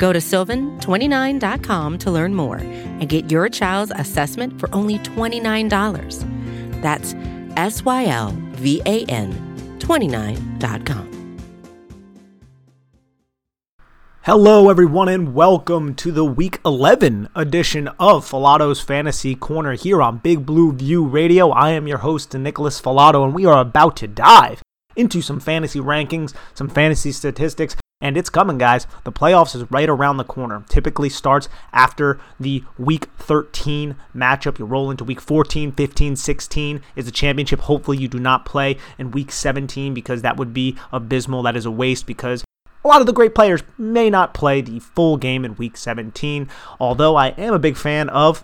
Go 0.00 0.14
to 0.14 0.18
sylvan29.com 0.18 1.98
to 1.98 2.10
learn 2.10 2.34
more 2.34 2.56
and 2.56 3.06
get 3.06 3.30
your 3.30 3.50
child's 3.50 3.92
assessment 3.94 4.58
for 4.58 4.74
only 4.74 4.98
$29. 5.00 6.80
That's 6.80 7.14
S 7.58 7.84
Y 7.84 8.06
L 8.06 8.34
V 8.52 8.80
A 8.86 9.04
N 9.04 9.78
29.com. 9.78 11.06
Hello, 14.22 14.70
everyone, 14.70 15.10
and 15.10 15.34
welcome 15.34 15.94
to 15.96 16.10
the 16.10 16.24
Week 16.24 16.60
11 16.64 17.28
edition 17.34 17.88
of 17.98 18.26
Falato's 18.26 18.80
Fantasy 18.80 19.34
Corner 19.34 19.74
here 19.74 20.00
on 20.00 20.16
Big 20.16 20.46
Blue 20.46 20.72
View 20.72 21.04
Radio. 21.04 21.50
I 21.50 21.72
am 21.72 21.86
your 21.86 21.98
host, 21.98 22.32
Nicholas 22.32 22.80
Falato, 22.80 23.22
and 23.22 23.34
we 23.34 23.44
are 23.44 23.60
about 23.60 23.98
to 23.98 24.08
dive 24.08 24.62
into 24.96 25.20
some 25.20 25.40
fantasy 25.40 25.78
rankings, 25.78 26.32
some 26.54 26.70
fantasy 26.70 27.12
statistics, 27.12 27.76
and 28.00 28.16
it's 28.16 28.30
coming, 28.30 28.58
guys. 28.58 28.86
The 29.04 29.12
playoffs 29.12 29.54
is 29.54 29.70
right 29.70 29.88
around 29.88 30.16
the 30.16 30.24
corner. 30.24 30.64
Typically 30.68 31.08
starts 31.08 31.48
after 31.72 32.18
the 32.38 32.64
week 32.78 33.08
13 33.18 33.96
matchup. 34.14 34.58
You 34.58 34.64
roll 34.64 34.90
into 34.90 35.04
week 35.04 35.20
14, 35.20 35.72
15, 35.72 36.16
16 36.16 36.82
is 36.96 37.04
the 37.04 37.10
championship. 37.10 37.60
Hopefully, 37.60 37.98
you 37.98 38.08
do 38.08 38.18
not 38.18 38.46
play 38.46 38.78
in 38.98 39.10
week 39.10 39.30
17 39.30 39.92
because 39.92 40.22
that 40.22 40.36
would 40.36 40.54
be 40.54 40.76
abysmal. 40.92 41.42
That 41.42 41.56
is 41.56 41.66
a 41.66 41.70
waste 41.70 42.06
because 42.06 42.44
a 42.82 42.88
lot 42.88 43.00
of 43.00 43.06
the 43.06 43.12
great 43.12 43.34
players 43.34 43.62
may 43.76 44.08
not 44.08 44.32
play 44.32 44.62
the 44.62 44.78
full 44.78 45.18
game 45.18 45.44
in 45.44 45.56
week 45.56 45.76
17, 45.76 46.48
although 46.78 47.16
I 47.16 47.28
am 47.28 47.52
a 47.52 47.58
big 47.58 47.76
fan 47.76 48.08
of 48.08 48.42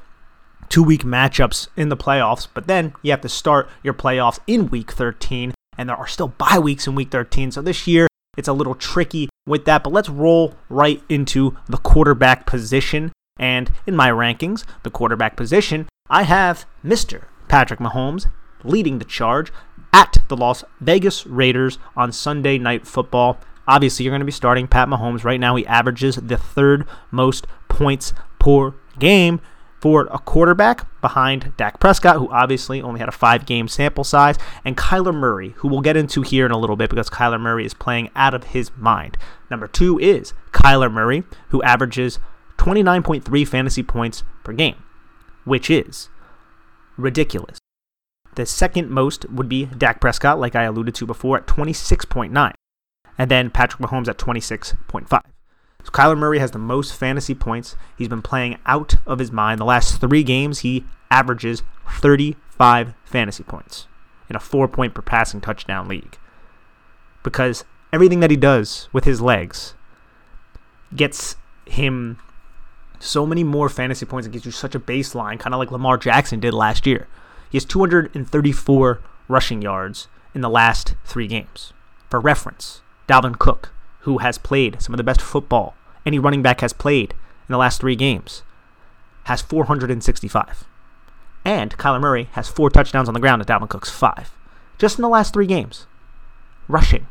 two 0.68 0.82
week 0.82 1.04
matchups 1.04 1.68
in 1.76 1.88
the 1.88 1.96
playoffs, 1.96 2.48
but 2.52 2.66
then 2.66 2.92
you 3.00 3.10
have 3.12 3.20
to 3.22 3.28
start 3.28 3.68
your 3.82 3.94
playoffs 3.94 4.38
in 4.46 4.68
week 4.68 4.92
13, 4.92 5.54
and 5.78 5.88
there 5.88 5.96
are 5.96 6.06
still 6.06 6.28
bye 6.28 6.58
weeks 6.58 6.86
in 6.86 6.94
week 6.94 7.10
13. 7.10 7.52
So 7.52 7.62
this 7.62 7.86
year, 7.86 8.08
it's 8.36 8.48
a 8.48 8.52
little 8.52 8.74
tricky 8.74 9.28
with 9.46 9.64
that, 9.64 9.82
but 9.84 9.92
let's 9.92 10.08
roll 10.08 10.54
right 10.68 11.02
into 11.08 11.56
the 11.68 11.78
quarterback 11.78 12.46
position. 12.46 13.12
And 13.38 13.70
in 13.86 13.96
my 13.96 14.10
rankings, 14.10 14.64
the 14.82 14.90
quarterback 14.90 15.36
position, 15.36 15.88
I 16.08 16.22
have 16.22 16.64
Mr. 16.84 17.24
Patrick 17.48 17.80
Mahomes 17.80 18.26
leading 18.64 18.98
the 18.98 19.04
charge 19.04 19.52
at 19.92 20.18
the 20.28 20.36
Las 20.36 20.64
Vegas 20.80 21.26
Raiders 21.26 21.78
on 21.96 22.12
Sunday 22.12 22.58
Night 22.58 22.86
Football. 22.86 23.38
Obviously, 23.68 24.04
you're 24.04 24.12
going 24.12 24.20
to 24.20 24.26
be 24.26 24.32
starting 24.32 24.68
Pat 24.68 24.88
Mahomes. 24.88 25.24
Right 25.24 25.40
now, 25.40 25.56
he 25.56 25.66
averages 25.66 26.16
the 26.16 26.36
third 26.36 26.86
most 27.10 27.46
points 27.68 28.12
per 28.38 28.74
game 28.98 29.40
for 29.86 30.08
a 30.10 30.18
quarterback 30.18 30.84
behind 31.00 31.52
Dak 31.56 31.78
Prescott, 31.78 32.16
who 32.16 32.28
obviously 32.30 32.82
only 32.82 32.98
had 32.98 33.08
a 33.08 33.12
five 33.12 33.46
game 33.46 33.68
sample 33.68 34.02
size, 34.02 34.36
and 34.64 34.76
Kyler 34.76 35.14
Murray, 35.14 35.50
who 35.58 35.68
we'll 35.68 35.80
get 35.80 35.96
into 35.96 36.22
here 36.22 36.44
in 36.44 36.50
a 36.50 36.58
little 36.58 36.74
bit 36.74 36.90
because 36.90 37.08
Kyler 37.08 37.40
Murray 37.40 37.64
is 37.64 37.72
playing 37.72 38.10
out 38.16 38.34
of 38.34 38.42
his 38.42 38.72
mind. 38.76 39.16
Number 39.48 39.68
two 39.68 39.96
is 40.00 40.34
Kyler 40.50 40.90
Murray, 40.90 41.22
who 41.50 41.62
averages 41.62 42.18
29.3 42.58 43.46
fantasy 43.46 43.84
points 43.84 44.24
per 44.42 44.52
game, 44.52 44.74
which 45.44 45.70
is 45.70 46.08
ridiculous. 46.96 47.58
The 48.34 48.44
second 48.44 48.90
most 48.90 49.30
would 49.30 49.48
be 49.48 49.66
Dak 49.66 50.00
Prescott, 50.00 50.40
like 50.40 50.56
I 50.56 50.64
alluded 50.64 50.96
to 50.96 51.06
before, 51.06 51.36
at 51.36 51.46
26.9 51.46 52.52
and 53.18 53.30
then 53.30 53.50
Patrick 53.50 53.80
Mahomes 53.80 54.08
at 54.08 54.18
26.5. 54.18 55.20
So 55.86 55.92
Kyler 55.92 56.18
Murray 56.18 56.40
has 56.40 56.50
the 56.50 56.58
most 56.58 56.96
fantasy 56.96 57.32
points. 57.32 57.76
He's 57.96 58.08
been 58.08 58.20
playing 58.20 58.58
out 58.66 58.96
of 59.06 59.20
his 59.20 59.30
mind. 59.30 59.60
The 59.60 59.64
last 59.64 60.00
three 60.00 60.24
games, 60.24 60.58
he 60.58 60.84
averages 61.12 61.62
35 61.88 62.92
fantasy 63.04 63.44
points 63.44 63.86
in 64.28 64.34
a 64.34 64.40
four 64.40 64.66
point 64.66 64.94
per 64.94 65.02
passing 65.02 65.40
touchdown 65.40 65.86
league. 65.86 66.18
Because 67.22 67.64
everything 67.92 68.18
that 68.18 68.32
he 68.32 68.36
does 68.36 68.88
with 68.92 69.04
his 69.04 69.20
legs 69.20 69.74
gets 70.94 71.36
him 71.66 72.18
so 72.98 73.24
many 73.24 73.44
more 73.44 73.68
fantasy 73.68 74.06
points 74.06 74.26
and 74.26 74.32
gives 74.32 74.44
you 74.44 74.50
such 74.50 74.74
a 74.74 74.80
baseline, 74.80 75.38
kind 75.38 75.54
of 75.54 75.60
like 75.60 75.70
Lamar 75.70 75.98
Jackson 75.98 76.40
did 76.40 76.52
last 76.52 76.84
year. 76.84 77.06
He 77.48 77.58
has 77.58 77.64
234 77.64 79.00
rushing 79.28 79.62
yards 79.62 80.08
in 80.34 80.40
the 80.40 80.50
last 80.50 80.96
three 81.04 81.28
games. 81.28 81.72
For 82.10 82.18
reference, 82.18 82.82
Dalvin 83.08 83.38
Cook, 83.38 83.72
who 84.06 84.18
has 84.18 84.38
played 84.38 84.80
some 84.80 84.94
of 84.94 84.98
the 84.98 85.04
best 85.04 85.20
football 85.20 85.74
any 86.06 86.20
running 86.20 86.40
back 86.40 86.60
has 86.60 86.72
played 86.72 87.10
in 87.10 87.52
the 87.52 87.58
last 87.58 87.80
three 87.80 87.96
games, 87.96 88.44
has 89.24 89.42
465. 89.42 90.64
And 91.44 91.76
Kyler 91.76 92.00
Murray 92.00 92.28
has 92.32 92.48
four 92.48 92.70
touchdowns 92.70 93.08
on 93.08 93.14
the 93.14 93.20
ground 93.20 93.42
at 93.42 93.48
Dalvin 93.48 93.68
Cook's 93.68 93.90
five. 93.90 94.30
Just 94.78 94.96
in 94.96 95.02
the 95.02 95.08
last 95.08 95.34
three 95.34 95.48
games. 95.48 95.86
Rushing. 96.68 97.08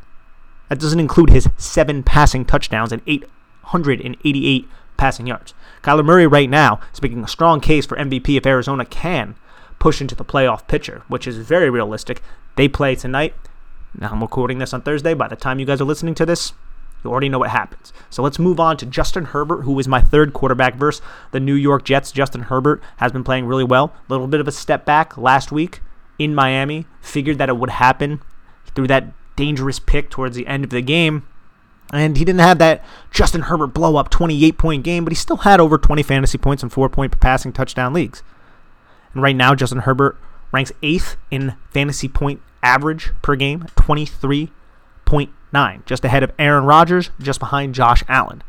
That 0.69 0.79
doesn't 0.79 0.99
include 0.99 1.31
his 1.31 1.49
seven 1.57 2.01
passing 2.01 2.45
touchdowns 2.45 2.93
and 2.93 3.01
888 3.05 4.65
passing 4.95 5.27
yards. 5.27 5.53
Kyler 5.83 6.05
Murray 6.05 6.27
right 6.27 6.49
now 6.49 6.79
is 6.93 7.01
making 7.01 7.25
a 7.25 7.27
strong 7.27 7.59
case 7.59 7.85
for 7.85 7.97
MVP 7.97 8.37
if 8.37 8.45
Arizona 8.45 8.85
can 8.85 9.35
push 9.79 9.99
into 9.99 10.15
the 10.15 10.23
playoff 10.23 10.65
picture, 10.67 11.03
which 11.09 11.27
is 11.27 11.37
very 11.37 11.69
realistic. 11.69 12.21
They 12.55 12.69
play 12.69 12.95
tonight. 12.95 13.33
Now, 13.93 14.11
I'm 14.11 14.21
recording 14.21 14.59
this 14.59 14.73
on 14.73 14.81
Thursday. 14.81 15.13
By 15.13 15.27
the 15.27 15.35
time 15.35 15.59
you 15.59 15.65
guys 15.65 15.81
are 15.81 15.85
listening 15.85 16.15
to 16.15 16.25
this, 16.25 16.53
you 17.05 17.11
already 17.11 17.29
know 17.29 17.39
what 17.39 17.51
happens. 17.51 17.93
So 18.09 18.21
let's 18.23 18.39
move 18.39 18.59
on 18.59 18.77
to 18.77 18.85
Justin 18.85 19.25
Herbert, 19.25 19.61
who 19.61 19.77
is 19.79 19.87
my 19.87 20.01
third 20.01 20.33
quarterback 20.33 20.75
versus 20.75 21.01
the 21.31 21.39
New 21.39 21.53
York 21.53 21.85
Jets. 21.85 22.11
Justin 22.11 22.43
Herbert 22.43 22.81
has 22.97 23.11
been 23.11 23.23
playing 23.23 23.45
really 23.45 23.63
well. 23.63 23.93
A 24.09 24.13
little 24.13 24.27
bit 24.27 24.39
of 24.39 24.47
a 24.47 24.51
step 24.51 24.85
back 24.85 25.17
last 25.17 25.51
week 25.51 25.81
in 26.19 26.35
Miami. 26.35 26.85
Figured 27.01 27.37
that 27.37 27.49
it 27.49 27.57
would 27.57 27.69
happen 27.69 28.21
through 28.73 28.87
that 28.87 29.13
dangerous 29.35 29.79
pick 29.79 30.09
towards 30.09 30.35
the 30.35 30.47
end 30.47 30.63
of 30.63 30.69
the 30.69 30.81
game. 30.81 31.27
And 31.93 32.17
he 32.17 32.25
didn't 32.25 32.41
have 32.41 32.57
that 32.57 32.83
Justin 33.11 33.41
Herbert 33.41 33.67
blow 33.67 33.95
up 33.95 34.09
28 34.09 34.57
point 34.57 34.83
game, 34.83 35.05
but 35.05 35.11
he 35.11 35.15
still 35.15 35.37
had 35.37 35.59
over 35.59 35.77
20 35.77 36.01
fantasy 36.03 36.37
points 36.37 36.63
and 36.63 36.73
four 36.73 36.89
point 36.89 37.19
passing 37.19 37.53
touchdown 37.53 37.93
leagues. 37.93 38.23
And 39.13 39.21
right 39.21 39.35
now, 39.35 39.53
Justin 39.55 39.79
Herbert 39.79 40.17
ranks 40.51 40.71
eighth 40.81 41.15
in 41.29 41.55
fantasy 41.71 42.07
point 42.07 42.41
average 42.63 43.11
per 43.21 43.35
game, 43.35 43.67
23.9, 45.55 45.85
just 45.85 46.05
ahead 46.05 46.23
of 46.23 46.31
Aaron 46.37 46.65
Rodgers, 46.65 47.09
just 47.19 47.39
behind 47.39 47.75
Josh 47.75 48.03
Allen. 48.07 48.43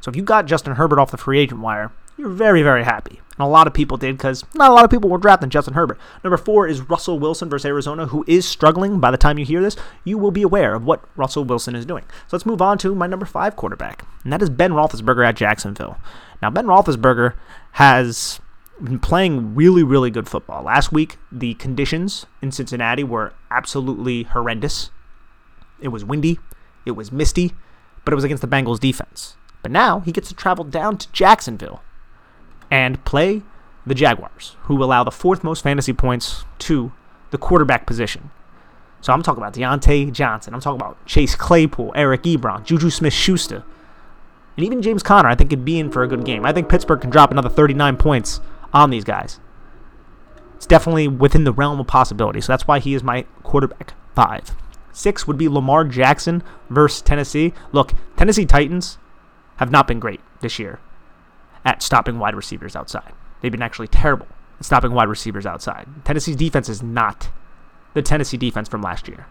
So 0.00 0.10
if 0.10 0.16
you 0.16 0.22
got 0.22 0.46
Justin 0.46 0.74
Herbert 0.74 0.98
off 0.98 1.10
the 1.10 1.16
free 1.16 1.38
agent 1.38 1.60
wire, 1.60 1.92
you're 2.16 2.28
very, 2.28 2.62
very 2.62 2.84
happy. 2.84 3.20
And 3.38 3.46
a 3.46 3.50
lot 3.50 3.68
of 3.68 3.74
people 3.74 3.96
did 3.96 4.16
because 4.16 4.44
not 4.54 4.70
a 4.70 4.74
lot 4.74 4.84
of 4.84 4.90
people 4.90 5.08
were 5.08 5.18
drafting 5.18 5.50
Justin 5.50 5.74
Herbert. 5.74 5.98
Number 6.24 6.36
four 6.36 6.66
is 6.66 6.80
Russell 6.80 7.20
Wilson 7.20 7.48
versus 7.48 7.66
Arizona, 7.66 8.06
who 8.06 8.24
is 8.26 8.46
struggling. 8.46 8.98
By 8.98 9.12
the 9.12 9.16
time 9.16 9.38
you 9.38 9.44
hear 9.44 9.62
this, 9.62 9.76
you 10.04 10.18
will 10.18 10.32
be 10.32 10.42
aware 10.42 10.74
of 10.74 10.84
what 10.84 11.04
Russell 11.16 11.44
Wilson 11.44 11.76
is 11.76 11.86
doing. 11.86 12.04
So 12.26 12.36
let's 12.36 12.46
move 12.46 12.60
on 12.60 12.78
to 12.78 12.94
my 12.94 13.06
number 13.06 13.26
five 13.26 13.54
quarterback, 13.54 14.04
and 14.24 14.32
that 14.32 14.42
is 14.42 14.50
Ben 14.50 14.72
Roethlisberger 14.72 15.24
at 15.24 15.36
Jacksonville. 15.36 15.98
Now, 16.42 16.50
Ben 16.50 16.66
Roethlisberger 16.66 17.34
has 17.72 18.40
been 18.82 18.98
playing 18.98 19.54
really, 19.54 19.82
really 19.82 20.10
good 20.10 20.28
football. 20.28 20.64
Last 20.64 20.92
week, 20.92 21.16
the 21.30 21.54
conditions 21.54 22.26
in 22.42 22.50
Cincinnati 22.50 23.04
were 23.04 23.32
absolutely 23.50 24.24
horrendous. 24.24 24.90
It 25.80 25.88
was 25.88 26.04
windy, 26.04 26.38
it 26.88 26.96
was 26.96 27.12
misty, 27.12 27.52
but 28.04 28.12
it 28.12 28.16
was 28.16 28.24
against 28.24 28.40
the 28.40 28.48
Bengals 28.48 28.80
defense. 28.80 29.36
But 29.62 29.70
now 29.70 30.00
he 30.00 30.12
gets 30.12 30.28
to 30.28 30.34
travel 30.34 30.64
down 30.64 30.98
to 30.98 31.12
Jacksonville 31.12 31.82
and 32.70 33.04
play 33.04 33.42
the 33.86 33.94
Jaguars, 33.94 34.56
who 34.62 34.82
allow 34.82 35.04
the 35.04 35.10
fourth 35.10 35.42
most 35.42 35.62
fantasy 35.62 35.92
points 35.92 36.44
to 36.60 36.92
the 37.30 37.38
quarterback 37.38 37.86
position. 37.86 38.30
So 39.00 39.12
I'm 39.12 39.22
talking 39.22 39.42
about 39.42 39.54
Diontae 39.54 40.12
Johnson. 40.12 40.54
I'm 40.54 40.60
talking 40.60 40.80
about 40.80 41.04
Chase 41.06 41.34
Claypool, 41.34 41.92
Eric 41.94 42.22
Ebron, 42.22 42.64
Juju 42.64 42.90
Smith 42.90 43.12
Schuster, 43.12 43.64
and 44.56 44.66
even 44.66 44.82
James 44.82 45.02
Conner. 45.02 45.28
I 45.28 45.34
think 45.34 45.50
could 45.50 45.64
be 45.64 45.78
in 45.78 45.90
for 45.90 46.02
a 46.02 46.08
good 46.08 46.24
game. 46.24 46.44
I 46.44 46.52
think 46.52 46.68
Pittsburgh 46.68 47.00
can 47.00 47.10
drop 47.10 47.30
another 47.30 47.48
39 47.48 47.96
points 47.96 48.40
on 48.72 48.90
these 48.90 49.04
guys. 49.04 49.38
It's 50.56 50.66
definitely 50.66 51.06
within 51.06 51.44
the 51.44 51.52
realm 51.52 51.78
of 51.78 51.86
possibility. 51.86 52.40
So 52.40 52.52
that's 52.52 52.66
why 52.66 52.80
he 52.80 52.94
is 52.94 53.02
my 53.02 53.22
quarterback 53.44 53.94
five. 54.14 54.50
Six 54.98 55.28
would 55.28 55.38
be 55.38 55.46
Lamar 55.46 55.84
Jackson 55.84 56.42
versus 56.68 57.02
Tennessee. 57.02 57.54
Look, 57.70 57.92
Tennessee 58.16 58.44
Titans 58.44 58.98
have 59.58 59.70
not 59.70 59.86
been 59.86 60.00
great 60.00 60.20
this 60.40 60.58
year 60.58 60.80
at 61.64 61.84
stopping 61.84 62.18
wide 62.18 62.34
receivers 62.34 62.74
outside. 62.74 63.12
They've 63.40 63.52
been 63.52 63.62
actually 63.62 63.86
terrible 63.86 64.26
at 64.58 64.64
stopping 64.64 64.90
wide 64.90 65.08
receivers 65.08 65.46
outside. 65.46 65.86
Tennessee's 66.04 66.34
defense 66.34 66.68
is 66.68 66.82
not 66.82 67.30
the 67.94 68.02
Tennessee 68.02 68.36
defense 68.36 68.68
from 68.68 68.82
last 68.82 69.06
year. 69.06 69.28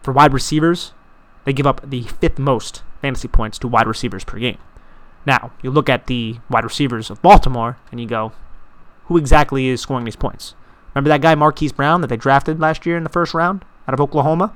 For 0.00 0.12
wide 0.12 0.32
receivers, 0.32 0.92
they 1.44 1.52
give 1.52 1.66
up 1.66 1.80
the 1.90 2.02
fifth 2.02 2.38
most 2.38 2.84
fantasy 3.02 3.26
points 3.26 3.58
to 3.58 3.66
wide 3.66 3.88
receivers 3.88 4.22
per 4.22 4.38
game. 4.38 4.58
Now, 5.26 5.50
you 5.60 5.72
look 5.72 5.88
at 5.88 6.06
the 6.06 6.38
wide 6.48 6.62
receivers 6.62 7.10
of 7.10 7.20
Baltimore 7.20 7.78
and 7.90 8.00
you 8.00 8.06
go, 8.06 8.30
who 9.06 9.16
exactly 9.16 9.66
is 9.66 9.80
scoring 9.80 10.04
these 10.04 10.14
points. 10.14 10.54
Remember 10.94 11.08
that 11.08 11.20
guy 11.20 11.34
Marquise 11.34 11.72
Brown 11.72 12.00
that 12.02 12.06
they 12.06 12.16
drafted 12.16 12.60
last 12.60 12.86
year 12.86 12.96
in 12.96 13.02
the 13.02 13.10
first 13.10 13.34
round 13.34 13.64
out 13.88 13.94
of 13.94 14.00
Oklahoma? 14.00 14.54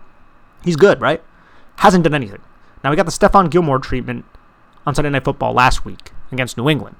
He's 0.65 0.77
good, 0.77 1.01
right? 1.01 1.23
Hasn't 1.77 2.05
done 2.05 2.15
anything. 2.15 2.41
Now 2.83 2.91
we 2.91 2.97
got 2.97 3.07
the 3.07 3.13
Stephon 3.13 3.51
Gilmore 3.51 3.79
treatment 3.79 4.25
on 4.87 4.95
Sunday 4.95 5.11
Night 5.11 5.25
Football 5.25 5.53
last 5.53 5.85
week 5.85 6.13
against 6.31 6.57
New 6.57 6.69
England. 6.69 6.97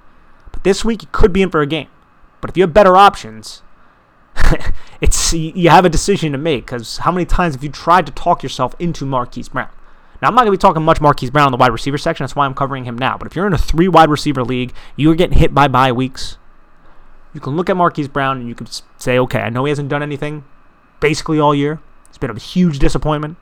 But 0.51 0.65
this 0.65 0.85
week 0.85 1.03
he 1.03 1.09
could 1.13 1.33
be 1.33 1.43
in 1.43 1.51
for 1.51 1.61
a 1.61 1.67
game. 1.67 1.89
But 2.41 2.51
if 2.51 2.57
you 2.57 2.63
have 2.63 2.75
better 2.75 2.97
options, 2.97 3.63
it's 5.01 5.33
you 5.33 5.71
have 5.71 5.85
a 5.85 5.89
decision 5.89 6.33
to 6.33 6.39
make 6.39 6.67
because 6.67 6.99
how 6.99 7.13
many 7.13 7.25
times 7.25 7.55
have 7.55 7.65
you 7.65 7.71
tried 7.71 8.07
to 8.07 8.13
talk 8.13 8.43
yourself 8.43 8.75
into 8.79 9.05
Marquise 9.05 9.49
Brown? 9.49 9.71
Now, 10.21 10.29
I'm 10.29 10.37
not 10.37 10.45
to 10.45 10.53
be 10.53 10.57
talking 10.57 10.83
much 10.85 11.01
Marquise 11.01 11.31
Brown 11.31 11.49
in 11.49 11.51
the 11.51 11.57
wide 11.57 11.73
receiver 11.73 11.99
section. 11.99 12.23
That's 12.23 12.37
why 12.37 12.47
I'm 12.47 12.55
covering 12.55 12.85
him 12.85 12.97
now. 12.97 13.19
But 13.19 13.27
if 13.27 13.35
you're 13.35 13.47
in 13.47 13.53
a 13.53 13.59
three 13.59 13.89
wide 13.89 14.09
receiver 14.09 14.45
league, 14.45 14.73
you're 14.95 15.17
getting 15.17 15.39
hit 15.39 15.53
by 15.53 15.67
bye 15.67 15.91
weeks. 15.91 16.39
You 17.35 17.41
can 17.41 17.57
look 17.57 17.69
at 17.69 17.77
Marquise 17.77 18.09
Brown 18.09 18.39
and 18.39 18.49
you 18.49 18.55
can 18.55 18.69
say, 18.99 19.19
okay, 19.19 19.41
I 19.41 19.49
know 19.49 19.65
he 19.65 19.71
hasn't 19.71 19.89
done 19.89 20.03
anything 20.03 20.45
basically 21.01 21.41
all 21.41 21.55
year. 21.55 21.81
It's 22.09 22.19
been 22.19 22.31
a 22.31 22.39
huge 22.39 22.79
disappointment. 22.79 23.37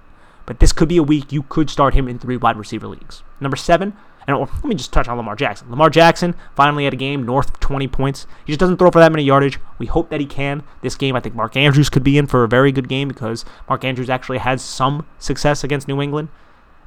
But 0.50 0.58
this 0.58 0.72
could 0.72 0.88
be 0.88 0.96
a 0.96 1.02
week 1.04 1.30
you 1.30 1.44
could 1.44 1.70
start 1.70 1.94
him 1.94 2.08
in 2.08 2.18
three 2.18 2.36
wide 2.36 2.56
receiver 2.56 2.88
leagues. 2.88 3.22
Number 3.38 3.56
seven, 3.56 3.92
and 4.26 4.36
oh, 4.36 4.50
let 4.52 4.64
me 4.64 4.74
just 4.74 4.92
touch 4.92 5.06
on 5.06 5.16
Lamar 5.16 5.36
Jackson. 5.36 5.70
Lamar 5.70 5.90
Jackson 5.90 6.34
finally 6.56 6.82
had 6.82 6.92
a 6.92 6.96
game 6.96 7.22
north 7.22 7.50
of 7.50 7.60
20 7.60 7.86
points. 7.86 8.26
He 8.44 8.50
just 8.50 8.58
doesn't 8.58 8.78
throw 8.78 8.90
for 8.90 8.98
that 8.98 9.12
many 9.12 9.22
yardage. 9.22 9.60
We 9.78 9.86
hope 9.86 10.10
that 10.10 10.18
he 10.18 10.26
can. 10.26 10.64
This 10.82 10.96
game, 10.96 11.14
I 11.14 11.20
think 11.20 11.36
Mark 11.36 11.56
Andrews 11.56 11.88
could 11.88 12.02
be 12.02 12.18
in 12.18 12.26
for 12.26 12.42
a 12.42 12.48
very 12.48 12.72
good 12.72 12.88
game 12.88 13.06
because 13.06 13.44
Mark 13.68 13.84
Andrews 13.84 14.10
actually 14.10 14.38
had 14.38 14.60
some 14.60 15.06
success 15.20 15.62
against 15.62 15.86
New 15.86 16.02
England 16.02 16.30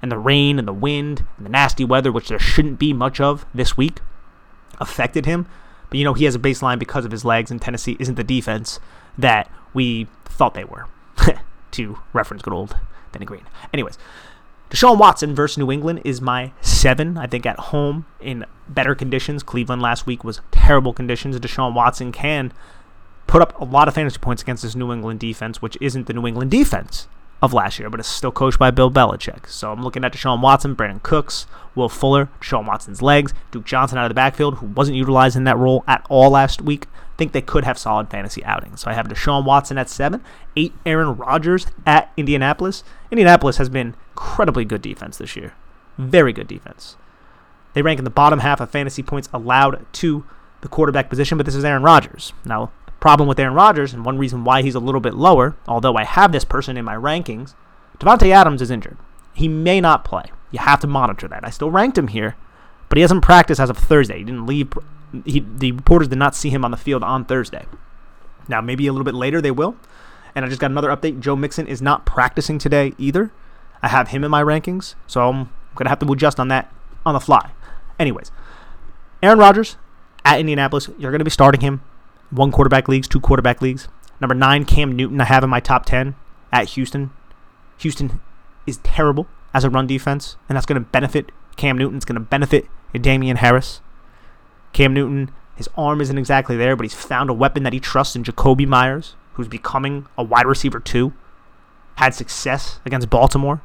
and 0.01 0.12
the 0.12 0.19
rain 0.19 0.59
and 0.59 0.68
the 0.68 0.74
wind 0.74 1.24
and 1.38 1.45
the 1.45 1.50
nasty 1.50 1.86
weather, 1.86 2.12
which 2.12 2.27
there 2.27 2.39
shouldn't 2.39 2.80
be 2.80 2.92
much 2.92 3.21
of 3.21 3.45
this 3.54 3.77
week, 3.77 4.01
affected 4.81 5.25
him. 5.25 5.48
But 5.89 6.00
you 6.00 6.04
know, 6.04 6.16
he 6.16 6.25
has 6.25 6.36
a 6.36 6.39
baseline 6.39 6.80
because 6.80 7.06
of 7.06 7.12
his 7.12 7.24
legs, 7.24 7.50
and 7.50 7.62
Tennessee 7.62 7.95
isn't 7.98 8.16
the 8.16 8.25
defense 8.25 8.81
that 9.18 9.50
we 9.74 10.09
thought 10.25 10.54
they 10.54 10.66
were. 10.66 10.88
To 11.74 12.00
reference 12.14 12.42
good 12.42 12.54
old 12.54 12.75
Denny 13.12 13.25
Green. 13.25 13.44
Anyways, 13.74 13.98
Deshaun 14.70 14.98
Watson 14.98 15.36
versus 15.36 15.58
New 15.58 15.72
England 15.72 16.02
is 16.04 16.20
my 16.22 16.52
seven. 16.62 17.18
I 17.18 17.28
think 17.28 17.46
at 17.46 17.60
home 17.60 18.06
in 18.20 18.46
better 18.68 18.96
conditions. 18.96 19.44
Cleveland 19.44 19.81
last 19.81 20.08
week 20.08 20.24
was 20.24 20.42
terrible 20.52 20.94
conditions. 20.94 21.40
Deshaun 21.40 21.74
Watson 21.74 22.12
can 22.12 22.52
put 23.28 23.42
up 23.42 23.60
a 23.60 23.66
lot 23.66 23.88
of 23.88 23.94
fantasy 23.94 24.20
points 24.20 24.42
against 24.42 24.64
this 24.64 24.75
New 24.75 24.92
England 24.92 25.20
defense, 25.20 25.62
which 25.62 25.78
isn't 25.80 26.08
the 26.08 26.14
New 26.14 26.25
England 26.25 26.52
defense 26.52 27.08
of 27.44 27.51
last 27.51 27.78
year, 27.78 27.90
but 27.90 28.00
it's 28.00 28.07
still 28.07 28.31
coached 28.31 28.57
by 28.57 28.72
Bill 28.72 28.90
Belichick. 28.90 29.50
So 29.50 29.74
I'm 29.74 29.84
looking 29.84 30.06
at 30.06 30.13
Deshaun 30.13 30.42
Watson, 30.42 30.78
Brandin 30.78 31.04
Cooks, 31.04 31.45
Will 31.75 31.90
Fuller, 31.90 32.30
Deshaun 32.40 32.66
Watson's 32.66 33.01
legs, 33.01 33.34
Duke 33.51 33.66
Johnson 33.66 33.98
out 33.98 34.06
of 34.06 34.10
the 34.10 34.16
backfield, 34.16 34.56
who 34.56 34.68
wasn't 34.68 34.95
utilized 34.95 35.36
in 35.36 35.44
that 35.44 35.57
role 35.57 35.84
at 35.86 36.06
all 36.10 36.30
last 36.30 36.62
week. 36.62 36.88
I 36.94 37.16
think 37.18 37.34
they 37.34 37.42
could 37.42 37.66
have 37.66 37.78
solid 37.78 38.10
fantasy 38.10 38.44
outings. 38.45 38.80
So 38.80 38.90
I 38.90 38.94
have 38.94 39.10
Deshaun 39.10 39.44
Watson 39.44 39.78
at 39.78 39.90
seven, 39.90 40.24
eight 40.56 40.74
Aaron 40.86 41.18
Rodgers 41.18 41.68
at 41.86 42.13
Indianapolis. 42.16 42.81
Indianapolis 43.12 43.57
has 43.57 43.68
been 43.68 43.94
incredibly 44.12 44.63
good 44.63 44.81
defense 44.81 45.18
this 45.18 45.36
year. 45.36 45.54
Very 45.98 46.31
good 46.31 46.48
defense. 46.48 46.95
They 47.74 47.81
rank 47.81 48.00
in 48.00 48.06
the 48.06 48.10
bottom 48.10 48.40
half 48.40 48.62
of 48.62 48.69
fantasy 48.69 49.04
points 49.04 49.28
allowed 49.34 49.86
to 49.94 50.24
the 50.62 50.69
quarterback 50.69 51.10
position, 51.10 51.38
but 51.38 51.45
this 51.45 51.56
is 51.56 51.66
Aaron 51.66 51.84
Rodgers. 51.84 52.31
Now, 52.45 52.72
Problem 53.04 53.28
with 53.28 53.38
Aaron 53.38 53.54
Rodgers, 53.54 53.94
and 53.94 54.06
one 54.06 54.18
reason 54.18 54.46
why 54.46 54.62
he's 54.62 54.76
a 54.76 54.80
little 54.80 55.02
bit 55.02 55.14
lower, 55.14 55.58
although 55.68 55.98
I 55.98 56.06
have 56.06 56.32
this 56.32 56.46
person 56.46 56.78
in 56.78 56.86
my 56.86 56.96
rankings, 56.96 57.54
Davante 58.00 58.32
Adams 58.32 58.62
is 58.62 58.72
injured. 58.72 58.98
He 59.34 59.50
may 59.50 59.82
not 59.82 60.06
play. 60.06 60.32
You 60.52 60.60
have 60.60 60.80
to 60.80 60.88
monitor 60.88 61.28
that. 61.28 61.44
I 61.44 61.50
still 61.50 61.70
ranked 61.70 61.98
him 61.98 62.08
here, 62.08 62.38
but 62.88 62.98
he 62.98 63.02
hasn't 63.02 63.22
practiced 63.22 63.60
as 63.60 63.70
of 63.70 63.78
Thursday. 63.78 64.20
He 64.20 64.24
didn't 64.24 64.46
leave. 64.46 64.72
He, 65.26 65.42
the 65.42 65.74
reporters 65.74 66.08
did 66.08 66.18
not 66.18 66.34
see 66.34 66.50
him 66.50 66.64
on 66.64 66.72
the 66.72 66.78
field 66.78 67.04
on 67.04 67.26
Thursday. 67.26 67.66
Now, 68.48 68.62
maybe 68.62 68.88
a 68.88 68.94
little 68.94 69.04
bit 69.04 69.16
later 69.16 69.42
they 69.42 69.52
will. 69.52 69.76
And 70.34 70.46
I 70.46 70.48
just 70.48 70.62
got 70.62 70.72
another 70.72 70.88
update. 70.88 71.20
Joe 71.20 71.36
Mixon 71.36 71.68
is 71.68 71.82
not 71.82 72.06
practicing 72.06 72.58
today 72.58 72.94
either. 72.98 73.34
I 73.82 73.90
have 73.90 74.08
him 74.08 74.24
in 74.24 74.32
my 74.32 74.42
rankings, 74.42 74.96
so 75.08 75.28
I'm 75.28 75.50
going 75.76 75.88
to 75.88 75.90
have 75.90 76.00
to 76.00 76.10
adjust 76.10 76.40
on 76.40 76.48
that 76.48 76.72
on 77.06 77.14
the 77.14 77.20
fly. 77.20 77.52
Anyways, 78.00 78.32
Aaron 79.22 79.40
Rodgers 79.40 79.76
at 80.24 80.40
Indianapolis, 80.40 80.90
you're 80.98 81.12
going 81.12 81.20
to 81.20 81.26
be 81.26 81.32
starting 81.32 81.60
him 81.60 81.82
one 82.35 82.51
quarterback 82.51 82.88
leagues, 82.88 83.07
two 83.07 83.19
quarterback 83.19 83.62
leagues. 83.62 83.88
Number 84.19 84.35
nine, 84.35 84.65
Cam 84.65 84.95
Newton, 84.95 85.21
I 85.21 85.25
have 85.25 85.44
in 85.44 85.50
my 85.50 85.59
top 85.59 85.85
10 85.85 86.15
at 86.51 86.69
Houston. 86.69 87.12
Houston 87.77 88.21
is 88.65 88.77
terrible 88.77 89.27
as 89.53 89.63
a 89.63 89.69
run 89.69 89.88
defense, 89.88 90.38
and 90.47 90.56
that's 90.56 90.65
going 90.65 90.81
to 90.81 90.89
benefit 90.89 91.31
Cam 91.57 91.77
Newton. 91.77 91.97
It's 91.97 92.06
going 92.06 92.15
to 92.15 92.21
benefit 92.21 92.68
Damien 92.94 93.38
Harris. 93.38 93.81
Cam 94.71 94.94
Newton, 94.94 95.31
his 95.56 95.69
arm 95.77 96.01
isn't 96.01 96.18
exactly 96.18 96.57
there, 96.57 96.75
but 96.75 96.83
he's 96.83 96.94
found 96.94 97.30
a 97.30 97.33
weapon 97.33 97.63
that 97.63 97.74
he 97.74 97.80
trusts 97.80 98.15
in 98.15 98.24
Jakobi 98.24 98.68
Meyers, 98.68 99.15
who's 99.33 99.47
becoming 99.47 100.07
a 100.18 100.24
wide 100.24 100.45
receiver 100.45 100.80
too. 100.80 101.13
Had 101.95 102.15
success 102.15 102.80
against 102.85 103.09
Baltimore, 103.09 103.62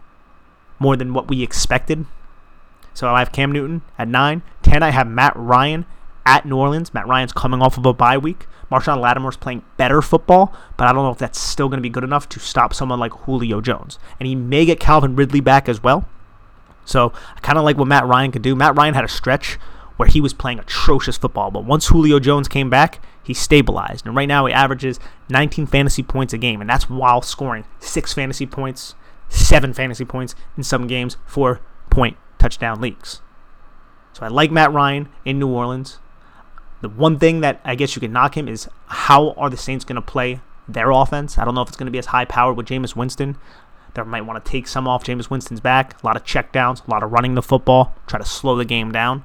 more 0.79 0.97
than 0.97 1.15
what 1.15 1.29
we 1.29 1.43
expected. 1.43 2.05
So 2.93 3.09
I 3.09 3.21
have 3.21 3.33
Cam 3.33 3.53
Newton 3.53 3.83
at 3.97 4.09
9. 4.09 4.43
10, 4.63 4.83
I 4.83 4.91
have 4.91 5.07
Matt 5.07 5.33
Ryan 5.37 5.87
at 6.29 6.45
New 6.45 6.57
Orleans. 6.57 6.93
Matt 6.93 7.09
Ryan's 7.09 7.33
coming 7.33 7.63
off 7.63 7.79
of 7.79 7.87
a 7.87 7.95
bye 7.95 8.19
week. 8.19 8.47
Marshon 8.71 9.01
Lattimore's 9.01 9.39
playing 9.39 9.65
better 9.79 10.03
football, 10.03 10.55
but 10.77 10.87
I 10.87 10.93
don't 10.93 11.03
know 11.03 11.11
if 11.11 11.19
that's 11.19 11.41
still 11.41 11.69
going 11.69 11.79
to 11.79 11.83
be 11.83 11.89
good 11.89 12.05
enough 12.05 12.29
to 12.29 12.39
stop 12.39 12.75
someone 12.75 13.01
like 13.01 13.13
Julio 13.13 13.63
Jones. 13.63 13.99
And 14.21 14.27
he 14.27 14.35
may 14.35 14.67
get 14.67 14.79
Calvin 14.79 15.17
Ridley 15.17 15.41
back 15.41 15.69
as 15.71 15.83
well. 15.83 16.07
So 16.85 17.13
I 17.35 17.41
kind 17.41 17.57
of 17.57 17.65
like 17.65 17.79
what 17.79 17.89
Matt 17.89 18.07
Ryan 18.07 18.31
could 18.31 18.43
do. 18.43 18.55
Matt 18.55 18.77
Ryan 18.77 18.93
had 18.93 19.05
a 19.05 19.09
stretch 19.09 19.55
where 19.97 20.09
he 20.09 20.21
was 20.21 20.35
playing 20.35 20.59
atrocious 20.59 21.17
football, 21.17 21.51
but 21.51 21.65
once 21.65 21.89
Julio 21.89 22.21
Jones 22.21 22.47
came 22.47 22.69
back, 22.69 23.01
he 23.23 23.33
stabilized. 23.35 24.07
And 24.07 24.15
right 24.15 24.29
now 24.29 24.45
he 24.47 24.53
averages 24.53 25.01
19 25.31 25.67
fantasy 25.67 26.03
points 26.03 26.35
a 26.35 26.39
game, 26.39 26.61
and 26.61 26.69
that's 26.69 26.91
while 26.91 27.23
scoring 27.23 27.65
six 27.81 28.13
fantasy 28.13 28.47
points, 28.47 28.95
seven 29.31 29.73
fantasy 29.73 30.05
points 30.05 30.35
in 30.57 30.63
some 30.63 30.87
games, 30.87 31.17
four 31.27 31.61
point 31.91 32.17
touchdown 32.39 32.81
leagues. 32.81 33.23
So 34.13 34.25
I 34.25 34.29
like 34.29 34.51
Matt 34.51 34.73
Ryan 34.73 35.09
in 35.25 35.39
New 35.39 35.49
Orleans. 35.49 35.99
The 36.81 36.89
one 36.89 37.19
thing 37.19 37.41
that 37.41 37.61
I 37.65 37.75
guess 37.75 37.97
you 37.97 38.01
can 38.01 38.13
knock 38.13 38.37
him 38.37 38.49
is 38.49 38.69
how 38.87 39.33
are 39.33 39.51
the 39.51 39.57
Saints 39.57 39.85
going 39.85 39.97
to 39.97 40.03
play 40.03 40.41
their 40.69 40.91
offense? 40.91 41.39
I 41.39 41.45
don't 41.45 41.55
know 41.55 41.63
if 41.63 41.69
it's 41.69 41.77
going 41.77 41.87
to 41.87 41.93
be 41.93 41.99
as 41.99 42.07
high 42.07 42.25
powered 42.25 42.57
with 42.57 42.67
Jameis 42.67 42.95
Winston. 42.95 43.37
They 43.95 44.03
might 44.03 44.27
want 44.27 44.45
to 44.45 44.51
take 44.51 44.69
some 44.69 44.87
off 44.87 45.05
Jameis 45.05 45.31
Winston's 45.31 45.61
back. 45.61 46.01
A 46.03 46.07
lot 46.07 46.17
of 46.17 46.25
checkdowns, 46.25 46.87
a 46.87 46.91
lot 46.91 47.03
of 47.03 47.11
running 47.11 47.35
the 47.35 47.43
football, 47.43 47.95
try 48.07 48.19
to 48.19 48.25
slow 48.25 48.57
the 48.57 48.65
game 48.65 48.93
down. 48.93 49.25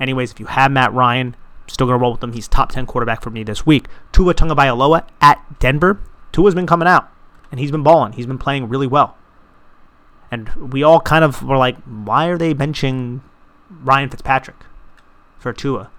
Anyways, 0.00 0.32
if 0.32 0.40
you 0.40 0.46
have 0.46 0.70
Matt 0.70 0.92
Ryan, 0.92 1.36
still 1.66 1.86
going 1.86 1.98
to 1.98 2.02
roll 2.02 2.12
with 2.12 2.22
him. 2.22 2.32
He's 2.32 2.48
top 2.48 2.72
10 2.72 2.86
quarterback 2.86 3.22
for 3.22 3.30
me 3.30 3.42
this 3.42 3.66
week. 3.66 3.86
Tua 4.12 4.34
Tagovailoa 4.34 5.06
at 5.20 5.58
Denver. 5.58 6.00
Tua's 6.32 6.54
been 6.54 6.66
coming 6.66 6.88
out, 6.88 7.08
and 7.50 7.60
he's 7.60 7.70
been 7.70 7.82
balling. 7.82 8.12
He's 8.12 8.26
been 8.26 8.38
playing 8.38 8.68
really 8.68 8.86
well. 8.86 9.16
And 10.30 10.72
we 10.72 10.82
all 10.82 11.00
kind 11.00 11.24
of 11.24 11.42
were 11.42 11.58
like, 11.58 11.76
why 11.82 12.26
are 12.26 12.38
they 12.38 12.54
benching 12.54 13.20
Ryan 13.70 14.08
Fitzpatrick 14.08 14.56
for 15.38 15.52
Tua? 15.52 15.90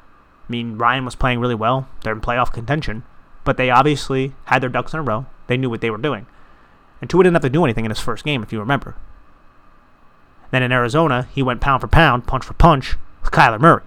I 0.48 0.52
mean, 0.52 0.78
Ryan 0.78 1.06
was 1.06 1.16
playing 1.16 1.40
really 1.40 1.56
well. 1.56 1.88
They're 2.04 2.14
in 2.14 2.22
playoff 2.22 2.52
contention, 2.52 3.04
but 3.44 3.58
they 3.58 3.70
obviously 3.70 4.34
had 4.46 4.62
their 4.62 4.70
ducks 4.70 4.94
in 4.94 5.00
a 5.00 5.04
row. 5.04 5.26
They 5.48 5.58
knew 5.58 5.70
what 5.70 5.82
they 5.82 5.90
were 5.90 5.98
doing. 5.98 6.26
And 7.02 7.10
Tua 7.10 7.24
didn't 7.24 7.36
have 7.36 7.44
to 7.44 7.50
do 7.50 7.64
anything 7.64 7.86
in 7.86 7.92
his 7.92 8.00
first 8.00 8.24
game, 8.24 8.44
if 8.44 8.52
you 8.52 8.60
remember. 8.60 8.96
Then 10.52 10.64
in 10.64 10.72
Arizona, 10.72 11.28
he 11.34 11.42
went 11.42 11.62
pound 11.62 11.82
for 11.82 11.88
pound, 11.88 12.28
punch 12.28 12.46
for 12.46 12.54
punch 12.54 12.96
with 13.22 13.32
Kyler 13.32 13.60
Murray. 13.60 13.84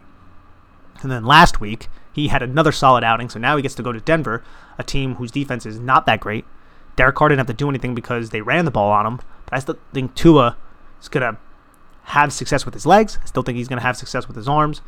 And 1.02 1.10
then 1.10 1.24
last 1.24 1.60
week, 1.60 1.88
he 2.12 2.28
had 2.28 2.42
another 2.42 2.72
solid 2.72 3.04
outing, 3.04 3.28
so 3.28 3.38
now 3.38 3.56
he 3.56 3.62
gets 3.62 3.74
to 3.76 3.82
go 3.82 3.92
to 3.92 4.00
Denver, 4.00 4.42
a 4.78 4.82
team 4.82 5.16
whose 5.16 5.30
defense 5.30 5.66
is 5.66 5.78
not 5.78 6.06
that 6.06 6.20
great. 6.20 6.44
Derek 6.96 7.14
Carr 7.14 7.28
didn't 7.28 7.40
have 7.40 7.46
to 7.46 7.52
do 7.52 7.68
anything 7.68 7.94
because 7.94 8.30
they 8.30 8.40
ran 8.40 8.64
the 8.64 8.70
ball 8.70 8.90
on 8.90 9.06
him, 9.06 9.16
but 9.44 9.54
I 9.54 9.58
still 9.58 9.78
think 9.92 10.14
Tua 10.14 10.56
is 11.00 11.08
going 11.08 11.34
to 11.34 11.38
have 12.04 12.32
success 12.32 12.64
with 12.64 12.74
his 12.74 12.86
legs. 12.86 13.18
I 13.22 13.26
still 13.26 13.42
think 13.42 13.56
he's 13.56 13.68
going 13.68 13.78
to 13.78 13.86
have 13.86 13.96
success 13.96 14.26
with 14.26 14.36
his 14.36 14.48
arms. 14.48 14.80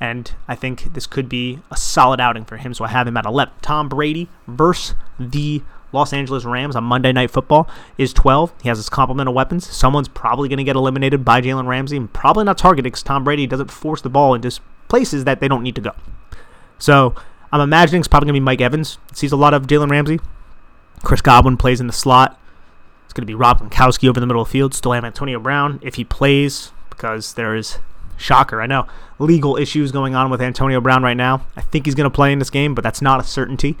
And 0.00 0.34
I 0.46 0.54
think 0.54 0.92
this 0.94 1.06
could 1.06 1.28
be 1.28 1.60
a 1.70 1.76
solid 1.76 2.20
outing 2.20 2.44
for 2.44 2.58
him. 2.58 2.74
So 2.74 2.84
I 2.84 2.88
have 2.88 3.06
him 3.06 3.16
at 3.16 3.24
11. 3.24 3.54
Tom 3.62 3.88
Brady 3.88 4.28
versus 4.46 4.94
the 5.18 5.62
Los 5.92 6.12
Angeles 6.12 6.44
Rams 6.44 6.76
on 6.76 6.84
Monday 6.84 7.12
Night 7.12 7.30
Football 7.30 7.68
is 7.96 8.12
12. 8.12 8.52
He 8.62 8.68
has 8.68 8.78
his 8.78 8.88
complement 8.88 9.28
of 9.28 9.34
weapons. 9.34 9.66
Someone's 9.66 10.08
probably 10.08 10.48
going 10.48 10.58
to 10.58 10.64
get 10.64 10.76
eliminated 10.76 11.24
by 11.24 11.40
Jalen 11.40 11.66
Ramsey 11.66 11.96
and 11.96 12.12
probably 12.12 12.44
not 12.44 12.58
targeted 12.58 12.84
because 12.84 13.02
Tom 13.02 13.24
Brady 13.24 13.46
doesn't 13.46 13.70
force 13.70 14.02
the 14.02 14.10
ball 14.10 14.34
into 14.34 14.60
places 14.88 15.24
that 15.24 15.40
they 15.40 15.48
don't 15.48 15.62
need 15.62 15.74
to 15.76 15.80
go. 15.80 15.92
So 16.78 17.14
I'm 17.50 17.60
imagining 17.60 18.00
it's 18.00 18.08
probably 18.08 18.26
going 18.26 18.34
to 18.34 18.40
be 18.40 18.44
Mike 18.44 18.60
Evans. 18.60 18.98
Sees 19.14 19.32
a 19.32 19.36
lot 19.36 19.54
of 19.54 19.66
Jalen 19.66 19.90
Ramsey. 19.90 20.20
Chris 21.02 21.22
Godwin 21.22 21.56
plays 21.56 21.80
in 21.80 21.86
the 21.86 21.92
slot. 21.92 22.38
It's 23.04 23.12
going 23.12 23.22
to 23.22 23.26
be 23.26 23.34
Rob 23.34 23.60
Gronkowski 23.60 24.08
over 24.08 24.20
the 24.20 24.26
middle 24.26 24.42
of 24.42 24.48
the 24.48 24.52
field. 24.52 24.74
Still 24.74 24.92
have 24.92 25.04
Antonio 25.04 25.38
Brown 25.38 25.78
if 25.82 25.94
he 25.94 26.04
plays 26.04 26.72
because 26.90 27.34
there 27.34 27.54
is 27.54 27.78
Shocker, 28.16 28.60
I 28.60 28.66
know. 28.66 28.86
Legal 29.18 29.56
issues 29.56 29.92
going 29.92 30.14
on 30.14 30.30
with 30.30 30.40
Antonio 30.40 30.80
Brown 30.80 31.02
right 31.02 31.16
now. 31.16 31.46
I 31.56 31.62
think 31.62 31.86
he's 31.86 31.94
going 31.94 32.10
to 32.10 32.14
play 32.14 32.32
in 32.32 32.38
this 32.38 32.50
game, 32.50 32.74
but 32.74 32.82
that's 32.82 33.02
not 33.02 33.20
a 33.20 33.24
certainty. 33.24 33.76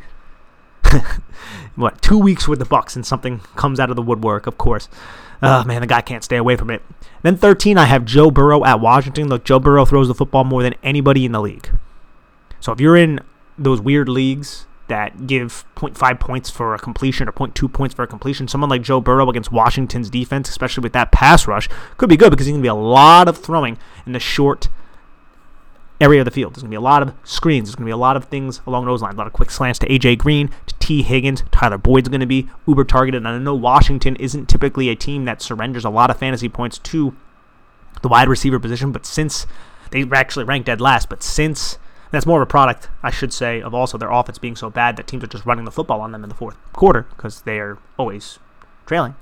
what, 1.76 2.00
two 2.02 2.18
weeks 2.18 2.46
with 2.46 2.58
the 2.58 2.64
Bucs 2.64 2.96
and 2.96 3.06
something 3.06 3.40
comes 3.56 3.80
out 3.80 3.90
of 3.90 3.96
the 3.96 4.02
woodwork, 4.02 4.46
of 4.46 4.58
course. 4.58 4.88
Oh, 5.42 5.64
man, 5.64 5.82
the 5.82 5.86
guy 5.86 6.00
can't 6.00 6.24
stay 6.24 6.36
away 6.36 6.56
from 6.56 6.70
it. 6.70 6.82
Then 7.22 7.36
13, 7.36 7.76
I 7.76 7.84
have 7.84 8.04
Joe 8.04 8.30
Burrow 8.30 8.64
at 8.64 8.80
Washington. 8.80 9.28
Look, 9.28 9.44
Joe 9.44 9.58
Burrow 9.58 9.84
throws 9.84 10.08
the 10.08 10.14
football 10.14 10.44
more 10.44 10.62
than 10.62 10.74
anybody 10.82 11.24
in 11.24 11.32
the 11.32 11.40
league. 11.40 11.70
So 12.60 12.72
if 12.72 12.80
you're 12.80 12.96
in 12.96 13.20
those 13.58 13.80
weird 13.80 14.08
leagues 14.08 14.66
that 14.88 15.26
give 15.26 15.64
0.5 15.74 16.20
points 16.20 16.50
for 16.50 16.74
a 16.74 16.78
completion 16.78 17.28
or 17.28 17.32
0.2 17.32 17.72
points 17.72 17.94
for 17.94 18.02
a 18.02 18.06
completion, 18.06 18.48
someone 18.48 18.70
like 18.70 18.82
Joe 18.82 19.00
Burrow 19.00 19.28
against 19.28 19.50
Washington's 19.50 20.10
defense, 20.10 20.48
especially 20.48 20.82
with 20.82 20.92
that 20.92 21.12
pass 21.12 21.46
rush, 21.46 21.68
could 21.96 22.08
be 22.08 22.16
good 22.16 22.30
because 22.30 22.46
there's 22.46 22.52
going 22.52 22.62
to 22.62 22.66
be 22.66 22.68
a 22.68 22.74
lot 22.74 23.28
of 23.28 23.36
throwing 23.38 23.78
in 24.04 24.12
the 24.12 24.20
short 24.20 24.68
area 26.00 26.20
of 26.20 26.24
the 26.24 26.30
field. 26.30 26.54
There's 26.54 26.62
going 26.62 26.70
to 26.70 26.74
be 26.74 26.76
a 26.76 26.80
lot 26.80 27.02
of 27.02 27.14
screens. 27.24 27.68
There's 27.68 27.74
going 27.76 27.86
to 27.86 27.88
be 27.88 27.92
a 27.92 27.96
lot 27.96 28.16
of 28.16 28.26
things 28.26 28.60
along 28.66 28.84
those 28.84 29.02
lines. 29.02 29.14
A 29.14 29.18
lot 29.18 29.26
of 29.26 29.32
quick 29.32 29.50
slants 29.50 29.78
to 29.80 29.92
A.J. 29.92 30.16
Green, 30.16 30.50
to 30.66 30.74
Tee 30.78 31.02
Higgins. 31.02 31.42
Tyler 31.50 31.78
Boyd's 31.78 32.08
going 32.08 32.20
to 32.20 32.26
be 32.26 32.48
uber 32.66 32.84
targeted. 32.84 33.18
And 33.18 33.28
I 33.28 33.38
know 33.38 33.54
Washington 33.54 34.16
isn't 34.16 34.46
typically 34.46 34.88
a 34.88 34.96
team 34.96 35.24
that 35.24 35.40
surrenders 35.40 35.84
a 35.84 35.90
lot 35.90 36.10
of 36.10 36.18
fantasy 36.18 36.48
points 36.48 36.78
to 36.78 37.16
the 38.02 38.08
wide 38.08 38.28
receiver 38.28 38.60
position, 38.60 38.92
but 38.92 39.06
since 39.06 39.46
they 39.90 40.04
actually 40.12 40.44
ranked 40.44 40.66
dead 40.66 40.80
last, 40.80 41.08
but 41.08 41.22
since 41.22 41.78
that's 42.10 42.26
more 42.26 42.40
of 42.40 42.48
a 42.48 42.50
product, 42.50 42.88
I 43.02 43.10
should 43.10 43.32
say, 43.32 43.60
of 43.60 43.74
also 43.74 43.98
their 43.98 44.10
offense 44.10 44.38
being 44.38 44.56
so 44.56 44.70
bad 44.70 44.96
that 44.96 45.06
teams 45.06 45.24
are 45.24 45.28
just 45.28 45.46
running 45.46 45.64
the 45.64 45.70
football 45.70 46.00
on 46.00 46.12
them 46.12 46.22
in 46.22 46.28
the 46.28 46.34
fourth 46.34 46.56
quarter 46.72 47.02
because 47.16 47.42
they 47.42 47.58
are 47.58 47.78
always 47.98 48.38
trailing. 48.86 49.16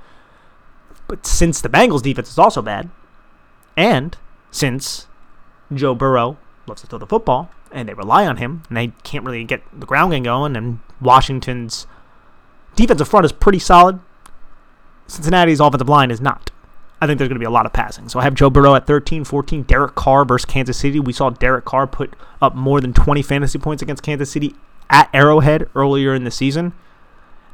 But 1.09 1.27
since 1.27 1.61
the 1.61 1.69
Bengals 1.69 2.03
defense 2.03 2.31
is 2.31 2.39
also 2.39 2.63
bad, 2.63 2.91
and 3.77 4.17
since 4.51 5.07
Joe 5.73 5.95
Burrow 5.95 6.39
loves 6.67 6.83
to 6.83 6.87
throw 6.87 6.99
the 6.99 7.07
football 7.07 7.51
and 7.73 7.89
they 7.89 7.95
rely 7.95 8.27
on 8.27 8.37
him 8.37 8.63
and 8.69 8.77
they 8.77 8.89
can't 9.03 9.25
really 9.25 9.45
get 9.45 9.63
the 9.73 9.87
ground 9.87 10.13
game 10.13 10.23
going, 10.23 10.57
and 10.57 10.81
Washington's 11.01 11.87
defensive 12.77 13.09
front 13.09 13.27
is 13.27 13.33
pretty 13.33 13.59
solid, 13.59 14.01
Cincinnati's 15.07 15.61
offensive 15.61 15.89
line 15.89 16.11
is 16.11 16.21
not. 16.21 16.51
I 17.05 17.07
think 17.07 17.19
there's 17.19 17.29
going 17.29 17.37
to 17.37 17.41
be 17.41 17.45
a 17.45 17.51
lot 17.51 17.67
of 17.67 17.73
passing. 17.75 18.09
So 18.09 18.19
I 18.19 18.23
have 18.23 18.35
Joe 18.35 18.49
Burrow 18.49 18.75
at 18.75 18.87
13, 18.87 19.25
14. 19.25 19.65
Derek 19.65 19.95
Carr 19.95 20.25
versus 20.25 20.47
Kansas 20.47 20.79
City. 20.79 20.99
We 20.99 21.13
saw 21.13 21.29
Derek 21.29 21.67
Carr 21.67 21.87
put 21.87 22.15
up 22.41 22.55
more 22.55 22.81
than 22.81 22.95
20 22.95 23.21
fantasy 23.21 23.59
points 23.59 23.83
against 23.83 24.03
Kansas 24.03 24.31
City 24.31 24.55
at 24.89 25.11
Arrowhead 25.13 25.69
earlier 25.75 26.15
in 26.15 26.25
the 26.25 26.31
season. 26.31 26.73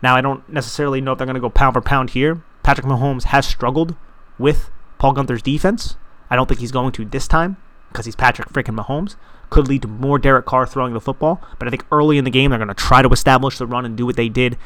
Now, 0.04 0.14
I 0.14 0.20
don't 0.20 0.48
necessarily 0.48 1.00
know 1.00 1.12
if 1.12 1.18
they're 1.18 1.26
going 1.26 1.34
to 1.34 1.40
go 1.40 1.50
pound 1.50 1.74
for 1.74 1.80
pound 1.80 2.10
here. 2.10 2.44
Patrick 2.62 2.86
Mahomes 2.86 3.24
has 3.24 3.44
struggled 3.44 3.96
with 4.38 4.70
Paul 4.98 5.14
Guenther's 5.14 5.42
defense. 5.42 5.96
I 6.30 6.36
don't 6.36 6.48
think 6.48 6.60
he's 6.60 6.70
going 6.70 6.92
to 6.92 7.04
this 7.04 7.26
time 7.26 7.56
because 7.88 8.04
he's 8.04 8.14
Patrick 8.14 8.50
freaking 8.50 8.78
Mahomes. 8.78 9.16
Could 9.50 9.66
lead 9.66 9.82
to 9.82 9.88
more 9.88 10.20
Derek 10.20 10.46
Carr 10.46 10.64
throwing 10.64 10.92
the 10.92 11.00
football. 11.00 11.42
But 11.58 11.66
I 11.66 11.72
think 11.72 11.84
early 11.90 12.18
in 12.18 12.24
the 12.24 12.30
game, 12.30 12.50
they're 12.50 12.58
going 12.58 12.68
to 12.68 12.74
try 12.74 13.02
to 13.02 13.08
establish 13.08 13.58
the 13.58 13.66
run 13.66 13.84
and 13.84 13.96
do 13.96 14.06
what 14.06 14.14
they 14.14 14.28
did 14.28 14.56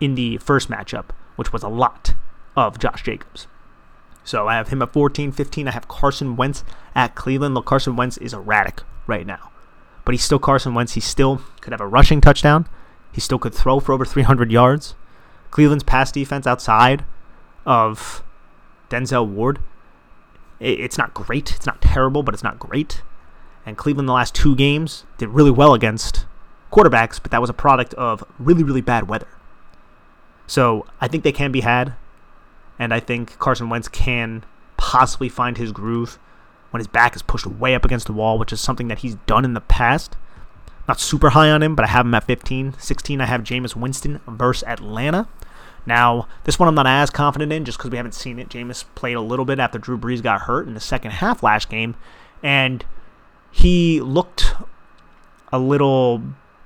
in 0.00 0.16
the 0.16 0.38
first 0.38 0.68
matchup, 0.68 1.10
which 1.36 1.52
was 1.52 1.62
a 1.62 1.68
lot 1.68 2.14
of 2.56 2.80
Josh 2.80 3.04
Jacobs. 3.04 3.46
So 4.24 4.48
I 4.48 4.54
have 4.54 4.68
him 4.68 4.82
at 4.82 4.92
14, 4.92 5.32
15. 5.32 5.68
I 5.68 5.70
have 5.72 5.88
Carson 5.88 6.36
Wentz 6.36 6.64
at 6.94 7.14
Cleveland. 7.14 7.54
Look, 7.54 7.66
Carson 7.66 7.96
Wentz 7.96 8.16
is 8.18 8.34
erratic 8.34 8.82
right 9.06 9.26
now. 9.26 9.50
But 10.04 10.12
he's 10.12 10.24
still 10.24 10.38
Carson 10.38 10.74
Wentz. 10.74 10.92
He 10.92 11.00
still 11.00 11.42
could 11.60 11.72
have 11.72 11.80
a 11.80 11.86
rushing 11.86 12.20
touchdown. 12.20 12.68
He 13.12 13.20
still 13.20 13.38
could 13.38 13.54
throw 13.54 13.80
for 13.80 13.92
over 13.92 14.04
300 14.04 14.52
yards. 14.52 14.94
Cleveland's 15.50 15.84
pass 15.84 16.12
defense 16.12 16.46
outside 16.46 17.04
of 17.66 18.22
Denzel 18.88 19.26
Ward, 19.26 19.60
it's 20.58 20.98
not 20.98 21.14
great. 21.14 21.52
It's 21.52 21.66
not 21.66 21.80
terrible, 21.80 22.22
but 22.22 22.34
it's 22.34 22.42
not 22.42 22.58
great. 22.58 23.02
And 23.64 23.78
Cleveland, 23.78 24.08
the 24.08 24.12
last 24.12 24.34
two 24.34 24.54
games, 24.54 25.04
did 25.18 25.28
really 25.28 25.50
well 25.50 25.74
against 25.74 26.26
quarterbacks, 26.70 27.20
but 27.20 27.30
that 27.30 27.40
was 27.40 27.50
a 27.50 27.54
product 27.54 27.94
of 27.94 28.22
really, 28.38 28.62
really 28.62 28.80
bad 28.80 29.08
weather. 29.08 29.28
So 30.46 30.86
I 31.00 31.08
think 31.08 31.24
they 31.24 31.32
can 31.32 31.52
be 31.52 31.60
had 31.60 31.94
and 32.80 32.94
I 32.94 32.98
think 32.98 33.38
Carson 33.38 33.68
Wentz 33.68 33.88
can 33.88 34.42
possibly 34.78 35.28
find 35.28 35.58
his 35.58 35.70
groove 35.70 36.18
when 36.70 36.80
his 36.80 36.88
back 36.88 37.14
is 37.14 37.20
pushed 37.20 37.46
way 37.46 37.74
up 37.74 37.84
against 37.84 38.06
the 38.06 38.14
wall, 38.14 38.38
which 38.38 38.54
is 38.54 38.60
something 38.60 38.88
that 38.88 39.00
he's 39.00 39.16
done 39.26 39.44
in 39.44 39.52
the 39.52 39.60
past. 39.60 40.16
Not 40.88 40.98
super 40.98 41.30
high 41.30 41.50
on 41.50 41.62
him, 41.62 41.74
but 41.74 41.84
I 41.84 41.88
have 41.88 42.06
him 42.06 42.14
at 42.14 42.24
15. 42.24 42.74
16, 42.78 43.20
I 43.20 43.26
have 43.26 43.42
Jameis 43.42 43.76
Winston 43.76 44.20
versus 44.26 44.66
Atlanta. 44.66 45.28
Now, 45.84 46.26
this 46.44 46.58
one 46.58 46.68
I'm 46.68 46.74
not 46.74 46.86
as 46.86 47.10
confident 47.10 47.52
in 47.52 47.66
just 47.66 47.76
because 47.76 47.90
we 47.90 47.98
haven't 47.98 48.14
seen 48.14 48.38
it. 48.38 48.48
Jameis 48.48 48.86
played 48.94 49.14
a 49.14 49.20
little 49.20 49.44
bit 49.44 49.58
after 49.58 49.78
Drew 49.78 49.98
Brees 49.98 50.22
got 50.22 50.42
hurt 50.42 50.66
in 50.66 50.72
the 50.72 50.80
second 50.80 51.10
half 51.10 51.42
last 51.42 51.68
game, 51.68 51.96
and 52.42 52.86
he 53.50 54.00
looked 54.00 54.54
a 55.52 55.58
little 55.58 56.22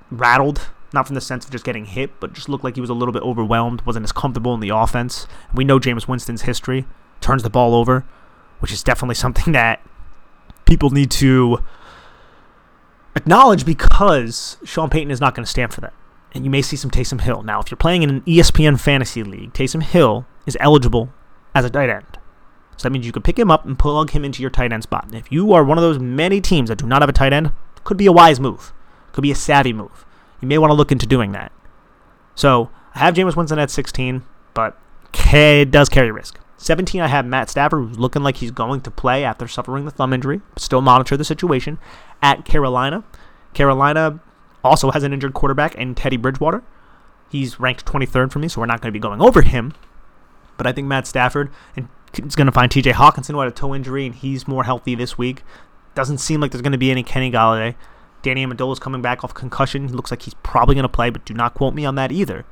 rattled 0.09 0.69
not 0.93 1.07
from 1.07 1.15
the 1.15 1.21
sense 1.21 1.45
of 1.45 1.51
just 1.51 1.65
getting 1.65 1.85
hit, 1.85 2.19
but 2.19 2.33
just 2.33 2.49
looked 2.49 2.63
like 2.63 2.75
he 2.75 2.81
was 2.81 2.89
a 2.89 2.93
little 2.93 3.11
bit 3.11 3.23
overwhelmed, 3.23 3.81
wasn't 3.81 4.03
as 4.03 4.11
comfortable 4.11 4.53
in 4.53 4.59
the 4.59 4.69
offense. 4.69 5.27
We 5.53 5.63
know 5.63 5.79
Jameis 5.79 6.07
Winston's 6.07 6.43
history, 6.43 6.85
turns 7.21 7.43
the 7.43 7.49
ball 7.49 7.75
over, 7.75 8.05
which 8.59 8.71
is 8.71 8.83
definitely 8.83 9.15
something 9.15 9.53
that 9.53 9.81
people 10.65 10.89
need 10.89 11.11
to 11.11 11.59
acknowledge 13.15 13.65
because 13.65 14.57
Sean 14.63 14.89
Payton 14.89 15.11
is 15.11 15.21
not 15.21 15.35
going 15.35 15.45
to 15.45 15.49
stand 15.49 15.73
for 15.73 15.81
that. 15.81 15.93
And 16.33 16.43
you 16.43 16.49
may 16.49 16.61
see 16.61 16.75
some 16.75 16.91
Taysom 16.91 17.21
Hill. 17.21 17.43
Now, 17.43 17.61
if 17.61 17.71
you're 17.71 17.77
playing 17.77 18.03
in 18.03 18.09
an 18.09 18.21
ESPN 18.21 18.79
fantasy 18.79 19.23
league, 19.23 19.53
Taysom 19.53 19.81
Hill 19.81 20.25
is 20.45 20.57
eligible 20.59 21.09
as 21.53 21.63
a 21.63 21.69
tight 21.69 21.89
end. 21.89 22.19
So 22.75 22.83
that 22.83 22.91
means 22.91 23.05
you 23.05 23.13
could 23.13 23.23
pick 23.23 23.39
him 23.39 23.49
up 23.49 23.65
and 23.65 23.79
plug 23.79 24.09
him 24.09 24.25
into 24.25 24.41
your 24.41 24.49
tight 24.49 24.73
end 24.73 24.83
spot. 24.83 25.05
And 25.05 25.15
if 25.15 25.31
you 25.31 25.53
are 25.53 25.63
one 25.63 25.77
of 25.77 25.81
those 25.81 25.97
many 25.97 26.41
teams 26.41 26.67
that 26.67 26.77
do 26.77 26.85
not 26.85 27.01
have 27.01 27.07
a 27.07 27.13
tight 27.13 27.31
end, 27.31 27.53
could 27.85 27.95
be 27.95 28.05
a 28.05 28.11
wise 28.11 28.39
move. 28.41 28.73
Could 29.13 29.21
be 29.21 29.31
a 29.31 29.35
savvy 29.35 29.71
move 29.71 30.05
you 30.41 30.47
may 30.47 30.57
want 30.57 30.71
to 30.71 30.75
look 30.75 30.91
into 30.91 31.05
doing 31.05 31.31
that. 31.31 31.51
So 32.35 32.69
I 32.93 32.99
have 32.99 33.13
Jameis 33.13 33.35
Winston 33.35 33.59
at 33.59 33.71
16, 33.71 34.23
but 34.53 34.77
it 35.13 35.71
does 35.71 35.89
carry 35.89 36.11
risk. 36.11 36.39
17, 36.57 37.01
I 37.01 37.07
have 37.07 37.25
Matt 37.25 37.49
Stafford, 37.49 37.87
who's 37.87 37.99
looking 37.99 38.23
like 38.23 38.37
he's 38.37 38.51
going 38.51 38.81
to 38.81 38.91
play 38.91 39.23
after 39.23 39.47
suffering 39.47 39.85
the 39.85 39.91
thumb 39.91 40.13
injury. 40.13 40.41
Still 40.57 40.81
monitor 40.81 41.17
the 41.17 41.25
situation 41.25 41.77
at 42.21 42.45
Carolina. 42.45 43.03
Carolina 43.53 44.19
also 44.63 44.91
has 44.91 45.03
an 45.03 45.13
injured 45.13 45.33
quarterback 45.33 45.75
and 45.77 45.95
Teddy 45.95 46.17
Bridgewater. 46.17 46.63
He's 47.29 47.59
ranked 47.59 47.85
23rd 47.85 48.31
for 48.31 48.39
me, 48.39 48.47
so 48.47 48.61
we're 48.61 48.67
not 48.67 48.81
going 48.81 48.91
to 48.91 48.97
be 48.97 49.01
going 49.01 49.21
over 49.21 49.41
him. 49.41 49.73
But 50.57 50.65
I 50.65 50.71
think 50.71 50.87
Matt 50.87 51.05
Stafford 51.05 51.51
and 51.75 51.89
is 52.13 52.35
going 52.35 52.47
to 52.47 52.51
find 52.51 52.71
TJ 52.71 52.93
Hockenson, 52.93 53.31
who 53.31 53.39
had 53.39 53.49
a 53.49 53.51
toe 53.51 53.75
injury, 53.75 54.05
and 54.05 54.15
he's 54.15 54.47
more 54.47 54.63
healthy 54.63 54.95
this 54.95 55.17
week. 55.17 55.43
Doesn't 55.93 56.19
seem 56.19 56.39
like 56.39 56.51
there's 56.51 56.61
going 56.61 56.71
to 56.71 56.77
be 56.77 56.91
any 56.91 57.03
Kenny 57.03 57.31
Golladay. 57.31 57.75
Danny 58.25 58.43
Amendola 58.43 58.73
is 58.73 58.79
coming 58.79 59.03
back 59.03 59.23
off 59.23 59.35
concussion. 59.35 59.87
He 59.87 59.93
looks 59.93 60.09
like 60.09 60.23
he's 60.23 60.33
probably 60.41 60.73
going 60.73 60.81
to 60.81 60.89
play, 60.89 61.11
but 61.11 61.25
do 61.25 61.35
not 61.35 61.53
quote 61.53 61.75
me 61.75 61.85
on 61.85 61.93
that 61.93 62.11
either. 62.11 62.43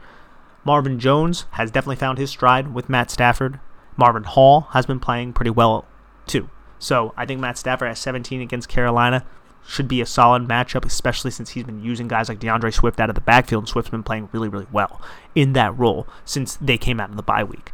Marvin 0.63 0.99
Jones 0.99 1.47
has 1.53 1.71
definitely 1.71 1.95
found 1.95 2.19
his 2.19 2.29
stride 2.29 2.75
with 2.75 2.89
Matt 2.89 3.09
Stafford. 3.09 3.59
Marvin 3.97 4.23
Hall 4.23 4.67
has 4.73 4.85
been 4.85 4.99
playing 4.99 5.33
pretty 5.33 5.49
well 5.49 5.85
too. 6.27 6.47
So 6.77 7.11
I 7.17 7.25
think 7.25 7.41
Matt 7.41 7.57
Stafford 7.57 7.89
at 7.89 7.97
17 7.97 8.39
against 8.39 8.69
Carolina 8.69 9.25
should 9.67 9.87
be 9.87 9.99
a 9.99 10.05
solid 10.05 10.47
matchup, 10.47 10.85
especially 10.85 11.31
since 11.31 11.49
he's 11.49 11.63
been 11.63 11.83
using 11.83 12.07
guys 12.07 12.29
like 12.29 12.39
D'Andre 12.39 12.69
Swift 12.69 12.99
out 12.99 13.09
of 13.09 13.15
the 13.15 13.21
backfield, 13.21 13.63
and 13.63 13.69
Swift's 13.69 13.89
been 13.89 14.03
playing 14.03 14.29
really, 14.31 14.49
really 14.49 14.67
well 14.71 15.01
in 15.33 15.53
that 15.53 15.75
role 15.75 16.05
since 16.23 16.55
they 16.57 16.77
came 16.77 16.99
out 16.99 17.09
of 17.09 17.15
the 17.15 17.23
bye 17.23 17.43
week. 17.43 17.71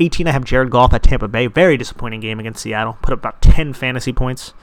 18, 0.00 0.26
I 0.26 0.32
have 0.32 0.44
Jared 0.44 0.70
Goff 0.70 0.94
at 0.94 1.02
Tampa 1.02 1.28
Bay. 1.28 1.48
Very 1.48 1.76
disappointing 1.76 2.20
game 2.20 2.40
against 2.40 2.62
Seattle. 2.62 2.96
Put 3.02 3.12
up 3.12 3.18
about 3.18 3.42
10 3.42 3.74
fantasy 3.74 4.14
points 4.14 4.54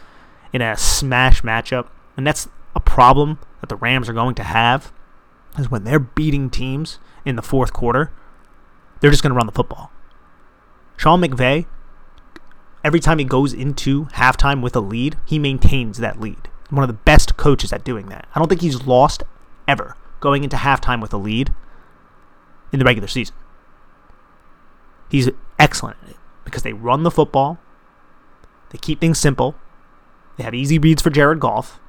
in 0.51 0.63
a 0.63 0.75
smash 0.75 1.43
matchup. 1.43 1.87
And 2.17 2.25
that's 2.25 2.49
a 2.75 2.79
problem 2.79 3.39
that 3.61 3.69
the 3.69 3.75
Rams 3.75 4.09
are 4.09 4.13
going 4.13 4.35
to 4.35 4.43
have 4.43 4.91
is 5.57 5.69
when 5.69 5.83
they're 5.83 5.99
beating 5.99 6.49
teams 6.49 6.99
in 7.25 7.35
the 7.35 7.41
fourth 7.41 7.73
quarter, 7.73 8.11
they're 8.99 9.11
just 9.11 9.23
going 9.23 9.31
to 9.31 9.37
run 9.37 9.45
the 9.45 9.51
football. 9.51 9.91
Sean 10.97 11.21
McVay, 11.21 11.65
every 12.83 12.99
time 12.99 13.19
he 13.19 13.25
goes 13.25 13.53
into 13.53 14.05
halftime 14.07 14.61
with 14.61 14.75
a 14.75 14.81
lead, 14.81 15.17
he 15.25 15.39
maintains 15.39 15.97
that 15.97 16.19
lead. 16.19 16.49
One 16.69 16.83
of 16.83 16.89
the 16.89 16.93
best 16.93 17.37
coaches 17.37 17.73
at 17.73 17.83
doing 17.83 18.07
that. 18.09 18.27
I 18.35 18.39
don't 18.39 18.47
think 18.47 18.61
he's 18.61 18.85
lost 18.85 19.23
ever 19.67 19.95
going 20.19 20.43
into 20.43 20.57
halftime 20.57 21.01
with 21.01 21.13
a 21.13 21.17
lead 21.17 21.53
in 22.71 22.79
the 22.79 22.85
regular 22.85 23.07
season. 23.07 23.35
He's 25.09 25.29
excellent 25.57 25.97
at 26.03 26.09
it 26.11 26.17
because 26.45 26.63
they 26.63 26.73
run 26.73 27.03
the 27.03 27.11
football, 27.11 27.59
they 28.69 28.77
keep 28.77 28.99
things 28.99 29.17
simple, 29.17 29.55
they 30.37 30.43
have 30.43 30.53
easy 30.53 30.77
reads 30.77 31.01
for 31.01 31.09
Jared 31.09 31.39
Goff, 31.39 31.79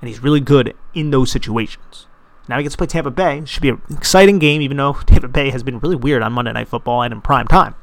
and 0.00 0.08
he's 0.08 0.22
really 0.22 0.40
good 0.40 0.74
in 0.94 1.10
those 1.10 1.30
situations. 1.30 2.06
Now 2.48 2.58
he 2.58 2.62
gets 2.62 2.74
to 2.74 2.78
play 2.78 2.86
Tampa 2.86 3.10
Bay. 3.10 3.42
Should 3.44 3.62
be 3.62 3.70
an 3.70 3.82
exciting 3.90 4.38
game, 4.38 4.62
even 4.62 4.76
though 4.76 4.92
Tampa 5.06 5.28
Bay 5.28 5.50
has 5.50 5.62
been 5.62 5.78
really 5.78 5.96
weird 5.96 6.22
on 6.22 6.32
Monday 6.32 6.52
Night 6.52 6.68
Football 6.68 7.02
and 7.02 7.12
in 7.12 7.20
prime 7.20 7.46
time. 7.48 7.74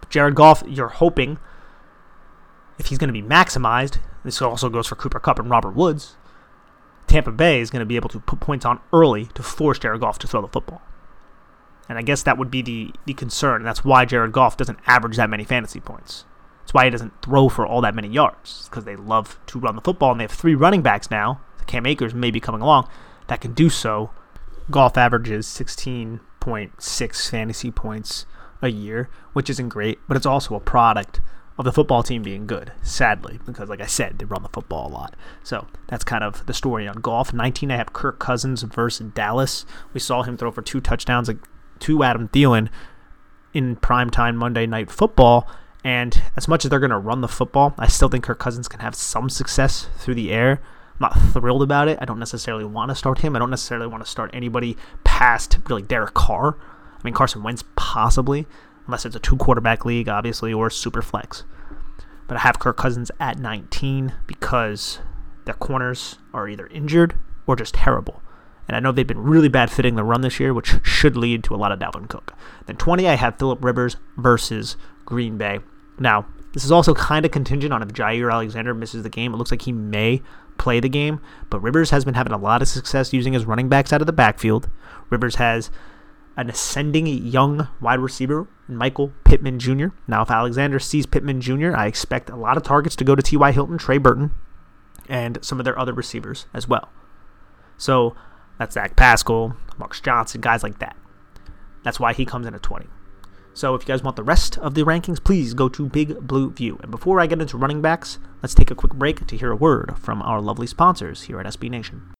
But 0.00 0.10
Jared 0.10 0.34
Goff, 0.34 0.62
you're 0.66 0.88
hoping, 0.88 1.38
if 2.78 2.86
he's 2.86 2.98
going 2.98 3.12
to 3.12 3.12
be 3.12 3.22
maximized, 3.22 3.98
this 4.24 4.42
also 4.42 4.68
goes 4.68 4.86
for 4.86 4.96
Cooper 4.96 5.20
Kupp 5.20 5.38
and 5.38 5.50
Robert 5.50 5.74
Woods, 5.74 6.16
Tampa 7.06 7.32
Bay 7.32 7.60
is 7.60 7.70
going 7.70 7.80
to 7.80 7.86
be 7.86 7.96
able 7.96 8.08
to 8.10 8.20
put 8.20 8.40
points 8.40 8.64
on 8.64 8.80
early 8.92 9.26
to 9.34 9.42
force 9.42 9.78
Jared 9.78 10.00
Goff 10.00 10.18
to 10.20 10.26
throw 10.26 10.40
the 10.40 10.48
football. 10.48 10.82
And 11.88 11.98
I 11.98 12.02
guess 12.02 12.22
that 12.22 12.38
would 12.38 12.52
be 12.52 12.62
the, 12.62 12.92
the 13.04 13.14
concern. 13.14 13.64
That's 13.64 13.84
why 13.84 14.04
Jared 14.04 14.30
Goff 14.30 14.56
doesn't 14.56 14.78
average 14.86 15.16
that 15.16 15.28
many 15.28 15.42
fantasy 15.42 15.80
points. 15.80 16.24
That's 16.60 16.74
why 16.74 16.84
he 16.84 16.90
doesn't 16.90 17.22
throw 17.22 17.48
for 17.48 17.66
all 17.66 17.80
that 17.80 17.94
many 17.94 18.08
yards, 18.08 18.68
because 18.68 18.84
they 18.84 18.96
love 18.96 19.38
to 19.46 19.58
run 19.58 19.76
the 19.76 19.82
football, 19.82 20.12
and 20.12 20.20
they 20.20 20.24
have 20.24 20.30
three 20.30 20.54
running 20.54 20.82
backs 20.82 21.10
now. 21.10 21.40
The 21.58 21.64
Cam 21.64 21.86
Akers 21.86 22.14
may 22.14 22.30
be 22.30 22.40
coming 22.40 22.60
along 22.60 22.88
that 23.26 23.40
can 23.40 23.52
do 23.52 23.70
so. 23.70 24.10
Goff 24.70 24.96
averages 24.96 25.46
16.6 25.46 27.30
fantasy 27.30 27.70
points 27.70 28.26
a 28.62 28.68
year, 28.68 29.08
which 29.32 29.48
isn't 29.48 29.68
great, 29.68 29.98
but 30.06 30.16
it's 30.16 30.26
also 30.26 30.54
a 30.54 30.60
product 30.60 31.20
of 31.58 31.64
the 31.64 31.72
football 31.72 32.02
team 32.02 32.22
being 32.22 32.46
good, 32.46 32.72
sadly, 32.82 33.38
because 33.44 33.68
like 33.68 33.80
I 33.80 33.86
said, 33.86 34.18
they 34.18 34.24
run 34.24 34.42
the 34.42 34.48
football 34.48 34.88
a 34.88 34.92
lot. 34.92 35.16
So 35.42 35.66
that's 35.88 36.04
kind 36.04 36.24
of 36.24 36.46
the 36.46 36.54
story 36.54 36.88
on 36.88 36.96
Goff. 36.96 37.32
19, 37.32 37.70
I 37.70 37.76
have 37.76 37.92
Kirk 37.92 38.18
Cousins 38.18 38.62
versus 38.62 39.12
Dallas. 39.14 39.66
We 39.92 40.00
saw 40.00 40.22
him 40.22 40.36
throw 40.36 40.50
for 40.50 40.62
two 40.62 40.80
touchdowns 40.80 41.30
to 41.80 42.02
Adam 42.02 42.28
Thielen 42.28 42.68
in 43.52 43.76
primetime 43.76 44.36
Monday 44.36 44.66
Night 44.66 44.90
Football. 44.90 45.48
And 45.82 46.22
as 46.36 46.46
much 46.46 46.64
as 46.64 46.70
they're 46.70 46.78
going 46.78 46.90
to 46.90 46.98
run 46.98 47.20
the 47.20 47.28
football, 47.28 47.74
I 47.78 47.86
still 47.88 48.08
think 48.08 48.24
Kirk 48.24 48.38
Cousins 48.38 48.68
can 48.68 48.80
have 48.80 48.94
some 48.94 49.30
success 49.30 49.88
through 49.96 50.14
the 50.14 50.32
air. 50.32 50.60
I'm 50.94 51.00
not 51.00 51.18
thrilled 51.32 51.62
about 51.62 51.88
it. 51.88 51.98
I 52.00 52.04
don't 52.04 52.18
necessarily 52.18 52.64
want 52.64 52.90
to 52.90 52.94
start 52.94 53.20
him. 53.20 53.34
I 53.34 53.38
don't 53.38 53.50
necessarily 53.50 53.86
want 53.86 54.04
to 54.04 54.10
start 54.10 54.30
anybody 54.34 54.76
past 55.04 55.58
really 55.68 55.82
Derek 55.82 56.14
Carr. 56.14 56.58
I 56.58 57.00
mean, 57.02 57.14
Carson 57.14 57.42
Wentz 57.42 57.64
possibly, 57.76 58.46
unless 58.86 59.06
it's 59.06 59.16
a 59.16 59.20
two 59.20 59.36
quarterback 59.36 59.86
league, 59.86 60.08
obviously, 60.08 60.52
or 60.52 60.68
super 60.68 61.00
flex. 61.00 61.44
But 62.26 62.36
I 62.36 62.40
have 62.40 62.58
Kirk 62.58 62.76
Cousins 62.76 63.10
at 63.18 63.38
19 63.38 64.12
because 64.26 64.98
their 65.46 65.54
corners 65.54 66.18
are 66.34 66.48
either 66.48 66.66
injured 66.66 67.14
or 67.46 67.56
just 67.56 67.74
terrible. 67.74 68.22
And 68.68 68.76
I 68.76 68.80
know 68.80 68.92
they've 68.92 69.06
been 69.06 69.22
really 69.22 69.48
bad 69.48 69.70
fitting 69.70 69.96
the 69.96 70.04
run 70.04 70.20
this 70.20 70.38
year, 70.38 70.54
which 70.54 70.74
should 70.84 71.16
lead 71.16 71.42
to 71.44 71.54
a 71.54 71.56
lot 71.56 71.72
of 71.72 71.80
Dalvin 71.80 72.08
Cook. 72.08 72.34
Then 72.66 72.76
20, 72.76 73.08
I 73.08 73.16
have 73.16 73.38
Philip 73.38 73.64
Rivers 73.64 73.96
versus 74.16 74.76
Green 75.04 75.38
Bay. 75.38 75.58
Now, 76.00 76.26
this 76.52 76.64
is 76.64 76.72
also 76.72 76.94
kind 76.94 77.24
of 77.24 77.30
contingent 77.30 77.72
on 77.72 77.82
if 77.82 77.90
Jaire 77.90 78.32
Alexander 78.32 78.74
misses 78.74 79.04
the 79.04 79.08
game. 79.08 79.32
It 79.32 79.36
looks 79.36 79.52
like 79.52 79.62
he 79.62 79.72
may 79.72 80.22
play 80.58 80.80
the 80.80 80.88
game, 80.88 81.20
but 81.48 81.60
Rivers 81.60 81.90
has 81.90 82.04
been 82.04 82.14
having 82.14 82.32
a 82.32 82.38
lot 82.38 82.62
of 82.62 82.68
success 82.68 83.12
using 83.12 83.34
his 83.34 83.44
running 83.44 83.68
backs 83.68 83.92
out 83.92 84.00
of 84.00 84.06
the 84.06 84.12
backfield. 84.12 84.68
Rivers 85.10 85.36
has 85.36 85.70
an 86.36 86.50
ascending 86.50 87.06
young 87.06 87.68
wide 87.80 88.00
receiver, 88.00 88.48
Michael 88.66 89.12
Pittman 89.24 89.58
Jr. 89.58 89.88
Now, 90.08 90.22
if 90.22 90.30
Alexander 90.30 90.78
sees 90.78 91.06
Pittman 91.06 91.40
Jr., 91.40 91.76
I 91.76 91.86
expect 91.86 92.30
a 92.30 92.36
lot 92.36 92.56
of 92.56 92.62
targets 92.62 92.96
to 92.96 93.04
go 93.04 93.14
to 93.14 93.22
T.Y. 93.22 93.52
Hilton, 93.52 93.78
Trey 93.78 93.98
Burton, 93.98 94.32
and 95.08 95.38
some 95.42 95.58
of 95.58 95.64
their 95.64 95.78
other 95.78 95.92
receivers 95.92 96.46
as 96.54 96.66
well. 96.66 96.88
So 97.76 98.16
that's 98.58 98.74
Zach 98.74 98.96
Pascal, 98.96 99.56
Marcus 99.78 100.00
Johnson, 100.00 100.40
guys 100.40 100.62
like 100.62 100.78
that. 100.78 100.96
That's 101.82 102.00
why 102.00 102.12
he 102.12 102.24
comes 102.24 102.46
in 102.46 102.54
at 102.54 102.62
20. 102.62 102.86
So 103.60 103.74
if 103.74 103.82
you 103.82 103.88
guys 103.88 104.02
want 104.02 104.16
the 104.16 104.22
rest 104.22 104.56
of 104.56 104.72
the 104.72 104.84
rankings, 104.84 105.22
please 105.22 105.52
go 105.52 105.68
to 105.68 105.86
Big 105.86 106.18
Blue 106.20 106.50
View. 106.50 106.78
And 106.80 106.90
before 106.90 107.20
I 107.20 107.26
get 107.26 107.42
into 107.42 107.58
running 107.58 107.82
backs, 107.82 108.18
let's 108.42 108.54
take 108.54 108.70
a 108.70 108.74
quick 108.74 108.94
break 108.94 109.26
to 109.26 109.36
hear 109.36 109.52
a 109.52 109.54
word 109.54 109.98
from 109.98 110.22
our 110.22 110.40
lovely 110.40 110.66
sponsors 110.66 111.24
here 111.24 111.38
at 111.38 111.44
SB 111.44 111.68
Nation. 111.68 112.14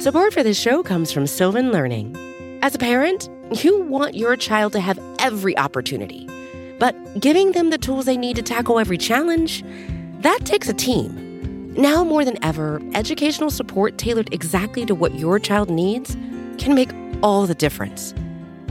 Support 0.00 0.32
for 0.32 0.42
this 0.42 0.58
show 0.58 0.82
comes 0.82 1.12
from 1.12 1.26
Sylvan 1.26 1.70
Learning. 1.70 2.16
As 2.62 2.74
a 2.74 2.78
parent, 2.78 3.28
you 3.62 3.82
want 3.82 4.14
your 4.14 4.36
child 4.36 4.72
to 4.72 4.80
have 4.80 4.98
every 5.18 5.54
opportunity, 5.58 6.26
but 6.78 6.96
giving 7.20 7.52
them 7.52 7.68
the 7.68 7.76
tools 7.76 8.06
they 8.06 8.16
need 8.16 8.36
to 8.36 8.42
tackle 8.42 8.78
every 8.78 8.96
challenge, 8.96 9.62
that 10.20 10.46
takes 10.46 10.70
a 10.70 10.72
team. 10.72 11.74
Now 11.74 12.04
more 12.04 12.24
than 12.24 12.42
ever, 12.42 12.80
educational 12.94 13.50
support 13.50 13.98
tailored 13.98 14.32
exactly 14.32 14.86
to 14.86 14.94
what 14.94 15.16
your 15.16 15.38
child 15.38 15.68
needs 15.68 16.16
can 16.56 16.74
make 16.74 16.90
all 17.22 17.46
the 17.46 17.54
difference. 17.54 18.14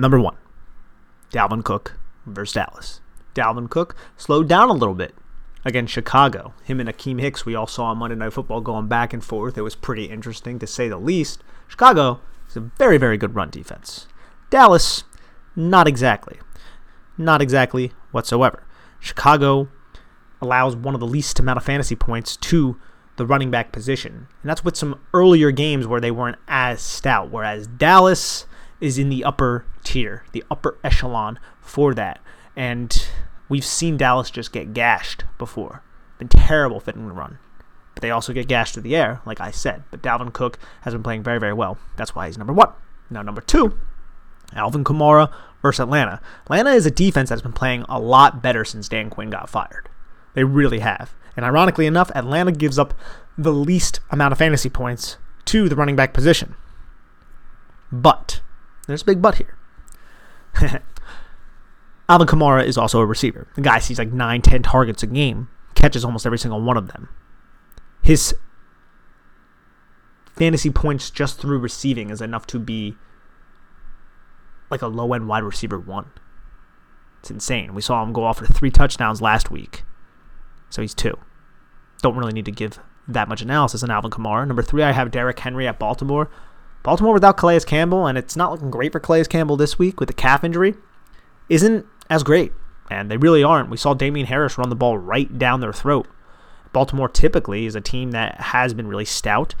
number 0.00 0.20
one, 0.20 0.36
Dalvin 1.32 1.64
Cook 1.64 1.98
versus 2.26 2.54
Dallas. 2.54 3.00
Dalvin 3.34 3.70
Cook 3.70 3.94
slowed 4.16 4.48
down 4.48 4.68
a 4.68 4.74
little 4.74 4.94
bit 4.94 5.14
against 5.64 5.92
Chicago. 5.92 6.54
Him 6.64 6.80
and 6.80 6.88
Akiem 6.88 7.20
Hicks, 7.20 7.44
we 7.44 7.54
all 7.54 7.66
saw 7.66 7.86
on 7.86 7.98
Monday 7.98 8.16
Night 8.16 8.32
Football 8.32 8.60
going 8.60 8.88
back 8.88 9.12
and 9.12 9.22
forth. 9.22 9.58
It 9.58 9.62
was 9.62 9.76
pretty 9.76 10.06
interesting 10.06 10.58
to 10.58 10.66
say 10.66 10.88
the 10.88 10.98
least. 10.98 11.42
Chicago 11.68 12.20
is 12.48 12.56
a 12.56 12.60
very, 12.60 12.98
very 12.98 13.16
good 13.16 13.34
run 13.34 13.50
defense. 13.50 14.08
Dallas, 14.48 15.04
not 15.54 15.86
exactly. 15.86 16.38
Not 17.16 17.42
exactly 17.42 17.92
whatsoever. 18.10 18.64
Chicago 18.98 19.68
allows 20.40 20.74
one 20.74 20.94
of 20.94 21.00
the 21.00 21.06
least 21.06 21.38
amount 21.38 21.58
of 21.58 21.64
fantasy 21.64 21.94
points 21.94 22.36
to 22.36 22.80
the 23.16 23.26
running 23.26 23.50
back 23.50 23.72
position. 23.72 24.28
And 24.42 24.50
that's 24.50 24.64
with 24.64 24.76
some 24.76 25.00
earlier 25.12 25.50
games 25.50 25.86
where 25.86 26.00
they 26.00 26.10
weren't 26.10 26.38
as 26.48 26.80
stout, 26.80 27.30
whereas 27.30 27.66
Dallas 27.66 28.46
is 28.80 28.98
in 28.98 29.08
the 29.08 29.24
upper 29.24 29.64
tier, 29.84 30.24
the 30.32 30.44
upper 30.50 30.78
echelon 30.82 31.38
for 31.60 31.94
that. 31.94 32.20
And 32.56 33.06
We've 33.50 33.66
seen 33.66 33.96
Dallas 33.96 34.30
just 34.30 34.52
get 34.52 34.72
gashed 34.72 35.24
before. 35.36 35.82
Been 36.18 36.28
terrible 36.28 36.78
fitting 36.78 37.08
the 37.08 37.12
run. 37.12 37.38
But 37.94 38.02
they 38.02 38.12
also 38.12 38.32
get 38.32 38.46
gashed 38.46 38.74
to 38.74 38.80
the 38.80 38.94
air, 38.94 39.20
like 39.26 39.40
I 39.40 39.50
said. 39.50 39.82
But 39.90 40.02
Dalvin 40.02 40.32
Cook 40.32 40.56
has 40.82 40.94
been 40.94 41.02
playing 41.02 41.24
very, 41.24 41.40
very 41.40 41.52
well. 41.52 41.76
That's 41.96 42.14
why 42.14 42.28
he's 42.28 42.38
number 42.38 42.52
one. 42.52 42.70
Now, 43.10 43.22
number 43.22 43.40
two, 43.40 43.76
Alvin 44.54 44.84
Kamara 44.84 45.32
versus 45.62 45.80
Atlanta. 45.80 46.20
Atlanta 46.44 46.70
is 46.70 46.86
a 46.86 46.92
defense 46.92 47.28
that's 47.28 47.42
been 47.42 47.52
playing 47.52 47.84
a 47.88 47.98
lot 47.98 48.40
better 48.40 48.64
since 48.64 48.88
Dan 48.88 49.10
Quinn 49.10 49.30
got 49.30 49.50
fired. 49.50 49.88
They 50.34 50.44
really 50.44 50.78
have. 50.78 51.12
And 51.36 51.44
ironically 51.44 51.86
enough, 51.86 52.12
Atlanta 52.14 52.52
gives 52.52 52.78
up 52.78 52.94
the 53.36 53.52
least 53.52 53.98
amount 54.12 54.30
of 54.30 54.38
fantasy 54.38 54.68
points 54.70 55.16
to 55.46 55.68
the 55.68 55.74
running 55.74 55.96
back 55.96 56.14
position. 56.14 56.54
But, 57.90 58.42
there's 58.86 59.02
a 59.02 59.06
big 59.06 59.22
butt 59.22 59.36
here. 59.36 59.56
Alvin 62.08 62.26
Kamara 62.26 62.64
is 62.64 62.76
also 62.76 63.00
a 63.00 63.06
receiver. 63.06 63.46
The 63.54 63.60
guy 63.60 63.78
sees 63.78 63.98
like 63.98 64.12
9, 64.12 64.42
10 64.42 64.62
targets 64.62 65.02
a 65.02 65.06
game, 65.06 65.48
catches 65.74 66.04
almost 66.04 66.26
every 66.26 66.38
single 66.38 66.60
one 66.60 66.76
of 66.76 66.88
them. 66.88 67.08
His 68.02 68.34
fantasy 70.34 70.70
points 70.70 71.10
just 71.10 71.38
through 71.38 71.58
receiving 71.58 72.10
is 72.10 72.20
enough 72.20 72.46
to 72.48 72.58
be 72.58 72.96
like 74.70 74.82
a 74.82 74.86
low 74.86 75.12
end 75.12 75.28
wide 75.28 75.44
receiver 75.44 75.78
one. 75.78 76.10
It's 77.20 77.30
insane. 77.30 77.74
We 77.74 77.82
saw 77.82 78.02
him 78.02 78.12
go 78.12 78.24
off 78.24 78.38
for 78.38 78.46
three 78.46 78.70
touchdowns 78.70 79.20
last 79.20 79.50
week. 79.50 79.84
So 80.70 80.80
he's 80.82 80.94
two. 80.94 81.18
Don't 82.02 82.16
really 82.16 82.32
need 82.32 82.46
to 82.46 82.52
give 82.52 82.78
that 83.06 83.28
much 83.28 83.42
analysis 83.42 83.82
on 83.82 83.90
Alvin 83.90 84.10
Kamara. 84.10 84.46
Number 84.46 84.62
three, 84.62 84.82
I 84.82 84.92
have 84.92 85.10
Derrick 85.10 85.38
Henry 85.38 85.68
at 85.68 85.78
Baltimore. 85.78 86.30
Baltimore 86.82 87.12
without 87.12 87.36
Calais 87.36 87.60
Campbell, 87.60 88.06
and 88.06 88.16
it's 88.16 88.36
not 88.36 88.50
looking 88.50 88.70
great 88.70 88.92
for 88.92 89.00
Calais 89.00 89.24
Campbell 89.24 89.56
this 89.56 89.78
week 89.78 90.00
with 90.00 90.08
the 90.08 90.14
calf 90.14 90.44
injury, 90.44 90.74
isn't 91.48 91.86
as 92.08 92.22
great. 92.22 92.52
And 92.90 93.10
they 93.10 93.16
really 93.16 93.44
aren't. 93.44 93.70
We 93.70 93.76
saw 93.76 93.94
Damien 93.94 94.26
Harris 94.26 94.58
run 94.58 94.68
the 94.68 94.76
ball 94.76 94.98
right 94.98 95.38
down 95.38 95.60
their 95.60 95.72
throat. 95.72 96.08
Baltimore 96.72 97.08
typically 97.08 97.66
is 97.66 97.74
a 97.74 97.80
team 97.80 98.12
that 98.12 98.40
has 98.40 98.74
been 98.74 98.88
really 98.88 99.04
stout, 99.04 99.54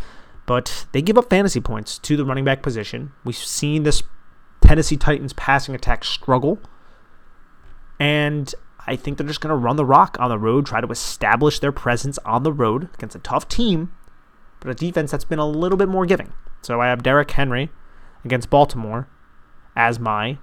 but 0.46 0.86
they 0.92 1.02
give 1.02 1.18
up 1.18 1.30
fantasy 1.30 1.60
points 1.60 1.98
to 1.98 2.16
the 2.16 2.24
running 2.24 2.44
back 2.44 2.62
position. 2.62 3.12
We've 3.24 3.36
seen 3.36 3.82
this 3.82 4.02
Tennessee 4.60 4.96
Titans 4.96 5.32
passing 5.32 5.74
attack 5.74 6.04
struggle. 6.04 6.58
And 7.98 8.52
I 8.86 8.96
think 8.96 9.18
they're 9.18 9.26
just 9.26 9.40
going 9.40 9.50
to 9.50 9.56
run 9.56 9.76
the 9.76 9.84
rock 9.84 10.16
on 10.18 10.30
the 10.30 10.38
road, 10.38 10.66
try 10.66 10.80
to 10.80 10.90
establish 10.90 11.58
their 11.58 11.72
presence 11.72 12.18
on 12.24 12.42
the 12.42 12.52
road 12.52 12.88
against 12.94 13.16
a 13.16 13.20
tough 13.20 13.46
team, 13.48 13.92
but 14.58 14.70
a 14.70 14.74
defense 14.74 15.10
that's 15.10 15.24
been 15.24 15.38
a 15.38 15.46
little 15.46 15.76
bit 15.76 15.88
more 15.88 16.06
giving. 16.06 16.32
So 16.62 16.80
I 16.80 16.88
have 16.88 17.02
Derrick 17.02 17.30
Henry 17.30 17.70
against 18.24 18.50
Baltimore 18.50 19.08
as 19.76 19.98
my 19.98 20.38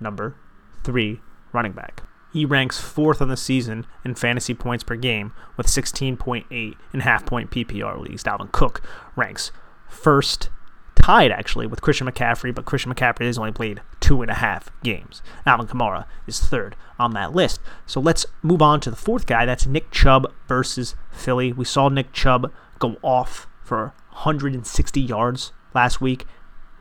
number 0.00 0.36
three 0.84 1.20
running 1.52 1.72
back. 1.72 2.02
He 2.32 2.44
ranks 2.44 2.78
fourth 2.78 3.22
on 3.22 3.28
the 3.28 3.36
season 3.36 3.86
in 4.04 4.14
fantasy 4.14 4.54
points 4.54 4.84
per 4.84 4.96
game 4.96 5.32
with 5.56 5.66
16.8 5.66 6.74
in 6.92 7.00
half 7.00 7.24
point 7.24 7.50
PPR 7.50 8.00
leagues. 8.00 8.22
Dalvin 8.22 8.52
Cook 8.52 8.82
ranks 9.16 9.50
first, 9.88 10.50
tied 10.94 11.30
actually 11.30 11.66
with 11.66 11.80
Christian 11.80 12.06
McCaffrey, 12.06 12.54
but 12.54 12.66
Christian 12.66 12.94
McCaffrey 12.94 13.24
has 13.24 13.38
only 13.38 13.52
played 13.52 13.80
two 14.00 14.20
and 14.20 14.30
a 14.30 14.34
half 14.34 14.70
games. 14.82 15.22
Alvin 15.46 15.66
Kamara 15.66 16.04
is 16.26 16.38
third 16.38 16.76
on 16.98 17.14
that 17.14 17.34
list. 17.34 17.60
So 17.86 17.98
let's 17.98 18.26
move 18.42 18.60
on 18.60 18.80
to 18.80 18.90
the 18.90 18.96
fourth 18.96 19.26
guy. 19.26 19.46
That's 19.46 19.66
Nick 19.66 19.90
Chubb 19.90 20.30
versus 20.46 20.94
Philly. 21.10 21.52
We 21.52 21.64
saw 21.64 21.88
Nick 21.88 22.12
Chubb 22.12 22.52
go 22.78 22.96
off 23.02 23.46
for 23.64 23.94
160 24.24 25.00
yards 25.00 25.52
last 25.74 26.00
week. 26.00 26.26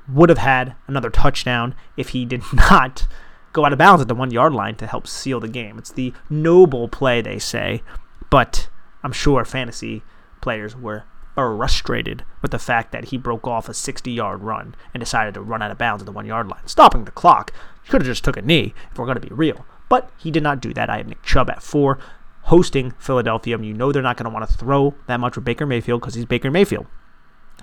Would 0.09 0.29
have 0.29 0.37
had 0.37 0.75
another 0.87 1.09
touchdown 1.09 1.75
if 1.97 2.09
he 2.09 2.25
did 2.25 2.41
not 2.53 3.07
go 3.53 3.65
out 3.65 3.73
of 3.73 3.79
bounds 3.79 4.01
at 4.01 4.07
the 4.07 4.15
one 4.15 4.31
yard 4.31 4.53
line 4.53 4.75
to 4.75 4.87
help 4.87 5.07
seal 5.07 5.39
the 5.39 5.47
game. 5.47 5.77
It's 5.77 5.91
the 5.91 6.13
noble 6.29 6.87
play, 6.87 7.21
they 7.21 7.39
say, 7.39 7.81
but 8.29 8.69
I'm 9.03 9.11
sure 9.11 9.43
fantasy 9.45 10.03
players 10.41 10.75
were 10.75 11.03
frustrated 11.35 12.23
with 12.41 12.49
the 12.51 12.59
fact 12.59 12.91
that 12.91 13.05
he 13.05 13.17
broke 13.17 13.45
off 13.45 13.69
a 13.69 13.73
60 13.73 14.11
yard 14.11 14.41
run 14.41 14.73
and 14.93 15.01
decided 15.01 15.35
to 15.35 15.41
run 15.41 15.61
out 15.61 15.71
of 15.71 15.77
bounds 15.77 16.01
at 16.01 16.05
the 16.05 16.11
one 16.11 16.25
yard 16.25 16.47
line, 16.47 16.65
stopping 16.65 17.05
the 17.05 17.11
clock. 17.11 17.51
He 17.83 17.89
could 17.89 18.01
have 18.01 18.07
just 18.07 18.23
took 18.23 18.37
a 18.37 18.41
knee 18.41 18.73
if 18.91 18.97
we're 18.97 19.05
going 19.05 19.19
to 19.19 19.27
be 19.27 19.33
real. 19.33 19.65
But 19.89 20.09
he 20.17 20.31
did 20.31 20.43
not 20.43 20.61
do 20.61 20.73
that. 20.73 20.89
I 20.89 20.97
have 20.97 21.07
Nick 21.07 21.21
Chubb 21.23 21.49
at 21.49 21.61
four, 21.61 21.99
hosting 22.43 22.91
Philadelphia. 22.97 23.57
You 23.57 23.73
know 23.73 23.91
they're 23.91 24.01
not 24.01 24.17
going 24.17 24.29
to 24.29 24.33
want 24.33 24.49
to 24.49 24.57
throw 24.57 24.95
that 25.07 25.19
much 25.19 25.35
with 25.35 25.45
Baker 25.45 25.65
Mayfield 25.65 26.01
because 26.01 26.15
he's 26.15 26.25
Baker 26.25 26.49
Mayfield. 26.49 26.87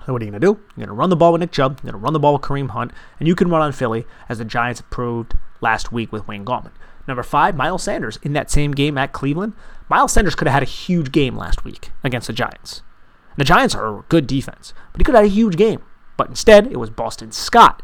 So 0.05 0.13
what 0.13 0.21
are 0.21 0.25
you 0.25 0.31
going 0.31 0.41
to 0.41 0.47
do? 0.47 0.59
You're 0.75 0.85
going 0.85 0.87
to 0.87 0.93
run 0.93 1.09
the 1.09 1.15
ball 1.15 1.31
with 1.31 1.41
Nick 1.41 1.51
Chubb. 1.51 1.79
You're 1.83 1.91
going 1.91 2.01
to 2.01 2.03
run 2.03 2.13
the 2.13 2.19
ball 2.19 2.33
with 2.33 2.41
Kareem 2.41 2.69
Hunt, 2.69 2.91
and 3.19 3.27
you 3.27 3.35
can 3.35 3.49
run 3.49 3.61
on 3.61 3.71
Philly 3.71 4.05
as 4.29 4.37
the 4.37 4.45
Giants 4.45 4.83
proved 4.89 5.33
last 5.61 5.91
week 5.91 6.11
with 6.11 6.27
Wayne 6.27 6.45
Gallman. 6.45 6.71
Number 7.07 7.23
five, 7.23 7.55
Miles 7.55 7.83
Sanders 7.83 8.19
in 8.23 8.33
that 8.33 8.51
same 8.51 8.71
game 8.71 8.97
at 8.97 9.13
Cleveland. 9.13 9.53
Miles 9.89 10.13
Sanders 10.13 10.35
could 10.35 10.47
have 10.47 10.53
had 10.53 10.63
a 10.63 10.67
huge 10.67 11.11
game 11.11 11.35
last 11.35 11.63
week 11.63 11.91
against 12.03 12.27
the 12.27 12.33
Giants. 12.33 12.81
The 13.37 13.43
Giants 13.43 13.75
are 13.75 13.99
a 13.99 14.05
good 14.09 14.27
defense, 14.27 14.73
but 14.91 14.99
he 14.99 15.03
could 15.03 15.15
have 15.15 15.23
had 15.23 15.31
a 15.31 15.35
huge 15.35 15.57
game. 15.57 15.81
But 16.17 16.29
instead, 16.29 16.67
it 16.67 16.77
was 16.77 16.89
Boston 16.89 17.31
Scott 17.31 17.83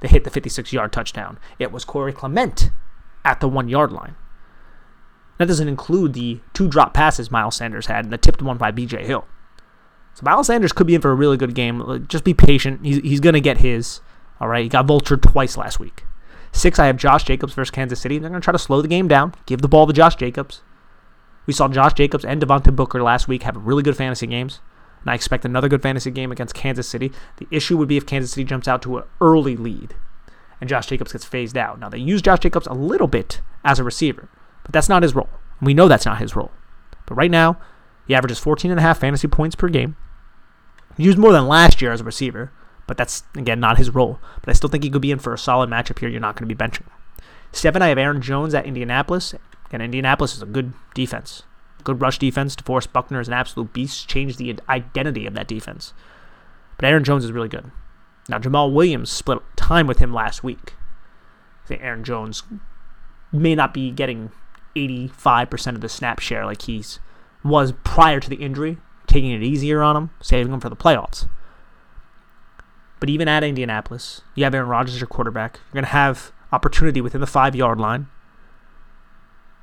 that 0.00 0.10
hit 0.10 0.24
the 0.24 0.30
56 0.30 0.72
yard 0.72 0.92
touchdown. 0.92 1.38
It 1.58 1.72
was 1.72 1.84
Corey 1.84 2.12
Clement 2.12 2.70
at 3.24 3.40
the 3.40 3.48
one 3.48 3.68
yard 3.68 3.92
line. 3.92 4.14
That 5.38 5.48
doesn't 5.48 5.68
include 5.68 6.14
the 6.14 6.40
two 6.54 6.68
drop 6.68 6.94
passes 6.94 7.30
Miles 7.30 7.56
Sanders 7.56 7.86
had 7.86 8.04
and 8.04 8.12
the 8.12 8.18
tipped 8.18 8.40
one 8.40 8.56
by 8.56 8.72
BJ 8.72 9.04
Hill. 9.04 9.26
So 10.16 10.22
Miles 10.24 10.48
Sanders 10.48 10.72
could 10.72 10.86
be 10.86 10.94
in 10.94 11.00
for 11.00 11.10
a 11.10 11.14
really 11.14 11.36
good 11.36 11.54
game. 11.54 12.06
Just 12.08 12.24
be 12.24 12.34
patient. 12.34 12.84
He's, 12.84 12.98
he's 12.98 13.20
going 13.20 13.34
to 13.34 13.40
get 13.40 13.58
his. 13.58 14.00
All 14.40 14.48
right. 14.48 14.64
He 14.64 14.68
got 14.68 14.86
vultured 14.86 15.22
twice 15.22 15.56
last 15.56 15.78
week. 15.78 16.04
Six, 16.52 16.78
I 16.78 16.86
have 16.86 16.96
Josh 16.96 17.24
Jacobs 17.24 17.52
versus 17.52 17.70
Kansas 17.70 18.00
City. 18.00 18.18
They're 18.18 18.30
going 18.30 18.40
to 18.40 18.44
try 18.44 18.52
to 18.52 18.58
slow 18.58 18.80
the 18.80 18.88
game 18.88 19.08
down, 19.08 19.34
give 19.44 19.60
the 19.60 19.68
ball 19.68 19.86
to 19.86 19.92
Josh 19.92 20.16
Jacobs. 20.16 20.62
We 21.44 21.52
saw 21.52 21.68
Josh 21.68 21.92
Jacobs 21.92 22.24
and 22.24 22.42
Devontae 22.42 22.74
Booker 22.74 23.02
last 23.02 23.28
week 23.28 23.42
have 23.42 23.56
really 23.56 23.82
good 23.82 23.96
fantasy 23.96 24.26
games 24.26 24.60
and 25.06 25.12
I 25.12 25.14
expect 25.14 25.44
another 25.44 25.68
good 25.68 25.82
fantasy 25.82 26.10
game 26.10 26.32
against 26.32 26.54
Kansas 26.54 26.88
City. 26.88 27.12
The 27.36 27.46
issue 27.52 27.76
would 27.76 27.86
be 27.86 27.96
if 27.96 28.06
Kansas 28.06 28.32
City 28.32 28.42
jumps 28.42 28.66
out 28.66 28.82
to 28.82 28.98
an 28.98 29.04
early 29.20 29.56
lead 29.56 29.94
and 30.60 30.68
Josh 30.68 30.86
Jacobs 30.86 31.12
gets 31.12 31.24
phased 31.24 31.56
out. 31.56 31.78
Now, 31.78 31.88
they 31.88 31.98
use 31.98 32.20
Josh 32.20 32.40
Jacobs 32.40 32.66
a 32.66 32.72
little 32.72 33.06
bit 33.06 33.40
as 33.64 33.78
a 33.78 33.84
receiver, 33.84 34.28
but 34.64 34.72
that's 34.72 34.88
not 34.88 35.04
his 35.04 35.14
role. 35.14 35.28
We 35.62 35.74
know 35.74 35.86
that's 35.86 36.06
not 36.06 36.18
his 36.18 36.34
role. 36.34 36.50
But 37.06 37.14
right 37.14 37.30
now, 37.30 37.60
he 38.08 38.16
averages 38.16 38.40
14 38.40 38.72
and 38.72 38.80
a 38.80 38.82
half 38.82 38.98
fantasy 38.98 39.28
points 39.28 39.54
per 39.54 39.68
game. 39.68 39.96
Used 40.96 41.18
more 41.18 41.32
than 41.32 41.46
last 41.46 41.82
year 41.82 41.92
as 41.92 42.00
a 42.00 42.04
receiver, 42.04 42.52
but 42.86 42.96
that's, 42.96 43.24
again, 43.34 43.60
not 43.60 43.78
his 43.78 43.90
role. 43.90 44.18
But 44.40 44.50
I 44.50 44.52
still 44.52 44.70
think 44.70 44.84
he 44.84 44.90
could 44.90 45.02
be 45.02 45.10
in 45.10 45.18
for 45.18 45.34
a 45.34 45.38
solid 45.38 45.68
matchup 45.68 45.98
here. 45.98 46.08
You're 46.08 46.20
not 46.20 46.36
going 46.36 46.48
to 46.48 46.54
be 46.54 46.58
benching. 46.58 46.86
Seven, 47.52 47.82
I 47.82 47.88
have 47.88 47.98
Aaron 47.98 48.22
Jones 48.22 48.54
at 48.54 48.66
Indianapolis. 48.66 49.34
And 49.72 49.82
Indianapolis 49.82 50.36
is 50.36 50.42
a 50.42 50.46
good 50.46 50.72
defense. 50.94 51.42
Good 51.84 52.00
rush 52.00 52.18
defense. 52.18 52.56
DeForest 52.56 52.92
Buckner 52.92 53.20
is 53.20 53.28
an 53.28 53.34
absolute 53.34 53.72
beast. 53.72 54.08
Changed 54.08 54.38
the 54.38 54.58
identity 54.68 55.26
of 55.26 55.34
that 55.34 55.48
defense. 55.48 55.92
But 56.76 56.86
Aaron 56.86 57.04
Jones 57.04 57.24
is 57.24 57.32
really 57.32 57.48
good. 57.48 57.70
Now, 58.28 58.38
Jamaal 58.38 58.72
Williams 58.72 59.10
split 59.10 59.38
time 59.56 59.86
with 59.86 59.98
him 59.98 60.12
last 60.12 60.42
week. 60.42 60.74
I 61.64 61.68
think 61.68 61.82
Aaron 61.82 62.04
Jones 62.04 62.42
may 63.32 63.54
not 63.54 63.74
be 63.74 63.90
getting 63.90 64.30
85% 64.76 65.74
of 65.74 65.80
the 65.80 65.88
snap 65.88 66.20
share 66.20 66.44
like 66.44 66.62
he's 66.62 67.00
was 67.42 67.72
prior 67.84 68.20
to 68.20 68.28
the 68.28 68.36
injury, 68.36 68.78
taking 69.16 69.30
it 69.30 69.42
easier 69.42 69.82
on 69.82 69.96
him, 69.96 70.10
saving 70.20 70.52
him 70.52 70.60
for 70.60 70.68
the 70.68 70.76
playoffs. 70.76 71.26
But 73.00 73.08
even 73.08 73.28
at 73.28 73.42
Indianapolis, 73.42 74.20
you 74.34 74.44
have 74.44 74.54
Aaron 74.54 74.68
Rodgers 74.68 74.94
as 74.94 75.00
your 75.00 75.08
quarterback. 75.08 75.58
You're 75.66 75.80
going 75.80 75.84
to 75.84 75.90
have 75.90 76.32
opportunity 76.52 77.00
within 77.00 77.22
the 77.22 77.26
five 77.26 77.56
yard 77.56 77.78
line. 77.78 78.08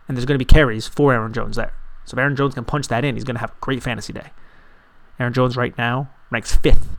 And 0.07 0.17
there's 0.17 0.25
going 0.25 0.37
to 0.37 0.43
be 0.43 0.53
carries 0.53 0.87
for 0.87 1.13
Aaron 1.13 1.33
Jones 1.33 1.55
there. 1.55 1.73
So 2.05 2.15
if 2.15 2.19
Aaron 2.19 2.35
Jones 2.35 2.55
can 2.55 2.65
punch 2.65 2.87
that 2.87 3.05
in, 3.05 3.15
he's 3.15 3.23
going 3.23 3.35
to 3.35 3.41
have 3.41 3.51
a 3.51 3.61
great 3.61 3.83
fantasy 3.83 4.11
day. 4.11 4.31
Aaron 5.19 5.33
Jones 5.33 5.55
right 5.55 5.77
now 5.77 6.09
ranks 6.31 6.55
fifth 6.55 6.97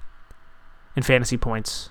in 0.96 1.02
fantasy 1.02 1.36
points 1.36 1.90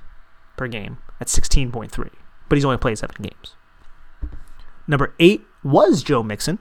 per 0.55 0.67
game 0.67 0.97
at 1.19 1.27
16.3, 1.27 2.09
but 2.47 2.55
he's 2.55 2.65
only 2.65 2.77
played 2.77 2.97
seven 2.97 3.15
games. 3.21 3.55
Number 4.87 5.13
eight 5.19 5.45
was 5.63 6.03
Joe 6.03 6.23
Mixon, 6.23 6.59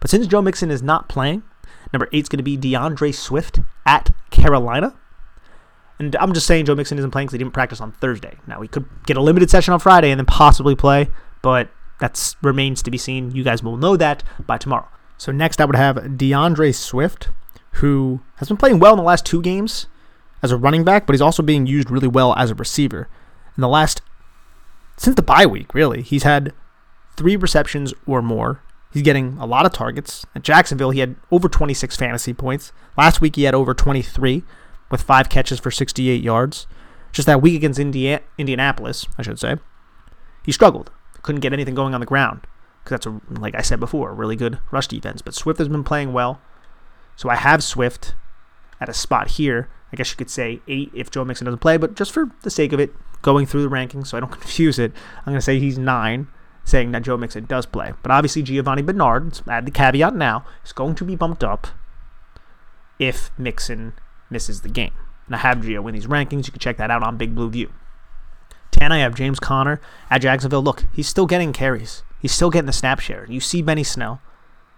but 0.00 0.10
since 0.10 0.26
Joe 0.26 0.42
Mixon 0.42 0.70
is 0.70 0.82
not 0.82 1.08
playing, 1.08 1.42
number 1.92 2.08
eight 2.12 2.24
is 2.24 2.28
going 2.28 2.38
to 2.38 2.42
be 2.42 2.56
D'Andre 2.56 3.12
Swift 3.12 3.60
at 3.84 4.10
Carolina. 4.30 4.94
And 5.98 6.14
I'm 6.16 6.34
just 6.34 6.46
saying 6.46 6.66
Joe 6.66 6.74
Mixon 6.74 6.98
isn't 6.98 7.10
playing 7.10 7.26
because 7.26 7.34
he 7.34 7.38
didn't 7.38 7.54
practice 7.54 7.80
on 7.80 7.92
Thursday. 7.92 8.36
Now, 8.46 8.60
he 8.60 8.68
could 8.68 8.86
get 9.06 9.16
a 9.16 9.22
limited 9.22 9.50
session 9.50 9.72
on 9.72 9.80
Friday 9.80 10.10
and 10.10 10.18
then 10.18 10.26
possibly 10.26 10.74
play, 10.74 11.08
but 11.42 11.70
that 12.00 12.34
remains 12.42 12.82
to 12.82 12.90
be 12.90 12.98
seen. 12.98 13.30
You 13.30 13.42
guys 13.42 13.62
will 13.62 13.76
know 13.76 13.96
that 13.96 14.22
by 14.46 14.58
tomorrow. 14.58 14.88
So 15.16 15.32
next 15.32 15.60
I 15.60 15.64
would 15.64 15.76
have 15.76 16.18
D'Andre 16.18 16.72
Swift, 16.72 17.30
who 17.72 18.20
has 18.36 18.48
been 18.48 18.58
playing 18.58 18.78
well 18.78 18.92
in 18.92 18.98
the 18.98 19.02
last 19.02 19.24
two 19.24 19.40
games 19.40 19.86
as 20.42 20.52
a 20.52 20.56
running 20.56 20.84
back, 20.84 21.06
but 21.06 21.14
he's 21.14 21.22
also 21.22 21.42
being 21.42 21.66
used 21.66 21.90
really 21.90 22.08
well 22.08 22.34
as 22.36 22.50
a 22.50 22.54
receiver. 22.54 23.08
In 23.56 23.62
the 23.62 23.68
last 23.68 24.02
since 24.98 25.16
the 25.16 25.22
bye 25.22 25.46
week, 25.46 25.74
really, 25.74 26.02
he's 26.02 26.22
had 26.22 26.52
three 27.16 27.36
receptions 27.36 27.92
or 28.06 28.22
more. 28.22 28.62
He's 28.92 29.02
getting 29.02 29.36
a 29.38 29.46
lot 29.46 29.66
of 29.66 29.72
targets. 29.72 30.24
At 30.34 30.42
Jacksonville, 30.42 30.90
he 30.90 31.00
had 31.00 31.16
over 31.30 31.48
26 31.48 31.96
fantasy 31.96 32.32
points. 32.32 32.72
Last 32.96 33.20
week, 33.20 33.36
he 33.36 33.42
had 33.42 33.54
over 33.54 33.74
23 33.74 34.42
with 34.90 35.02
five 35.02 35.28
catches 35.28 35.60
for 35.60 35.70
68 35.70 36.22
yards. 36.22 36.66
Just 37.12 37.26
that 37.26 37.42
week 37.42 37.56
against 37.56 37.78
Indiana, 37.78 38.22
Indianapolis, 38.38 39.06
I 39.18 39.22
should 39.22 39.38
say, 39.38 39.56
he 40.44 40.52
struggled. 40.52 40.90
Couldn't 41.22 41.40
get 41.40 41.52
anything 41.52 41.74
going 41.74 41.94
on 41.94 42.00
the 42.00 42.06
ground 42.06 42.46
because 42.84 42.90
that's 42.90 43.06
a, 43.06 43.40
like 43.40 43.54
I 43.56 43.62
said 43.62 43.80
before, 43.80 44.10
a 44.10 44.14
really 44.14 44.36
good 44.36 44.58
rush 44.70 44.86
defense. 44.86 45.22
But 45.22 45.34
Swift 45.34 45.58
has 45.58 45.68
been 45.68 45.82
playing 45.82 46.12
well, 46.12 46.40
so 47.16 47.28
I 47.28 47.34
have 47.34 47.64
Swift 47.64 48.14
at 48.80 48.88
a 48.88 48.94
spot 48.94 49.32
here. 49.32 49.68
I 49.92 49.96
guess 49.96 50.10
you 50.10 50.16
could 50.16 50.30
say 50.30 50.60
eight 50.68 50.90
if 50.94 51.10
Joe 51.10 51.24
Mixon 51.24 51.46
doesn't 51.46 51.58
play, 51.58 51.76
but 51.76 51.94
just 51.94 52.12
for 52.12 52.30
the 52.42 52.50
sake 52.50 52.72
of 52.72 52.80
it, 52.80 52.94
going 53.22 53.46
through 53.46 53.62
the 53.62 53.74
rankings 53.74 54.08
so 54.08 54.16
I 54.16 54.20
don't 54.20 54.30
confuse 54.40 54.78
it, 54.78 54.92
I'm 55.20 55.32
going 55.32 55.38
to 55.38 55.42
say 55.42 55.58
he's 55.58 55.78
nine, 55.78 56.28
saying 56.66 56.92
that 56.92 57.02
Joe 57.02 57.16
Mixon 57.16 57.46
does 57.46 57.64
play. 57.64 57.94
But 58.02 58.10
obviously, 58.10 58.42
Giovani 58.42 58.82
Bernard, 58.82 59.40
add 59.48 59.64
the 59.64 59.70
caveat 59.70 60.14
now, 60.14 60.44
is 60.64 60.72
going 60.72 60.96
to 60.96 61.04
be 61.04 61.16
bumped 61.16 61.42
up 61.42 61.68
if 62.98 63.30
Mixon 63.38 63.94
misses 64.28 64.60
the 64.60 64.68
game. 64.68 64.92
And 65.26 65.34
I 65.34 65.38
have 65.38 65.58
Gio 65.58 65.86
in 65.88 65.94
these 65.94 66.06
rankings. 66.06 66.46
You 66.46 66.52
can 66.52 66.58
check 66.58 66.76
that 66.76 66.90
out 66.90 67.02
on 67.02 67.16
Big 67.16 67.34
Blue 67.34 67.48
View. 67.48 67.72
10, 68.72 68.92
I 68.92 68.98
have 68.98 69.14
James 69.14 69.40
Conner 69.40 69.80
at 70.10 70.20
Jacksonville. 70.20 70.62
Look, 70.62 70.84
he's 70.92 71.08
still 71.08 71.26
getting 71.26 71.52
carries. 71.52 72.02
He's 72.20 72.32
still 72.32 72.50
getting 72.50 72.66
the 72.66 72.72
snap 72.72 73.00
share. 73.00 73.26
You 73.28 73.40
see 73.40 73.62
Benny 73.62 73.84
Snell, 73.84 74.20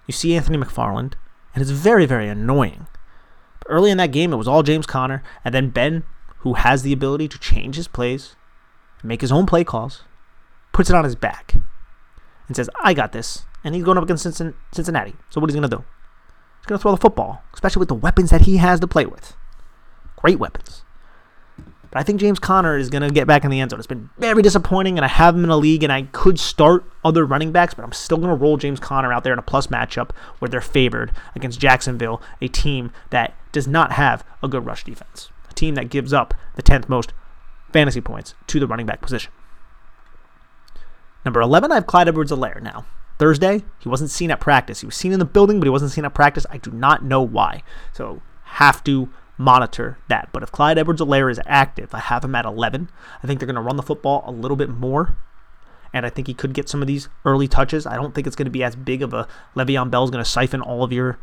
you 0.07 0.13
see 0.13 0.37
Anthony 0.37 0.59
McFarland, 0.59 1.15
and 1.55 1.63
it's 1.63 1.71
very, 1.71 2.07
very 2.07 2.29
annoying. 2.29 2.87
But 3.61 3.71
early 3.71 3.91
in 3.91 3.99
that 3.99 4.13
game, 4.13 4.33
it 4.33 4.37
was 4.37 4.49
all 4.49 4.63
James 4.63 4.87
Conner, 4.87 5.23
and 5.45 5.55
then 5.55 5.71
Ben, 5.71 6.05
who 6.39 6.55
has 6.55 6.83
the 6.83 6.93
ability 6.93 7.29
to 7.29 7.39
change 7.39 7.77
his 7.77 7.89
plays, 7.89 8.37
make 9.03 9.21
his 9.21 9.33
own 9.33 9.47
play 9.47 9.65
calls, 9.65 10.03
puts 10.73 10.91
it 10.91 10.97
on 10.97 11.05
his 11.05 11.17
back, 11.17 11.57
and 12.49 12.57
says, 12.57 12.69
I 12.83 12.95
got 12.95 13.13
this. 13.13 13.45
And 13.63 13.75
he's 13.75 13.85
going 13.85 13.99
up 13.99 14.05
against 14.05 14.25
Cincinnati. 14.25 15.15
So 15.31 15.41
what 15.41 15.49
he's 15.49 15.55
going 15.55 15.69
to 15.69 15.77
do? 15.77 15.85
He's 16.61 16.67
going 16.67 16.79
to 16.79 16.83
throw 16.83 16.91
the 16.91 16.97
football, 16.97 17.43
especially 17.55 17.81
with 17.81 17.89
the 17.89 17.95
weapons 17.95 18.31
that 18.31 18.43
he 18.43 18.57
has 18.57 18.81
to 18.81 18.89
play 18.89 19.07
with. 19.07 19.37
Great 20.17 20.39
weapons. 20.39 20.83
But 21.91 22.01
I 22.01 22.03
think 22.03 22.21
James 22.21 22.39
Conner 22.39 22.77
is 22.77 22.91
going 22.91 23.03
to 23.03 23.11
get 23.11 23.27
back 23.27 23.45
in 23.45 23.51
the 23.51 23.61
end 23.61 23.71
zone. 23.71 23.81
It's 23.81 23.87
been 23.87 24.11
very 24.19 24.43
disappointing, 24.43 24.99
and 24.99 25.05
I 25.05 25.09
have 25.09 25.35
him 25.35 25.45
in 25.45 25.51
a 25.51 25.57
league, 25.57 25.83
and 25.83 25.91
I 25.93 26.03
could 26.03 26.39
start 26.39 26.85
other 27.03 27.25
running 27.25 27.51
backs, 27.51 27.73
but 27.73 27.83
I'm 27.83 27.93
still 27.93 28.19
going 28.19 28.29
to 28.29 28.35
roll 28.35 28.59
James 28.59 28.79
Conner 28.79 29.11
out 29.11 29.25
there 29.25 29.33
in 29.33 29.39
a 29.39 29.43
plus 29.43 29.69
matchup 29.69 30.11
where 30.39 30.51
they're 30.51 30.61
favored 30.61 31.13
against 31.35 31.61
Jacksonville, 31.61 32.21
a 32.43 32.49
team 32.49 32.93
that 33.09 33.35
does 33.53 33.67
not 33.67 33.93
have 33.93 34.23
a 34.43 34.49
good 34.49 34.67
rush 34.67 34.85
defense, 34.85 35.31
a 35.49 35.55
team 35.55 35.77
that 35.77 35.89
gives 35.89 36.13
up 36.13 36.35
the 36.57 36.63
10th 36.63 36.91
most 36.91 37.15
fantasy 37.73 38.03
points 38.03 38.35
to 38.49 38.61
the 38.61 38.67
running 38.67 38.87
back 38.87 39.01
position. 39.01 39.33
Number 41.25 41.41
11, 41.41 41.73
I 41.73 41.77
have 41.77 41.87
Clyde 41.87 42.09
Edwards 42.09 42.33
Helaire 42.33 42.63
now. 42.63 42.87
Thursday, 43.19 43.65
he 43.81 43.89
wasn't 43.89 44.11
seen 44.11 44.31
at 44.31 44.41
practice. 44.41 44.81
He 44.81 44.87
was 44.87 44.95
seen 44.95 45.13
in 45.13 45.19
the 45.19 45.25
building, 45.25 45.59
but 45.59 45.67
he 45.67 45.71
wasn't 45.71 45.91
seen 45.91 46.05
at 46.05 46.15
practice. 46.15 46.47
I 46.51 46.59
do 46.59 46.71
not 46.71 47.05
know 47.05 47.21
why. 47.21 47.63
So, 47.93 48.23
have 48.45 48.83
to 48.85 49.09
monitor 49.37 49.99
that. 50.09 50.29
But 50.33 50.43
if 50.43 50.53
Clyde 50.53 50.79
Edwards 50.79 51.01
Helaire 51.01 51.31
is 51.31 51.41
active, 51.47 51.95
I 51.95 52.01
have 52.01 52.25
him 52.25 52.35
at 52.35 52.45
11. 52.45 52.91
I 53.23 53.27
think 53.27 53.41
they're 53.41 53.47
going 53.47 53.57
to 53.57 53.63
run 53.63 53.77
the 53.77 53.83
football 53.83 54.23
a 54.27 54.33
little 54.33 54.57
bit 54.57 54.69
more. 54.69 55.17
And 55.93 56.05
I 56.05 56.11
think 56.11 56.27
he 56.27 56.35
could 56.35 56.53
get 56.53 56.69
some 56.69 56.83
of 56.83 56.89
these 56.89 57.09
early 57.25 57.49
touches. 57.49 57.87
I 57.87 57.97
don't 57.97 58.15
think 58.15 58.27
it's 58.27 58.37
going 58.37 58.47
to 58.47 58.51
be 58.51 58.63
as 58.63 58.77
big 58.77 59.03
of 59.03 59.15
a 59.15 59.27
Le'Veon 59.57 59.91
Bell 59.91 60.05
is 60.05 60.11
going 60.11 60.23
to 60.23 60.31
siphon 60.31 60.61
all 60.61 60.83
of 60.83 60.93
your 60.93 61.19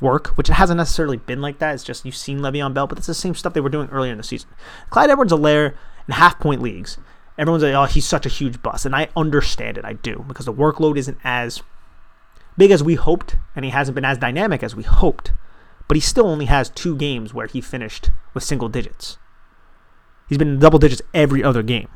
work, 0.00 0.28
which 0.28 0.48
it 0.48 0.54
hasn't 0.54 0.78
necessarily 0.78 1.18
been 1.18 1.40
like 1.40 1.58
that. 1.58 1.74
It's 1.74 1.84
just 1.84 2.04
you've 2.04 2.16
seen 2.16 2.40
Le'Veon 2.40 2.74
Bell, 2.74 2.86
but 2.86 2.98
it's 2.98 3.06
the 3.06 3.14
same 3.14 3.34
stuff 3.34 3.52
they 3.52 3.60
were 3.60 3.68
doing 3.68 3.88
earlier 3.90 4.12
in 4.12 4.18
the 4.18 4.24
season. 4.24 4.48
Clyde 4.90 5.10
Edwards-Helaire 5.10 5.74
in 6.08 6.14
half 6.14 6.38
point 6.40 6.62
leagues, 6.62 6.98
everyone's 7.38 7.62
like, 7.62 7.74
oh, 7.74 7.84
he's 7.84 8.06
such 8.06 8.26
a 8.26 8.30
huge 8.30 8.62
bust. 8.62 8.84
And 8.84 8.94
I 8.94 9.08
understand 9.16 9.78
it. 9.78 9.84
I 9.84 9.94
do, 9.94 10.24
because 10.26 10.46
the 10.46 10.52
workload 10.52 10.98
isn't 10.98 11.18
as 11.24 11.62
big 12.56 12.70
as 12.70 12.82
we 12.82 12.96
hoped, 12.96 13.36
and 13.54 13.64
he 13.64 13.70
hasn't 13.70 13.94
been 13.94 14.04
as 14.04 14.18
dynamic 14.18 14.62
as 14.62 14.74
we 14.74 14.82
hoped. 14.82 15.32
But 15.86 15.96
he 15.96 16.00
still 16.00 16.26
only 16.26 16.46
has 16.46 16.68
two 16.68 16.96
games 16.96 17.32
where 17.32 17.46
he 17.46 17.60
finished 17.60 18.10
with 18.34 18.44
single 18.44 18.68
digits. 18.68 19.16
He's 20.28 20.36
been 20.36 20.48
in 20.48 20.58
double 20.58 20.78
digits 20.78 21.00
every 21.14 21.42
other 21.42 21.62
game. 21.62 21.88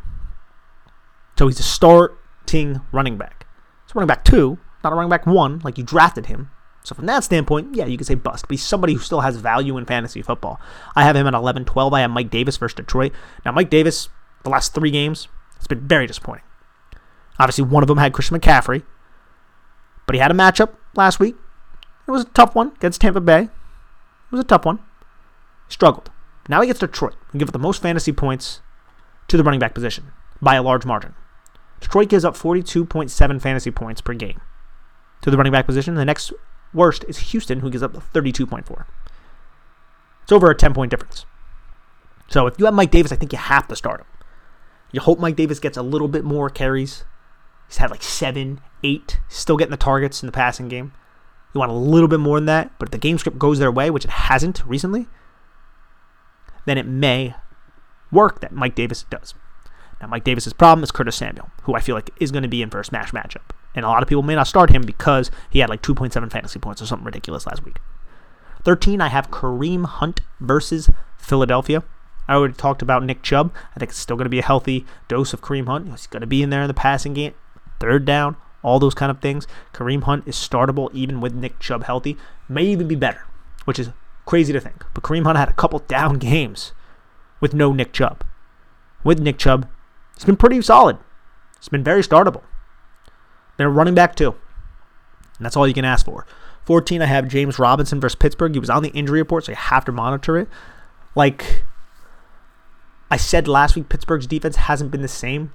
So 1.38 1.48
he's 1.48 1.60
a 1.60 1.64
starting 1.64 2.80
running 2.92 3.18
back. 3.18 3.46
He's 3.86 3.94
running 3.94 4.06
back 4.06 4.24
two, 4.24 4.58
not 4.82 4.92
a 4.92 4.96
running 4.96 5.10
back 5.10 5.26
one, 5.26 5.60
like 5.64 5.76
you 5.76 5.84
drafted 5.84 6.26
him. 6.26 6.50
So 6.84 6.94
from 6.94 7.06
that 7.06 7.24
standpoint, 7.24 7.74
yeah, 7.74 7.86
you 7.86 7.96
could 7.96 8.06
say 8.06 8.14
bust. 8.14 8.46
But 8.48 8.52
he's 8.52 8.62
somebody 8.62 8.94
who 8.94 9.00
still 9.00 9.20
has 9.20 9.36
value 9.36 9.76
in 9.76 9.86
fantasy 9.86 10.22
football. 10.22 10.60
I 10.96 11.04
have 11.04 11.14
him 11.14 11.26
at 11.26 11.34
11 11.34 11.64
12. 11.64 11.92
I 11.92 12.00
have 12.00 12.10
Mike 12.10 12.30
Davis 12.30 12.56
versus 12.56 12.74
Detroit. 12.74 13.12
Now, 13.44 13.52
Mike 13.52 13.70
Davis, 13.70 14.08
the 14.42 14.50
last 14.50 14.74
three 14.74 14.90
games, 14.90 15.28
it's 15.56 15.66
been 15.66 15.86
very 15.86 16.06
disappointing. 16.06 16.44
Obviously, 17.38 17.64
one 17.64 17.82
of 17.82 17.86
them 17.86 17.98
had 17.98 18.12
Christian 18.12 18.38
McCaffrey, 18.38 18.82
but 20.06 20.14
he 20.14 20.20
had 20.20 20.30
a 20.30 20.34
matchup 20.34 20.74
last 20.94 21.20
week. 21.20 21.36
It 22.06 22.10
was 22.10 22.22
a 22.22 22.30
tough 22.30 22.54
one 22.54 22.72
against 22.76 23.00
Tampa 23.00 23.20
Bay. 23.20 23.42
It 23.42 23.50
was 24.32 24.40
a 24.40 24.44
tough 24.44 24.64
one. 24.64 24.80
Struggled. 25.68 26.10
Now 26.48 26.60
he 26.60 26.66
gets 26.66 26.80
Detroit 26.80 27.14
and 27.30 27.38
give 27.38 27.48
up 27.48 27.52
the 27.52 27.58
most 27.58 27.80
fantasy 27.80 28.12
points 28.12 28.60
to 29.28 29.36
the 29.36 29.44
running 29.44 29.60
back 29.60 29.74
position 29.74 30.12
by 30.40 30.56
a 30.56 30.62
large 30.62 30.84
margin. 30.84 31.14
Detroit 31.80 32.08
gives 32.08 32.24
up 32.24 32.36
42.7 32.36 33.40
fantasy 33.40 33.70
points 33.70 34.00
per 34.00 34.14
game 34.14 34.40
to 35.22 35.30
the 35.30 35.36
running 35.36 35.52
back 35.52 35.66
position. 35.66 35.94
The 35.94 36.04
next 36.04 36.32
worst 36.74 37.04
is 37.08 37.18
Houston, 37.18 37.60
who 37.60 37.70
gives 37.70 37.82
up 37.82 37.92
32.4. 37.92 38.84
It's 40.22 40.32
over 40.32 40.50
a 40.50 40.54
10 40.54 40.74
point 40.74 40.90
difference. 40.90 41.26
So 42.28 42.46
if 42.46 42.58
you 42.58 42.64
have 42.64 42.74
Mike 42.74 42.90
Davis, 42.90 43.12
I 43.12 43.16
think 43.16 43.32
you 43.32 43.38
have 43.38 43.68
to 43.68 43.76
start 43.76 44.00
him. 44.00 44.06
You 44.92 45.00
hope 45.00 45.18
Mike 45.18 45.36
Davis 45.36 45.58
gets 45.58 45.76
a 45.76 45.82
little 45.82 46.08
bit 46.08 46.24
more 46.24 46.50
carries. 46.50 47.04
He's 47.66 47.78
had 47.78 47.90
like 47.90 48.02
seven, 48.02 48.60
eight, 48.84 49.18
still 49.28 49.56
getting 49.56 49.70
the 49.70 49.76
targets 49.78 50.22
in 50.22 50.26
the 50.26 50.32
passing 50.32 50.68
game. 50.68 50.92
You 51.54 51.58
want 51.58 51.72
a 51.72 51.74
little 51.74 52.08
bit 52.08 52.20
more 52.20 52.38
than 52.38 52.46
that, 52.46 52.70
but 52.78 52.88
if 52.88 52.92
the 52.92 52.98
game 52.98 53.18
script 53.18 53.38
goes 53.38 53.58
their 53.58 53.72
way, 53.72 53.90
which 53.90 54.04
it 54.04 54.10
hasn't 54.10 54.64
recently, 54.66 55.06
then 56.66 56.78
it 56.78 56.86
may 56.86 57.34
work 58.10 58.40
that 58.40 58.52
Mike 58.52 58.74
Davis 58.74 59.04
does. 59.10 59.34
Now, 60.00 60.08
Mike 60.08 60.24
Davis's 60.24 60.52
problem 60.52 60.82
is 60.82 60.90
Curtis 60.90 61.16
Samuel, 61.16 61.50
who 61.62 61.74
I 61.74 61.80
feel 61.80 61.94
like 61.94 62.10
is 62.20 62.30
going 62.30 62.42
to 62.42 62.48
be 62.48 62.62
in 62.62 62.70
for 62.70 62.80
a 62.80 62.84
smash 62.84 63.12
matchup. 63.12 63.50
And 63.74 63.84
a 63.84 63.88
lot 63.88 64.02
of 64.02 64.08
people 64.08 64.22
may 64.22 64.34
not 64.34 64.46
start 64.46 64.70
him 64.70 64.82
because 64.82 65.30
he 65.48 65.60
had 65.60 65.70
like 65.70 65.82
2.7 65.82 66.30
fantasy 66.30 66.58
points 66.58 66.82
or 66.82 66.86
something 66.86 67.06
ridiculous 67.06 67.46
last 67.46 67.64
week. 67.64 67.76
13, 68.64 69.00
I 69.00 69.08
have 69.08 69.30
Kareem 69.30 69.86
Hunt 69.86 70.20
versus 70.40 70.90
Philadelphia. 71.16 71.82
I 72.28 72.34
already 72.34 72.54
talked 72.54 72.82
about 72.82 73.02
Nick 73.02 73.22
Chubb. 73.22 73.52
I 73.74 73.78
think 73.78 73.90
it's 73.90 73.98
still 73.98 74.16
going 74.16 74.26
to 74.26 74.30
be 74.30 74.38
a 74.38 74.44
healthy 74.44 74.86
dose 75.08 75.32
of 75.32 75.40
Kareem 75.40 75.66
Hunt. 75.66 75.88
He's 75.88 76.06
going 76.06 76.20
to 76.20 76.26
be 76.26 76.42
in 76.42 76.50
there 76.50 76.62
in 76.62 76.68
the 76.68 76.74
passing 76.74 77.14
game, 77.14 77.34
third 77.80 78.04
down, 78.04 78.36
all 78.62 78.78
those 78.78 78.94
kind 78.94 79.10
of 79.10 79.20
things. 79.20 79.46
Kareem 79.72 80.04
Hunt 80.04 80.26
is 80.26 80.36
startable 80.36 80.92
even 80.94 81.20
with 81.20 81.34
Nick 81.34 81.58
Chubb 81.58 81.84
healthy. 81.84 82.16
May 82.48 82.64
even 82.64 82.88
be 82.88 82.94
better, 82.94 83.26
which 83.64 83.78
is 83.78 83.90
crazy 84.24 84.52
to 84.52 84.60
think. 84.60 84.84
But 84.94 85.02
Kareem 85.02 85.24
Hunt 85.24 85.38
had 85.38 85.48
a 85.48 85.54
couple 85.54 85.80
down 85.80 86.18
games 86.18 86.72
with 87.40 87.54
no 87.54 87.72
Nick 87.72 87.92
Chubb. 87.92 88.24
With 89.04 89.18
Nick 89.18 89.38
Chubb, 89.38 89.68
he's 90.14 90.24
been 90.24 90.36
pretty 90.36 90.62
solid. 90.62 90.98
He's 91.58 91.68
been 91.68 91.84
very 91.84 92.02
startable. 92.02 92.42
They're 93.56 93.68
running 93.68 93.94
back 93.94 94.14
too. 94.14 94.34
And 95.38 95.44
that's 95.44 95.56
all 95.56 95.66
you 95.66 95.74
can 95.74 95.84
ask 95.84 96.06
for. 96.06 96.24
14, 96.64 97.02
I 97.02 97.06
have 97.06 97.26
James 97.26 97.58
Robinson 97.58 98.00
versus 98.00 98.14
Pittsburgh. 98.14 98.52
He 98.52 98.60
was 98.60 98.70
on 98.70 98.84
the 98.84 98.90
injury 98.90 99.20
report, 99.20 99.44
so 99.44 99.52
you 99.52 99.56
have 99.56 99.84
to 99.86 99.92
monitor 99.92 100.38
it. 100.38 100.48
Like 101.16 101.64
I 103.12 103.18
said 103.18 103.46
last 103.46 103.76
week, 103.76 103.90
Pittsburgh's 103.90 104.26
defense 104.26 104.56
hasn't 104.56 104.90
been 104.90 105.02
the 105.02 105.06
same 105.06 105.52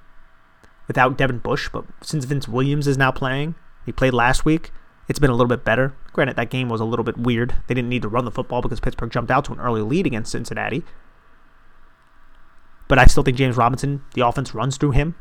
without 0.86 1.18
Devin 1.18 1.40
Bush, 1.40 1.68
but 1.72 1.84
since 2.02 2.24
Vince 2.24 2.46
Williams 2.46 2.86
is 2.86 2.96
now 2.96 3.10
playing, 3.10 3.56
he 3.84 3.90
played 3.90 4.14
last 4.14 4.44
week, 4.44 4.70
it's 5.08 5.18
been 5.18 5.28
a 5.28 5.34
little 5.34 5.48
bit 5.48 5.64
better. 5.64 5.92
Granted, 6.12 6.36
that 6.36 6.50
game 6.50 6.68
was 6.68 6.80
a 6.80 6.84
little 6.84 7.04
bit 7.04 7.18
weird. 7.18 7.56
They 7.66 7.74
didn't 7.74 7.88
need 7.88 8.02
to 8.02 8.08
run 8.08 8.24
the 8.24 8.30
football 8.30 8.62
because 8.62 8.78
Pittsburgh 8.78 9.10
jumped 9.10 9.32
out 9.32 9.44
to 9.46 9.52
an 9.52 9.58
early 9.58 9.82
lead 9.82 10.06
against 10.06 10.30
Cincinnati. 10.30 10.84
But 12.86 13.00
I 13.00 13.06
still 13.06 13.24
think 13.24 13.36
James 13.36 13.56
Robinson, 13.56 14.04
the 14.14 14.24
offense 14.24 14.54
runs 14.54 14.76
through 14.76 14.92
him. 14.92 15.16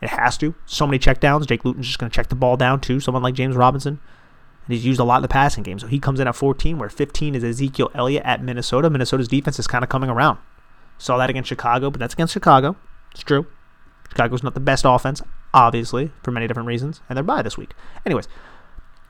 It 0.00 0.10
has 0.10 0.38
to. 0.38 0.54
So 0.66 0.86
many 0.86 1.00
checkdowns. 1.00 1.48
Jake 1.48 1.64
Luton's 1.64 1.88
just 1.88 1.98
going 1.98 2.08
to 2.08 2.14
check 2.14 2.28
the 2.28 2.36
ball 2.36 2.56
down 2.56 2.80
too. 2.80 3.00
Someone 3.00 3.24
like 3.24 3.34
James 3.34 3.56
Robinson. 3.56 3.98
And 4.66 4.72
he's 4.72 4.86
used 4.86 5.00
a 5.00 5.04
lot 5.04 5.16
in 5.16 5.22
the 5.22 5.28
passing 5.28 5.64
game. 5.64 5.80
So 5.80 5.88
he 5.88 5.98
comes 5.98 6.20
in 6.20 6.28
at 6.28 6.36
14, 6.36 6.78
where 6.78 6.88
15 6.88 7.34
is 7.34 7.42
Ezekiel 7.42 7.90
Elliott 7.92 8.22
at 8.24 8.40
Minnesota. 8.40 8.88
Minnesota's 8.88 9.26
defense 9.26 9.58
is 9.58 9.66
kind 9.66 9.82
of 9.82 9.90
coming 9.90 10.10
around. 10.10 10.38
Saw 10.98 11.18
that 11.18 11.30
against 11.30 11.48
Chicago, 11.48 11.90
but 11.90 11.98
that's 11.98 12.14
against 12.14 12.32
Chicago. 12.32 12.76
It's 13.12 13.22
true. 13.22 13.46
Chicago's 14.08 14.42
not 14.42 14.54
the 14.54 14.60
best 14.60 14.84
offense, 14.86 15.22
obviously, 15.52 16.12
for 16.22 16.30
many 16.30 16.46
different 16.46 16.66
reasons. 16.66 17.00
And 17.08 17.16
they're 17.16 17.24
by 17.24 17.42
this 17.42 17.58
week. 17.58 17.74
Anyways, 18.04 18.28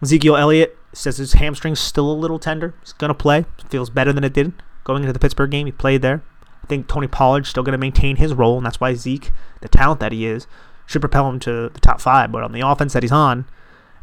Ezekiel 0.02 0.36
Elliott 0.36 0.76
says 0.92 1.18
his 1.18 1.34
hamstring's 1.34 1.80
still 1.80 2.10
a 2.10 2.12
little 2.12 2.38
tender. 2.38 2.74
He's 2.80 2.92
going 2.92 3.08
to 3.08 3.14
play. 3.14 3.44
Feels 3.68 3.90
better 3.90 4.12
than 4.12 4.24
it 4.24 4.32
did 4.32 4.52
going 4.84 5.02
into 5.02 5.12
the 5.12 5.18
Pittsburgh 5.18 5.50
game. 5.50 5.66
He 5.66 5.72
played 5.72 6.02
there. 6.02 6.22
I 6.62 6.66
think 6.66 6.88
Tony 6.88 7.06
Pollard's 7.06 7.48
still 7.48 7.62
going 7.62 7.72
to 7.72 7.78
maintain 7.78 8.16
his 8.16 8.34
role, 8.34 8.56
and 8.56 8.66
that's 8.66 8.80
why 8.80 8.94
Zeke, 8.94 9.30
the 9.60 9.68
talent 9.68 10.00
that 10.00 10.12
he 10.12 10.26
is, 10.26 10.46
should 10.86 11.00
propel 11.00 11.28
him 11.28 11.38
to 11.40 11.68
the 11.68 11.80
top 11.80 12.00
five. 12.00 12.32
But 12.32 12.42
on 12.42 12.52
the 12.52 12.66
offense 12.66 12.92
that 12.92 13.02
he's 13.02 13.12
on, 13.12 13.46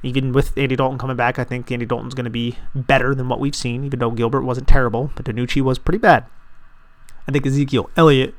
even 0.02 0.34
with 0.34 0.58
Andy 0.58 0.76
Dalton 0.76 0.98
coming 0.98 1.16
back, 1.16 1.40
I 1.40 1.44
think 1.44 1.72
Andy 1.72 1.86
Dalton's 1.86 2.14
going 2.14 2.26
to 2.26 2.30
be 2.30 2.58
better 2.76 3.16
than 3.16 3.30
what 3.30 3.40
we've 3.40 3.56
seen, 3.56 3.84
even 3.86 4.00
though 4.00 4.12
Gilbert 4.12 4.44
wasn't 4.44 4.68
terrible, 4.68 5.12
but 5.16 5.26
DiNucci 5.26 5.62
was 5.62 5.80
pretty 5.80 5.98
bad. 5.98 6.26
I 7.28 7.32
think 7.32 7.46
Ezekiel 7.46 7.90
Elliott 7.96 8.36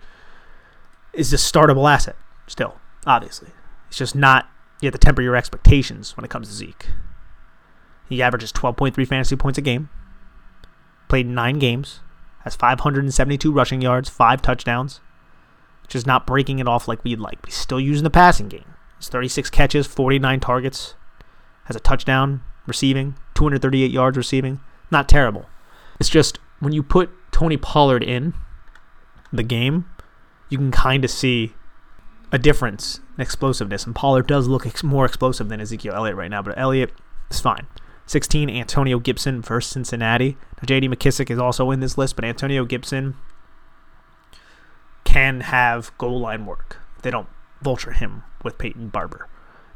is 1.13 1.33
a 1.33 1.37
startable 1.37 1.91
asset 1.91 2.17
still, 2.47 2.77
obviously. 3.07 3.51
It's 3.89 3.99
just 3.99 4.15
not, 4.15 4.49
you 4.81 4.87
have 4.87 4.93
to 4.95 4.99
temper 4.99 5.23
your 5.23 5.37
expectations 5.37 6.17
when 6.17 6.25
it 6.25 6.31
comes 6.31 6.49
to 6.49 6.55
Zeke. 6.55 6.89
He 8.09 8.23
averages 8.23 8.53
12.3 8.53 9.07
fantasy 9.07 9.37
points 9.37 9.59
a 9.59 9.63
game, 9.63 9.89
played 11.09 11.27
nine 11.27 11.59
games, 11.59 12.01
has 12.41 12.57
572 12.57 13.53
rushing 13.53 13.81
yards, 13.81 14.09
five 14.09 14.43
touchdowns, 14.43 15.01
just 15.89 16.07
not 16.07 16.27
breaking 16.27 16.59
it 16.59 16.69
off 16.69 16.89
like 16.89 17.03
we'd 17.05 17.19
like. 17.19 17.45
He's 17.47 17.55
still 17.55 17.81
using 17.81 18.05
the 18.05 18.11
passing 18.11 18.49
game. 18.49 18.75
He's 18.99 19.09
36 19.09 19.51
catches, 19.51 19.87
49 19.87 20.41
targets, 20.41 20.95
has 21.65 21.77
a 21.77 21.81
touchdown 21.81 22.43
receiving, 22.67 23.15
238 23.35 23.91
yards 23.91 24.17
receiving. 24.17 24.61
Not 24.91 25.09
terrible. 25.09 25.47
It's 25.99 26.09
just 26.09 26.39
when 26.61 26.73
you 26.73 26.83
put 26.83 27.11
Tony 27.33 27.57
Pollard 27.57 28.03
in 28.03 28.35
the 29.37 29.43
game, 29.43 29.87
you 30.49 30.59
can 30.59 30.71
kind 30.71 31.05
of 31.05 31.11
see 31.11 31.55
a 32.33 32.39
difference 32.39 33.01
in 33.17 33.23
explosiveness. 33.23 33.87
And 33.87 33.95
Pollard 33.95 34.27
does 34.27 34.49
look 34.49 34.67
ex- 34.67 34.83
more 34.83 35.05
explosive 35.05 35.49
than 35.49 35.61
Ezekiel 35.61 35.95
Elliott 35.95 36.17
right 36.17 36.31
now, 36.31 36.43
but 36.43 36.59
Elliott 36.59 36.93
is 37.31 37.41
fine. 37.41 37.67
16, 38.07 38.51
Antonio 38.51 38.99
Gibson 38.99 39.41
versus 39.41 39.73
Cincinnati. 39.73 40.37
Now, 40.57 40.67
J.D. 40.67 40.89
McKissic 40.89 41.31
is 41.31 41.39
also 41.39 41.71
in 41.71 41.81
this 41.81 41.97
list, 41.97 42.17
but 42.17 42.25
Antonio 42.25 42.65
Gibson 42.65 43.17
can 45.05 45.41
have 45.41 45.97
goal 45.97 46.21
line 46.21 46.45
work. 46.45 46.79
They 47.03 47.11
don't 47.11 47.29
vulture 47.63 47.93
him 47.93 48.25
with 48.43 48.59
Peyton 48.59 48.89
Barber. 48.89 49.29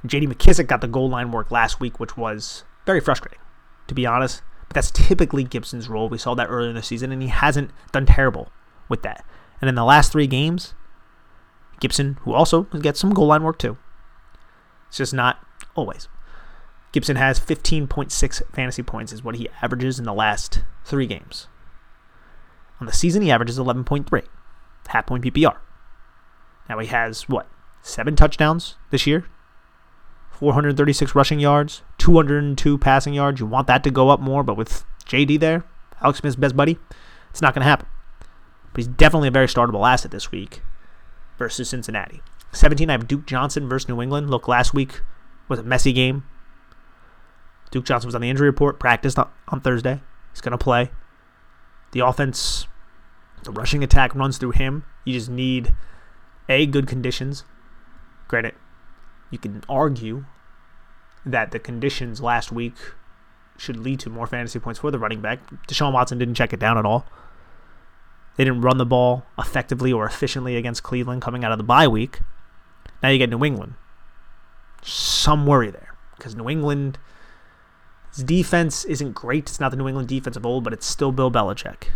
J.D. 0.05 0.27
McKissic 0.27 0.67
got 0.67 0.81
the 0.81 0.89
goal 0.89 1.09
line 1.09 1.33
work 1.33 1.51
last 1.51 1.81
week, 1.81 1.99
which 1.99 2.17
was 2.17 2.65
very 2.87 3.01
frustrating, 3.01 3.41
to 3.87 3.95
be 3.95 4.05
honest. 4.05 4.43
But 4.69 4.75
that's 4.75 4.91
typically 4.91 5.45
Gibson's 5.45 5.89
role. 5.89 6.09
We 6.09 6.19
saw 6.19 6.35
that 6.35 6.49
earlier 6.49 6.71
in 6.71 6.77
the 6.77 6.83
season, 6.83 7.13
and 7.13 7.23
he 7.23 7.29
hasn't 7.29 7.71
done 7.93 8.07
terrible 8.07 8.53
with 8.89 9.03
that. 9.03 9.25
And 9.61 9.69
in 9.69 9.75
the 9.75 9.85
last 9.85 10.13
three 10.13 10.27
games, 10.27 10.75
Gibson, 11.81 12.19
who 12.23 12.33
also 12.33 12.63
gets 12.63 13.01
some 13.01 13.15
goal 13.15 13.27
line 13.27 13.43
work 13.43 13.59
too, 13.59 13.77
it's 14.89 14.99
just 14.99 15.15
not 15.15 15.39
always. 15.75 16.09
Gibson 16.93 17.17
has 17.17 17.39
15.6 17.39 18.43
fantasy 18.55 18.83
points, 18.83 19.13
is 19.13 19.23
what 19.23 19.37
he 19.37 19.49
averages 19.63 19.99
in 19.99 20.05
the 20.05 20.15
last 20.15 20.63
three 20.85 21.07
games. 21.07 21.47
On 22.81 22.87
the 22.87 22.93
season, 22.93 23.23
he 23.23 23.31
averages 23.31 23.59
11.3, 23.59 24.23
half 24.89 25.07
point 25.07 25.25
PPR. 25.25 25.57
Now 26.69 26.79
he 26.79 26.87
has, 26.89 27.29
what, 27.29 27.49
seven 27.83 28.17
touchdowns 28.17 28.77
this 28.91 29.07
year? 29.07 29.27
436 30.31 31.15
rushing 31.15 31.41
yards, 31.41 31.83
202 31.99 32.79
passing 32.79 33.15
yards. 33.15 33.41
You 33.41 33.47
want 33.47 33.67
that 33.67 33.83
to 33.85 33.91
go 33.91 34.11
up 34.11 34.21
more, 34.21 34.45
but 34.45 34.57
with 34.57 34.85
JD 35.07 35.41
there, 35.41 35.65
Alex 36.01 36.21
Smith's 36.21 36.37
best 36.37 36.57
buddy, 36.57 36.79
it's 37.31 37.43
not 37.43 37.55
going 37.55 37.63
to 37.63 37.69
happen. 37.69 37.89
But 38.73 38.79
he's 38.79 38.89
definitely 38.89 39.29
a 39.29 39.33
very 39.33 39.47
startable 39.47 39.89
asset 39.89 40.11
this 40.11 40.31
week 40.31 40.63
versus 41.39 41.69
Cincinnati. 41.69 42.23
17, 42.53 42.89
I 42.89 42.93
have 42.93 43.09
Duke 43.09 43.27
Johnson 43.27 43.69
versus 43.69 43.89
New 43.89 44.01
England. 44.01 44.31
Look, 44.31 44.49
last 44.49 44.75
week 44.75 45.03
was 45.49 45.59
a 45.59 45.63
messy 45.63 45.93
game. 45.93 46.25
Duke 47.71 47.85
Johnson 47.85 48.09
was 48.09 48.15
on 48.15 48.23
the 48.23 48.31
injury 48.31 48.49
report, 48.49 48.81
practiced 48.81 49.19
on 49.19 49.61
Thursday. 49.61 50.01
He's 50.33 50.41
going 50.41 50.53
to 50.53 50.59
play. 50.59 50.91
The 51.93 52.01
offense, 52.01 52.67
the 53.45 53.51
rushing 53.51 53.83
attack 53.83 54.15
runs 54.15 54.39
through 54.39 54.53
him. 54.53 54.85
You 55.05 55.15
just 55.15 55.31
need 55.31 55.75
A, 56.49 56.67
good 56.67 56.87
conditions. 56.87 57.45
Granted, 58.27 58.55
you 59.31 59.39
can 59.39 59.63
argue 59.69 60.25
that 61.27 61.51
the 61.51 61.59
conditions 61.59 62.21
last 62.21 62.51
week 62.51 62.75
should 63.59 63.77
lead 63.77 64.01
to 64.01 64.11
more 64.11 64.27
fantasy 64.27 64.59
points 64.59 64.81
for 64.81 64.91
the 64.91 64.99
running 64.99 65.21
back. 65.21 65.41
Deshaun 65.67 65.93
Watson 65.93 66.19
didn't 66.19 66.35
check 66.35 66.53
it 66.53 66.61
down 66.61 66.79
at 66.79 66.87
all. 66.87 67.07
They 68.39 68.45
didn't 68.45 68.63
run 68.63 68.79
the 68.79 68.87
ball 68.87 69.27
effectively 69.37 69.93
or 69.93 70.07
efficiently 70.07 70.57
against 70.57 70.85
Cleveland 70.85 71.23
coming 71.23 71.45
out 71.45 71.51
of 71.51 71.59
the 71.59 71.65
bye 71.65 71.89
week. 71.89 72.21
Now 73.03 73.09
you 73.09 73.19
get 73.19 73.31
New 73.31 73.45
England. 73.45 73.75
Some 74.81 75.45
worry 75.45 75.73
there 75.73 75.97
because 76.17 76.37
New 76.37 76.49
England's 76.49 76.99
defense 78.25 78.85
isn't 78.85 79.13
great. 79.13 79.49
It's 79.49 79.59
not 79.59 79.73
the 79.73 79.77
New 79.77 79.89
England 79.89 80.07
defense 80.07 80.37
of 80.37 80.47
old, 80.47 80.63
but 80.63 80.73
it's 80.73 80.87
still 80.87 81.11
Bill 81.11 81.33
Belichick. 81.33 81.89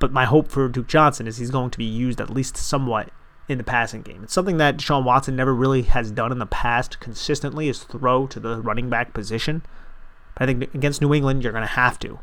But 0.00 0.12
my 0.12 0.24
hope 0.24 0.48
for 0.48 0.68
Duke 0.68 0.88
Johnson 0.88 1.28
is 1.28 1.36
he's 1.36 1.52
going 1.52 1.70
to 1.70 1.78
be 1.78 1.84
used 1.84 2.20
at 2.20 2.28
least 2.28 2.56
somewhat 2.56 3.10
in 3.48 3.56
the 3.56 3.64
passing 3.64 4.02
game. 4.02 4.24
It's 4.24 4.32
something 4.32 4.56
that 4.56 4.78
Deshaun 4.78 5.04
Watson 5.04 5.36
never 5.36 5.54
really 5.54 5.82
has 5.82 6.10
done 6.10 6.32
in 6.32 6.40
the 6.40 6.46
past 6.46 6.98
consistently 6.98 7.68
is 7.68 7.84
throw 7.84 8.26
to 8.26 8.40
the 8.40 8.60
running 8.60 8.90
back 8.90 9.14
position. 9.14 9.62
But 10.34 10.42
I 10.42 10.46
think 10.52 10.74
against 10.74 11.00
New 11.00 11.14
England, 11.14 11.44
you're 11.44 11.52
going 11.52 11.62
to 11.62 11.68
have 11.68 12.00
to. 12.00 12.18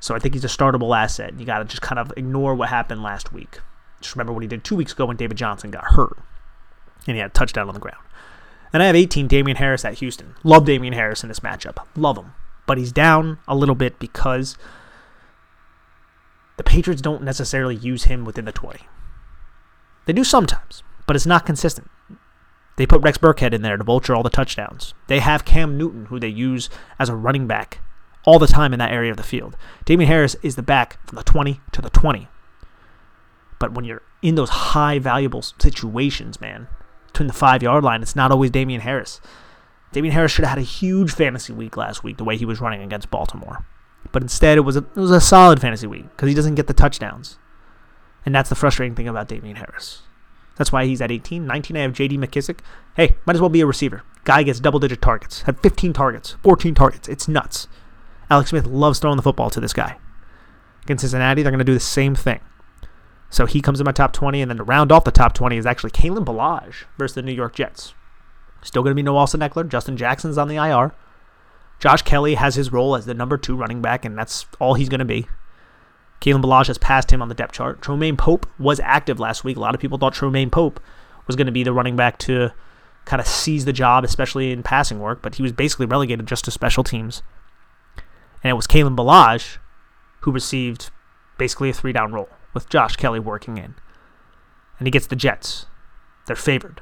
So 0.00 0.14
I 0.14 0.18
think 0.18 0.34
he's 0.34 0.44
a 0.44 0.48
startable 0.48 0.96
asset. 0.96 1.38
You 1.38 1.44
got 1.44 1.58
to 1.58 1.64
just 1.64 1.82
kind 1.82 1.98
of 1.98 2.12
ignore 2.16 2.54
what 2.54 2.70
happened 2.70 3.02
last 3.02 3.32
week. 3.32 3.60
Just 4.00 4.16
remember 4.16 4.32
what 4.32 4.42
he 4.42 4.48
did 4.48 4.64
two 4.64 4.74
weeks 4.74 4.92
ago 4.92 5.06
when 5.06 5.16
David 5.16 5.36
Johnson 5.36 5.70
got 5.70 5.84
hurt 5.84 6.16
and 7.06 7.16
he 7.16 7.20
had 7.20 7.30
a 7.30 7.34
touchdown 7.34 7.68
on 7.68 7.74
the 7.74 7.80
ground. 7.80 8.02
And 8.72 8.82
I 8.82 8.86
have 8.86 8.96
18 8.96 9.26
Damien 9.26 9.56
Harris 9.56 9.84
at 9.84 9.98
Houston. 9.98 10.34
Love 10.42 10.64
Damien 10.64 10.94
Harris 10.94 11.22
in 11.22 11.28
this 11.28 11.40
matchup. 11.40 11.84
Love 11.96 12.16
him. 12.16 12.32
But 12.66 12.78
he's 12.78 12.92
down 12.92 13.38
a 13.46 13.54
little 13.54 13.74
bit 13.74 13.98
because 13.98 14.56
the 16.56 16.62
Patriots 16.62 17.02
don't 17.02 17.22
necessarily 17.22 17.74
use 17.74 18.04
him 18.04 18.24
within 18.24 18.44
the 18.44 18.52
20. 18.52 18.80
They 20.06 20.12
do 20.12 20.24
sometimes, 20.24 20.82
but 21.06 21.16
it's 21.16 21.26
not 21.26 21.44
consistent. 21.44 21.90
They 22.76 22.86
put 22.86 23.02
Rex 23.02 23.18
Burkhead 23.18 23.52
in 23.52 23.62
there 23.62 23.76
to 23.76 23.84
vulture 23.84 24.14
all 24.14 24.22
the 24.22 24.30
touchdowns. 24.30 24.94
They 25.08 25.18
have 25.18 25.44
Cam 25.44 25.76
Newton, 25.76 26.06
who 26.06 26.18
they 26.18 26.28
use 26.28 26.70
as 26.98 27.08
a 27.08 27.16
running 27.16 27.46
back 27.46 27.80
all 28.24 28.38
the 28.38 28.46
time 28.46 28.72
in 28.72 28.78
that 28.78 28.92
area 28.92 29.10
of 29.10 29.16
the 29.16 29.22
field. 29.22 29.56
Damien 29.84 30.08
Harris 30.08 30.36
is 30.42 30.56
the 30.56 30.62
back 30.62 31.04
from 31.06 31.16
the 31.16 31.24
20 31.24 31.60
to 31.72 31.82
the 31.82 31.90
20. 31.90 32.28
But 33.58 33.72
when 33.72 33.84
you're 33.84 34.02
in 34.22 34.34
those 34.34 34.50
high 34.50 34.98
valuable 34.98 35.42
situations, 35.42 36.40
man, 36.40 36.68
between 37.06 37.26
the 37.26 37.32
five 37.32 37.62
yard 37.62 37.84
line, 37.84 38.02
it's 38.02 38.16
not 38.16 38.30
always 38.30 38.50
Damien 38.50 38.82
Harris. 38.82 39.20
Damien 39.92 40.14
Harris 40.14 40.32
should 40.32 40.44
have 40.44 40.56
had 40.56 40.62
a 40.62 40.62
huge 40.62 41.12
fantasy 41.12 41.52
week 41.52 41.76
last 41.76 42.04
week, 42.04 42.16
the 42.16 42.24
way 42.24 42.36
he 42.36 42.44
was 42.44 42.60
running 42.60 42.82
against 42.82 43.10
Baltimore. 43.10 43.64
But 44.12 44.22
instead, 44.22 44.56
it 44.56 44.62
was 44.62 44.76
a, 44.76 44.80
it 44.80 44.96
was 44.96 45.10
a 45.10 45.20
solid 45.20 45.60
fantasy 45.60 45.86
week 45.86 46.08
because 46.10 46.28
he 46.28 46.34
doesn't 46.34 46.54
get 46.54 46.66
the 46.66 46.74
touchdowns. 46.74 47.38
And 48.24 48.34
that's 48.34 48.48
the 48.48 48.54
frustrating 48.54 48.94
thing 48.94 49.08
about 49.08 49.28
Damien 49.28 49.56
Harris. 49.56 50.02
That's 50.56 50.72
why 50.72 50.84
he's 50.84 51.00
at 51.00 51.10
18. 51.10 51.46
19, 51.46 51.76
I 51.76 51.80
have 51.80 51.92
J.D. 51.92 52.18
McKissic. 52.18 52.58
Hey, 52.94 53.16
might 53.24 53.34
as 53.34 53.40
well 53.40 53.48
be 53.48 53.62
a 53.62 53.66
receiver. 53.66 54.02
Guy 54.24 54.42
gets 54.42 54.60
double 54.60 54.78
digit 54.78 55.00
targets. 55.00 55.42
Had 55.42 55.58
15 55.60 55.92
targets, 55.92 56.36
14 56.42 56.74
targets. 56.74 57.08
It's 57.08 57.28
nuts. 57.28 57.66
Alex 58.30 58.50
Smith 58.50 58.66
loves 58.66 58.98
throwing 58.98 59.16
the 59.16 59.22
football 59.22 59.50
to 59.50 59.60
this 59.60 59.72
guy. 59.72 59.98
Against 60.84 61.02
Cincinnati, 61.02 61.42
they're 61.42 61.52
going 61.52 61.58
to 61.58 61.64
do 61.64 61.74
the 61.74 61.80
same 61.80 62.14
thing. 62.14 62.40
So 63.28 63.46
he 63.46 63.60
comes 63.60 63.80
in 63.80 63.84
my 63.84 63.92
top 63.92 64.12
20, 64.12 64.40
and 64.40 64.50
then 64.50 64.56
to 64.56 64.64
round 64.64 64.90
off 64.90 65.04
the 65.04 65.10
top 65.10 65.34
20 65.34 65.56
is 65.56 65.66
actually 65.66 65.90
Kalen 65.90 66.24
Ballage 66.24 66.84
versus 66.98 67.14
the 67.14 67.22
New 67.22 67.32
York 67.32 67.54
Jets. 67.54 67.94
Still 68.62 68.82
going 68.82 68.92
to 68.92 68.96
be 68.96 69.02
no 69.02 69.16
Austin 69.16 69.40
Ekeler. 69.40 69.68
Justin 69.68 69.96
Jackson's 69.96 70.38
on 70.38 70.48
the 70.48 70.56
IR. 70.56 70.92
Josh 71.78 72.02
Kelley 72.02 72.34
has 72.34 72.56
his 72.56 72.72
role 72.72 72.94
as 72.94 73.06
the 73.06 73.14
number 73.14 73.38
two 73.38 73.56
running 73.56 73.80
back, 73.80 74.04
and 74.04 74.16
that's 74.18 74.46
all 74.58 74.74
he's 74.74 74.88
going 74.88 74.98
to 74.98 75.04
be. 75.04 75.26
Kalen 76.20 76.42
Ballage 76.42 76.66
has 76.66 76.76
passed 76.76 77.10
him 77.10 77.22
on 77.22 77.28
the 77.28 77.34
depth 77.34 77.54
chart. 77.54 77.80
Troymaine 77.80 78.18
Pope 78.18 78.46
was 78.58 78.78
active 78.80 79.18
last 79.18 79.44
week. 79.44 79.56
A 79.56 79.60
lot 79.60 79.74
of 79.74 79.80
people 79.80 79.96
thought 79.96 80.14
Troymaine 80.14 80.52
Pope 80.52 80.78
was 81.26 81.36
going 81.36 81.46
to 81.46 81.52
be 81.52 81.62
the 81.62 81.72
running 81.72 81.96
back 81.96 82.18
to 82.18 82.50
kind 83.06 83.20
of 83.20 83.26
seize 83.26 83.64
the 83.64 83.72
job, 83.72 84.04
especially 84.04 84.52
in 84.52 84.62
passing 84.62 85.00
work, 85.00 85.22
but 85.22 85.36
he 85.36 85.42
was 85.42 85.52
basically 85.52 85.86
relegated 85.86 86.26
just 86.26 86.44
to 86.44 86.50
special 86.50 86.84
teams. 86.84 87.22
And 88.42 88.50
it 88.50 88.54
was 88.54 88.66
Kalen 88.66 88.96
Ballage 88.96 89.58
who 90.20 90.32
received 90.32 90.90
basically 91.38 91.70
a 91.70 91.72
three 91.72 91.92
down 91.92 92.12
role 92.12 92.28
with 92.54 92.68
Josh 92.68 92.96
Kelley 92.96 93.20
working 93.20 93.58
in. 93.58 93.74
And 94.78 94.86
he 94.86 94.90
gets 94.90 95.06
the 95.06 95.16
Jets. 95.16 95.66
They're 96.26 96.36
favored. 96.36 96.80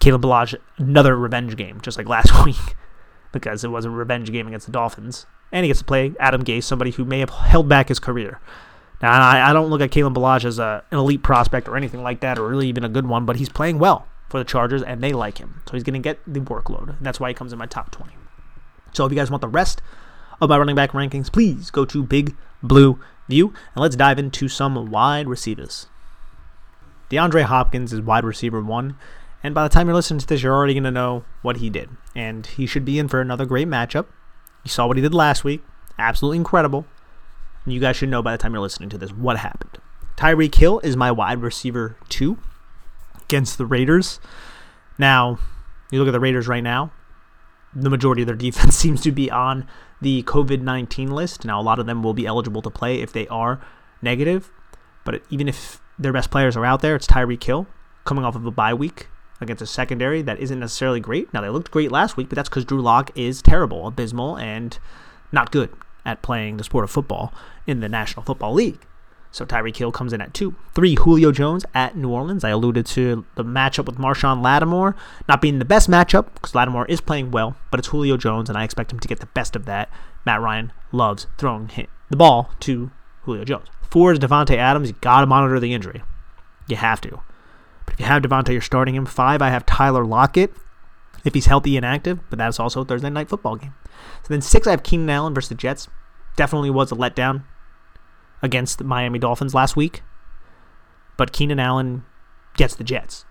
Kalen 0.00 0.20
Ballage, 0.20 0.54
another 0.76 1.16
revenge 1.16 1.56
game, 1.56 1.80
just 1.80 1.96
like 1.96 2.08
last 2.08 2.44
week, 2.44 2.76
because 3.32 3.64
it 3.64 3.68
was 3.68 3.84
a 3.84 3.90
revenge 3.90 4.30
game 4.32 4.46
against 4.46 4.66
the 4.66 4.72
Dolphins 4.72 5.26
and 5.54 5.64
he 5.64 5.68
gets 5.68 5.78
to 5.78 5.84
play 5.84 6.12
Adam 6.18 6.42
Gase, 6.42 6.64
somebody 6.64 6.90
who 6.90 7.04
may 7.04 7.20
have 7.20 7.30
held 7.30 7.68
back 7.68 7.88
his 7.88 8.00
career. 8.00 8.40
Now, 9.00 9.12
I, 9.12 9.50
I 9.50 9.52
don't 9.52 9.70
look 9.70 9.80
at 9.80 9.90
Kalen 9.90 10.12
Ballage 10.12 10.44
as 10.44 10.58
a, 10.58 10.82
an 10.90 10.98
elite 10.98 11.22
prospect 11.22 11.68
or 11.68 11.76
anything 11.76 12.02
like 12.02 12.20
that, 12.20 12.40
or 12.40 12.48
really 12.48 12.68
even 12.68 12.82
a 12.82 12.88
good 12.88 13.06
one, 13.06 13.24
but 13.24 13.36
he's 13.36 13.48
playing 13.48 13.78
well 13.78 14.08
for 14.28 14.38
the 14.38 14.44
Chargers, 14.44 14.82
and 14.82 15.00
they 15.00 15.12
like 15.12 15.38
him. 15.38 15.62
So 15.66 15.74
he's 15.74 15.84
going 15.84 15.94
to 15.94 16.00
get 16.00 16.18
the 16.26 16.40
workload, 16.40 16.96
and 16.96 17.06
that's 17.06 17.20
why 17.20 17.28
he 17.28 17.34
comes 17.34 17.52
in 17.52 17.58
my 17.58 17.66
top 17.66 17.92
20. 17.92 18.12
So 18.94 19.04
if 19.04 19.12
you 19.12 19.18
guys 19.18 19.30
want 19.30 19.40
the 19.40 19.48
rest 19.48 19.82
of 20.40 20.48
my 20.48 20.56
running 20.56 20.76
back 20.76 20.92
rankings, 20.92 21.32
please 21.32 21.70
go 21.70 21.84
to 21.84 22.02
Big 22.02 22.34
Blue 22.62 22.98
View, 23.28 23.48
and 23.74 23.82
let's 23.82 23.96
dive 23.96 24.18
into 24.18 24.48
some 24.48 24.90
wide 24.90 25.28
receivers. 25.28 25.86
DeAndre 27.10 27.42
Hopkins 27.42 27.92
is 27.92 28.00
wide 28.00 28.24
receiver 28.24 28.62
one, 28.62 28.96
and 29.42 29.54
by 29.54 29.62
the 29.62 29.68
time 29.68 29.86
you're 29.86 29.94
listening 29.94 30.20
to 30.20 30.26
this, 30.26 30.42
you're 30.42 30.54
already 30.54 30.74
going 30.74 30.84
to 30.84 30.90
know 30.90 31.24
what 31.42 31.58
he 31.58 31.68
did. 31.68 31.90
And 32.14 32.46
he 32.46 32.66
should 32.66 32.84
be 32.84 32.98
in 32.98 33.08
for 33.08 33.20
another 33.20 33.44
great 33.44 33.68
matchup. 33.68 34.06
You 34.64 34.70
saw 34.70 34.86
what 34.86 34.96
he 34.96 35.02
did 35.02 35.12
last 35.12 35.44
week. 35.44 35.62
Absolutely 35.98 36.38
incredible. 36.38 36.86
And 37.64 37.74
you 37.74 37.80
guys 37.80 37.96
should 37.96 38.08
know 38.08 38.22
by 38.22 38.32
the 38.32 38.38
time 38.38 38.52
you're 38.52 38.62
listening 38.62 38.88
to 38.90 38.98
this 38.98 39.12
what 39.12 39.38
happened. 39.38 39.78
Tyreek 40.16 40.54
Hill 40.54 40.80
is 40.80 40.96
my 40.96 41.10
wide 41.10 41.42
receiver 41.42 41.96
two 42.08 42.38
against 43.22 43.58
the 43.58 43.66
Raiders. 43.66 44.20
Now, 44.98 45.38
you 45.90 45.98
look 45.98 46.08
at 46.08 46.12
the 46.12 46.20
Raiders 46.20 46.48
right 46.48 46.62
now, 46.62 46.92
the 47.74 47.90
majority 47.90 48.22
of 48.22 48.26
their 48.26 48.36
defense 48.48 48.76
seems 48.76 49.00
to 49.02 49.12
be 49.12 49.30
on 49.30 49.66
the 50.00 50.22
COVID 50.24 50.60
19 50.60 51.10
list. 51.10 51.44
Now, 51.44 51.60
a 51.60 51.62
lot 51.62 51.78
of 51.78 51.86
them 51.86 52.02
will 52.02 52.14
be 52.14 52.26
eligible 52.26 52.62
to 52.62 52.70
play 52.70 53.00
if 53.00 53.12
they 53.12 53.26
are 53.28 53.60
negative. 54.02 54.50
But 55.04 55.22
even 55.30 55.48
if 55.48 55.80
their 55.98 56.12
best 56.12 56.30
players 56.30 56.56
are 56.56 56.64
out 56.64 56.80
there, 56.80 56.96
it's 56.96 57.06
Tyreek 57.06 57.42
Hill 57.42 57.66
coming 58.04 58.24
off 58.24 58.36
of 58.36 58.46
a 58.46 58.50
bye 58.50 58.74
week 58.74 59.08
against 59.40 59.62
a 59.62 59.66
secondary 59.66 60.22
that 60.22 60.38
isn't 60.38 60.60
necessarily 60.60 61.00
great. 61.00 61.32
Now, 61.32 61.40
they 61.40 61.48
looked 61.48 61.70
great 61.70 61.90
last 61.90 62.16
week, 62.16 62.28
but 62.28 62.36
that's 62.36 62.48
because 62.48 62.64
Drew 62.64 62.80
Lock 62.80 63.10
is 63.16 63.42
terrible, 63.42 63.86
abysmal, 63.86 64.38
and 64.38 64.78
not 65.32 65.50
good 65.50 65.70
at 66.04 66.22
playing 66.22 66.56
the 66.56 66.64
sport 66.64 66.84
of 66.84 66.90
football 66.90 67.32
in 67.66 67.80
the 67.80 67.88
National 67.88 68.22
Football 68.22 68.54
League. 68.54 68.80
So 69.34 69.44
Tyreek 69.44 69.76
Hill 69.76 69.90
comes 69.90 70.12
in 70.12 70.20
at 70.20 70.32
two. 70.32 70.54
Three, 70.76 70.94
Julio 70.94 71.32
Jones 71.32 71.64
at 71.74 71.96
New 71.96 72.08
Orleans. 72.08 72.44
I 72.44 72.50
alluded 72.50 72.86
to 72.86 73.26
the 73.34 73.44
matchup 73.44 73.84
with 73.84 73.98
Marshon 73.98 74.44
Lattimore 74.44 74.94
not 75.28 75.40
being 75.40 75.58
the 75.58 75.64
best 75.64 75.90
matchup 75.90 76.32
because 76.34 76.54
Lattimore 76.54 76.86
is 76.86 77.00
playing 77.00 77.32
well, 77.32 77.56
but 77.72 77.80
it's 77.80 77.88
Julio 77.88 78.16
Jones, 78.16 78.48
and 78.48 78.56
I 78.56 78.62
expect 78.62 78.92
him 78.92 79.00
to 79.00 79.08
get 79.08 79.18
the 79.18 79.26
best 79.26 79.56
of 79.56 79.64
that. 79.64 79.90
Matt 80.24 80.40
Ryan 80.40 80.72
loves 80.92 81.26
throwing 81.36 81.68
the 82.10 82.16
ball 82.16 82.52
to 82.60 82.92
Julio 83.22 83.44
Jones. 83.44 83.66
Four 83.90 84.12
is 84.12 84.20
Davante 84.20 84.56
Adams. 84.56 84.90
You 84.90 84.96
got 85.00 85.22
to 85.22 85.26
monitor 85.26 85.58
the 85.58 85.74
injury. 85.74 86.04
You 86.68 86.76
have 86.76 87.00
to. 87.00 87.20
But 87.86 87.94
if 87.94 88.00
you 88.00 88.06
have 88.06 88.22
Davante, 88.22 88.52
you're 88.52 88.60
starting 88.60 88.94
him. 88.94 89.04
Five, 89.04 89.42
I 89.42 89.50
have 89.50 89.66
Tyler 89.66 90.06
Lockett 90.06 90.52
if 91.24 91.34
he's 91.34 91.46
healthy 91.46 91.76
and 91.76 91.84
active, 91.84 92.20
but 92.30 92.38
that's 92.38 92.60
also 92.60 92.82
a 92.82 92.84
Thursday 92.84 93.10
night 93.10 93.28
football 93.28 93.56
game. 93.56 93.74
So 94.22 94.28
then 94.28 94.42
six, 94.42 94.68
I 94.68 94.70
have 94.70 94.84
Keenan 94.84 95.10
Allen 95.10 95.34
versus 95.34 95.48
the 95.48 95.56
Jets. 95.56 95.88
Definitely 96.36 96.70
was 96.70 96.92
a 96.92 96.94
letdown 96.94 97.42
against 98.44 98.78
the 98.78 98.84
Miami 98.84 99.18
Dolphins 99.18 99.54
last 99.54 99.74
week, 99.74 100.02
but 101.16 101.32
Keenan 101.32 101.58
Allen 101.58 102.04
gets 102.56 102.74
the 102.74 102.84
Jets. 102.84 103.24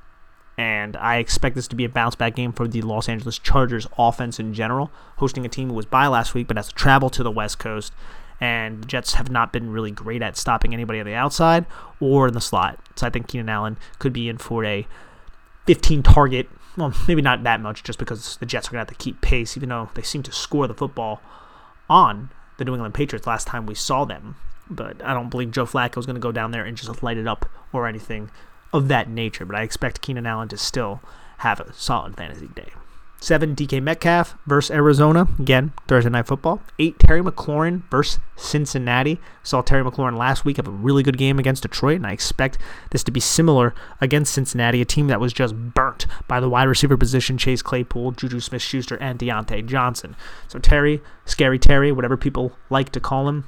And 0.58 0.95
I 0.97 1.17
expect 1.17 1.56
this 1.56 1.67
to 1.69 1.76
be 1.76 1.86
a 1.86 1.89
bounce 1.89 2.15
back 2.15 2.36
game 2.36 2.52
for 2.52 2.67
the 2.67 2.82
Los 2.82 3.08
Angeles 3.08 3.39
Chargers 3.39 3.88
offense 3.97 4.39
in 4.39 4.54
general, 4.54 4.91
hosting 5.17 5.45
a 5.45 5.49
team 5.49 5.69
who 5.69 5.76
was 5.76 5.86
by 5.86 6.08
last 6.08 6.34
week 6.34 6.47
but 6.47 6.58
has 6.58 6.67
to 6.67 6.76
travel 6.76 7.10
to 7.12 7.23
the 7.23 7.32
West 7.32 7.60
Coast 7.60 7.93
and 8.41 8.84
the 8.84 8.88
Jets 8.88 9.13
have 9.13 9.30
not 9.30 9.54
been 9.54 9.71
really 9.71 9.91
great 9.91 10.21
at 10.21 10.36
stopping 10.36 10.73
anybody 10.73 10.99
on 10.99 11.06
the 11.06 11.13
outside 11.13 11.65
or 11.99 12.28
in 12.28 12.34
the 12.34 12.41
slot. 12.41 12.80
So 12.95 13.08
I 13.08 13.10
think 13.10 13.28
Keenan 13.28 13.49
Allen 13.49 13.78
could 13.99 14.13
be 14.13 14.28
in 14.28 14.38
for 14.38 14.65
a 14.65 14.88
15 15.65 16.04
target. 16.04 16.49
Well, 16.76 16.93
maybe 17.08 17.21
not 17.21 17.43
that 17.43 17.62
much, 17.62 17.84
just 17.84 17.99
because 17.99 18.38
the 18.38 18.45
Jets 18.45 18.67
are 18.67 18.71
going 18.71 18.86
to 18.86 18.91
have 18.91 18.97
to 18.97 19.04
keep 19.04 19.21
pace, 19.21 19.56
even 19.56 19.69
though 19.69 19.89
they 19.93 20.02
seem 20.02 20.23
to 20.23 20.32
score 20.32 20.67
the 20.67 20.73
football 20.73 21.21
on 21.89 22.32
the 22.58 22.65
New 22.65 22.73
England 22.73 22.93
Patriots 22.93 23.28
last 23.28 23.47
time 23.47 23.65
we 23.65 23.76
saw 23.76 24.06
them. 24.06 24.36
But 24.69 25.04
I 25.04 25.13
don't 25.13 25.30
believe 25.30 25.52
Joe 25.52 25.65
Flacco 25.65 25.97
is 25.97 26.06
going 26.06 26.15
to 26.15 26.21
go 26.21 26.32
down 26.32 26.52
there 26.52 26.63
and 26.63 26.78
just 26.78 27.04
light 27.04 27.17
it 27.17 27.28
up 27.28 27.49
or 27.71 27.88
anything 27.88 28.32
of 28.71 28.88
that 28.88 29.10
nature. 29.10 29.45
But 29.45 29.56
I 29.56 29.62
expect 29.63 30.02
Keenan 30.02 30.26
Allen 30.26 30.49
to 30.49 30.58
still 30.58 31.02
have 31.39 31.60
a 31.60 31.73
solid 31.73 32.15
fantasy 32.15 32.47
day. 32.47 32.72
Seven, 33.24 33.55
DK 33.55 33.82
Metcalf 33.82 34.36
versus 34.45 34.70
Arizona. 34.70 35.30
Again, 35.39 35.72
Thursday 35.88 36.09
Night 36.09 36.28
Football. 36.28 36.59
Eight, 36.78 36.99
Terry 36.99 37.22
McLaurin 37.22 37.84
versus 37.89 38.20
Cincinnati. 38.36 39.18
Saw 39.43 39.61
Terry 39.61 39.82
McLaurin 39.82 40.18
last 40.18 40.43
week 40.43 40.57
have 40.57 40.68
a 40.68 40.72
really 40.72 41.03
good 41.03 41.18
game 41.18 41.39
against 41.39 41.61
Detroit, 41.61 41.95
and 41.95 42.05
I 42.05 42.11
expect 42.11 42.57
this 42.91 43.01
to 43.05 43.11
be 43.11 43.22
similar 43.22 43.74
against 44.01 44.34
Cincinnati, 44.34 44.82
a 44.82 44.86
team 44.86 45.07
that 45.07 45.22
was 45.22 45.32
just 45.32 45.55
burnt 45.55 46.05
by 46.28 46.41
the 46.41 46.49
wide 46.49 46.68
receiver 46.68 46.97
position 46.97 47.38
Chase 47.38 47.61
Claypool, 47.61 48.11
Juju 48.11 48.41
Smith 48.41 48.61
Schuster, 48.61 48.97
and 48.97 49.18
Diontae 49.18 49.66
Johnson. 49.66 50.18
So, 50.49 50.59
Terry, 50.59 51.01
Scary 51.24 51.59
Terry, 51.59 51.93
whatever 51.93 52.18
people 52.18 52.51
like 52.70 52.91
to 52.91 52.99
call 52.99 53.30
him, 53.30 53.45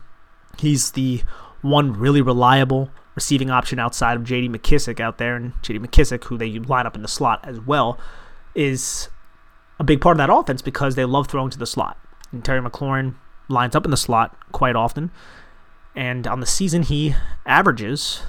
he's 0.60 0.91
the 0.91 1.24
one 1.62 1.93
really 1.93 2.22
reliable 2.22 2.89
receiving 3.16 3.49
option 3.49 3.80
outside 3.80 4.18
of 4.18 4.24
J.D. 4.24 4.49
McKissic 4.49 4.99
out 4.99 5.18
there, 5.18 5.36
and 5.36 5.53
J.D. 5.62 5.80
McKissic, 5.80 6.26
who 6.26 6.38
they 6.38 6.60
line 6.60 6.86
up 6.86 6.95
in 6.95 7.01
the 7.01 7.08
slot 7.08 7.39
as 7.43 7.60
well, 7.60 7.97
is 8.53 9.10
a 9.80 9.84
big 9.84 10.01
part 10.01 10.14
of 10.14 10.18
that 10.18 10.30
offense 10.30 10.62
because 10.62 10.95
they 10.95 11.06
love 11.06 11.28
throwing 11.28 11.49
to 11.49 11.58
the 11.58 11.66
slot. 11.66 11.97
And 12.32 12.43
Terry 12.43 12.62
McLaurin 12.62 13.16
lines 13.47 13.76
up 13.76 13.86
in 13.86 13.91
the 13.91 13.97
slot 13.97 14.36
quite 14.51 14.76
often. 14.76 15.12
And 15.95 16.28
on 16.28 16.41
the 16.41 16.45
season, 16.45 16.84
he 16.84 17.16
averages 17.45 18.24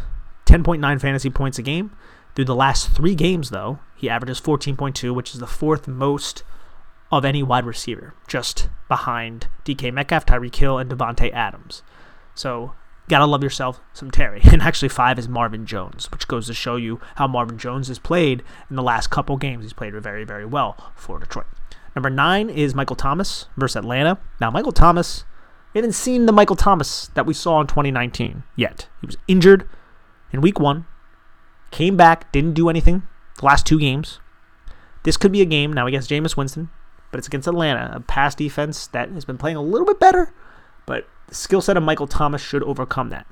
10.9 0.47 1.01
fantasy 1.01 1.31
points 1.31 1.59
a 1.59 1.63
game. 1.63 1.97
Through 2.35 2.45
the 2.45 2.55
last 2.55 2.91
three 2.91 3.15
games, 3.15 3.51
though, 3.51 3.81
he 3.97 4.09
averages 4.09 4.41
14.2, 4.41 5.15
which 5.15 5.35
is 5.35 5.41
the 5.41 5.47
fourth 5.47 5.89
most 5.89 6.45
of 7.11 7.25
any 7.25 7.43
wide 7.43 7.65
receiver, 7.65 8.15
just 8.29 8.69
behind 8.89 9.49
DK 9.65 9.93
Metcalf, 9.93 10.27
Tyreek 10.27 10.55
Hill, 10.55 10.79
and 10.79 10.91
Davante 10.91 11.33
Adams. 11.33 11.83
So 12.37 12.75
gotta 13.09 13.27
love 13.27 13.43
yourself 13.43 13.81
some 13.93 14.11
Terry. 14.11 14.41
And 14.45 14.63
actually, 14.63 14.89
five 14.89 15.19
is 15.19 15.29
Marvin 15.29 15.67
Jones, 15.67 16.11
which 16.13 16.29
goes 16.29 16.47
to 16.47 16.55
show 16.55 16.77
you 16.77 17.01
how 17.17 17.27
Marvin 17.27 17.59
Jones 17.59 17.89
has 17.89 17.99
played 17.99 18.43
in 18.71 18.77
the 18.77 18.83
last 18.83 19.11
couple 19.11 19.37
games. 19.37 19.65
He's 19.65 19.73
played 19.73 19.95
very, 20.01 20.25
very 20.25 20.47
well 20.47 20.93
for 20.95 21.19
Detroit. 21.19 21.47
Number 21.95 22.11
nine 22.11 22.51
is 22.51 22.75
Michael 22.75 22.97
Thomas 22.97 23.47
versus 23.57 23.77
Atlanta. 23.77 24.19
Now, 24.41 24.51
Michael 24.51 24.73
Thomas, 24.73 25.25
we 25.73 25.79
haven't 25.79 25.95
seen 25.95 26.27
the 26.27 26.33
Michael 26.33 26.57
Thomas 26.57 27.09
that 27.15 27.27
we 27.27 27.35
saw 27.35 27.61
in 27.61 27.67
2019 27.67 28.43
yet. 28.55 28.89
He 29.01 29.07
was 29.07 29.17
injured 29.27 29.69
in 30.31 30.41
week 30.43 30.61
one, 30.61 30.87
came 31.71 31.97
back, 31.97 32.31
didn't 32.33 32.55
do 32.55 32.69
anything 32.69 33.03
the 33.39 33.47
last 33.47 33.67
two 33.67 33.79
games. 33.79 34.21
This 35.05 35.17
could 35.17 35.33
be 35.33 35.41
a 35.41 35.47
game 35.47 35.73
now 35.73 35.87
against 35.87 36.11
Jameis 36.11 36.37
Winston, 36.37 36.71
but 37.11 37.19
it's 37.19 37.29
against 37.29 37.49
Atlanta, 37.49 37.93
a 37.95 38.01
pass 38.01 38.35
defense 38.35 38.87
that 38.89 39.11
has 39.11 39.25
been 39.25 39.39
playing 39.39 39.57
a 39.57 39.63
little 39.63 39.87
bit 39.87 40.01
better, 40.01 40.33
but 40.85 41.09
the 41.29 41.35
skill 41.35 41.61
set 41.61 41.77
of 41.77 41.83
Michael 41.83 42.07
Thomas 42.07 42.43
should 42.43 42.63
overcome 42.63 43.11
that. 43.11 43.27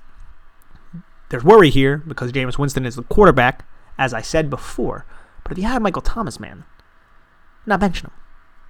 There's 1.28 1.45
worry 1.45 1.70
here 1.70 1.99
because 1.99 2.32
Jameis 2.32 2.59
Winston 2.59 2.86
is 2.86 2.97
the 2.97 3.03
quarterback, 3.03 3.66
as 3.99 4.12
I 4.12 4.20
said 4.20 4.51
before. 4.51 5.07
But 5.42 5.53
if 5.53 5.59
you 5.59 5.64
have 5.64 5.82
Michael 5.82 6.03
Thomas, 6.03 6.38
man, 6.38 6.64
not 7.66 7.80
mention 7.80 8.07
him. 8.07 8.12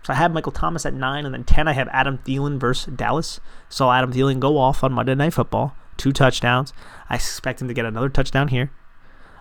So 0.03 0.13
I 0.13 0.17
have 0.17 0.33
Michael 0.33 0.53
Thomas 0.53 0.85
at 0.85 0.93
9, 0.93 1.25
and 1.25 1.35
then 1.35 1.45
10, 1.45 1.67
I 1.67 1.73
have 1.73 1.89
Adam 1.89 2.19
Thielen 2.19 2.61
versus 2.61 2.93
Dallas. 2.95 3.41
Saw 3.71 3.93
Adam 3.93 4.13
Thielen 4.13 4.39
go 4.39 4.59
off 4.59 4.85
on 4.85 4.93
Monday 4.93 5.15
Night 5.15 5.33
Football, 5.33 5.75
two 5.97 6.13
touchdowns. 6.13 6.75
I 7.09 7.15
expect 7.15 7.63
him 7.63 7.69
to 7.69 7.75
get 7.75 7.87
another 7.87 8.11
touchdown 8.11 8.49
here 8.49 8.71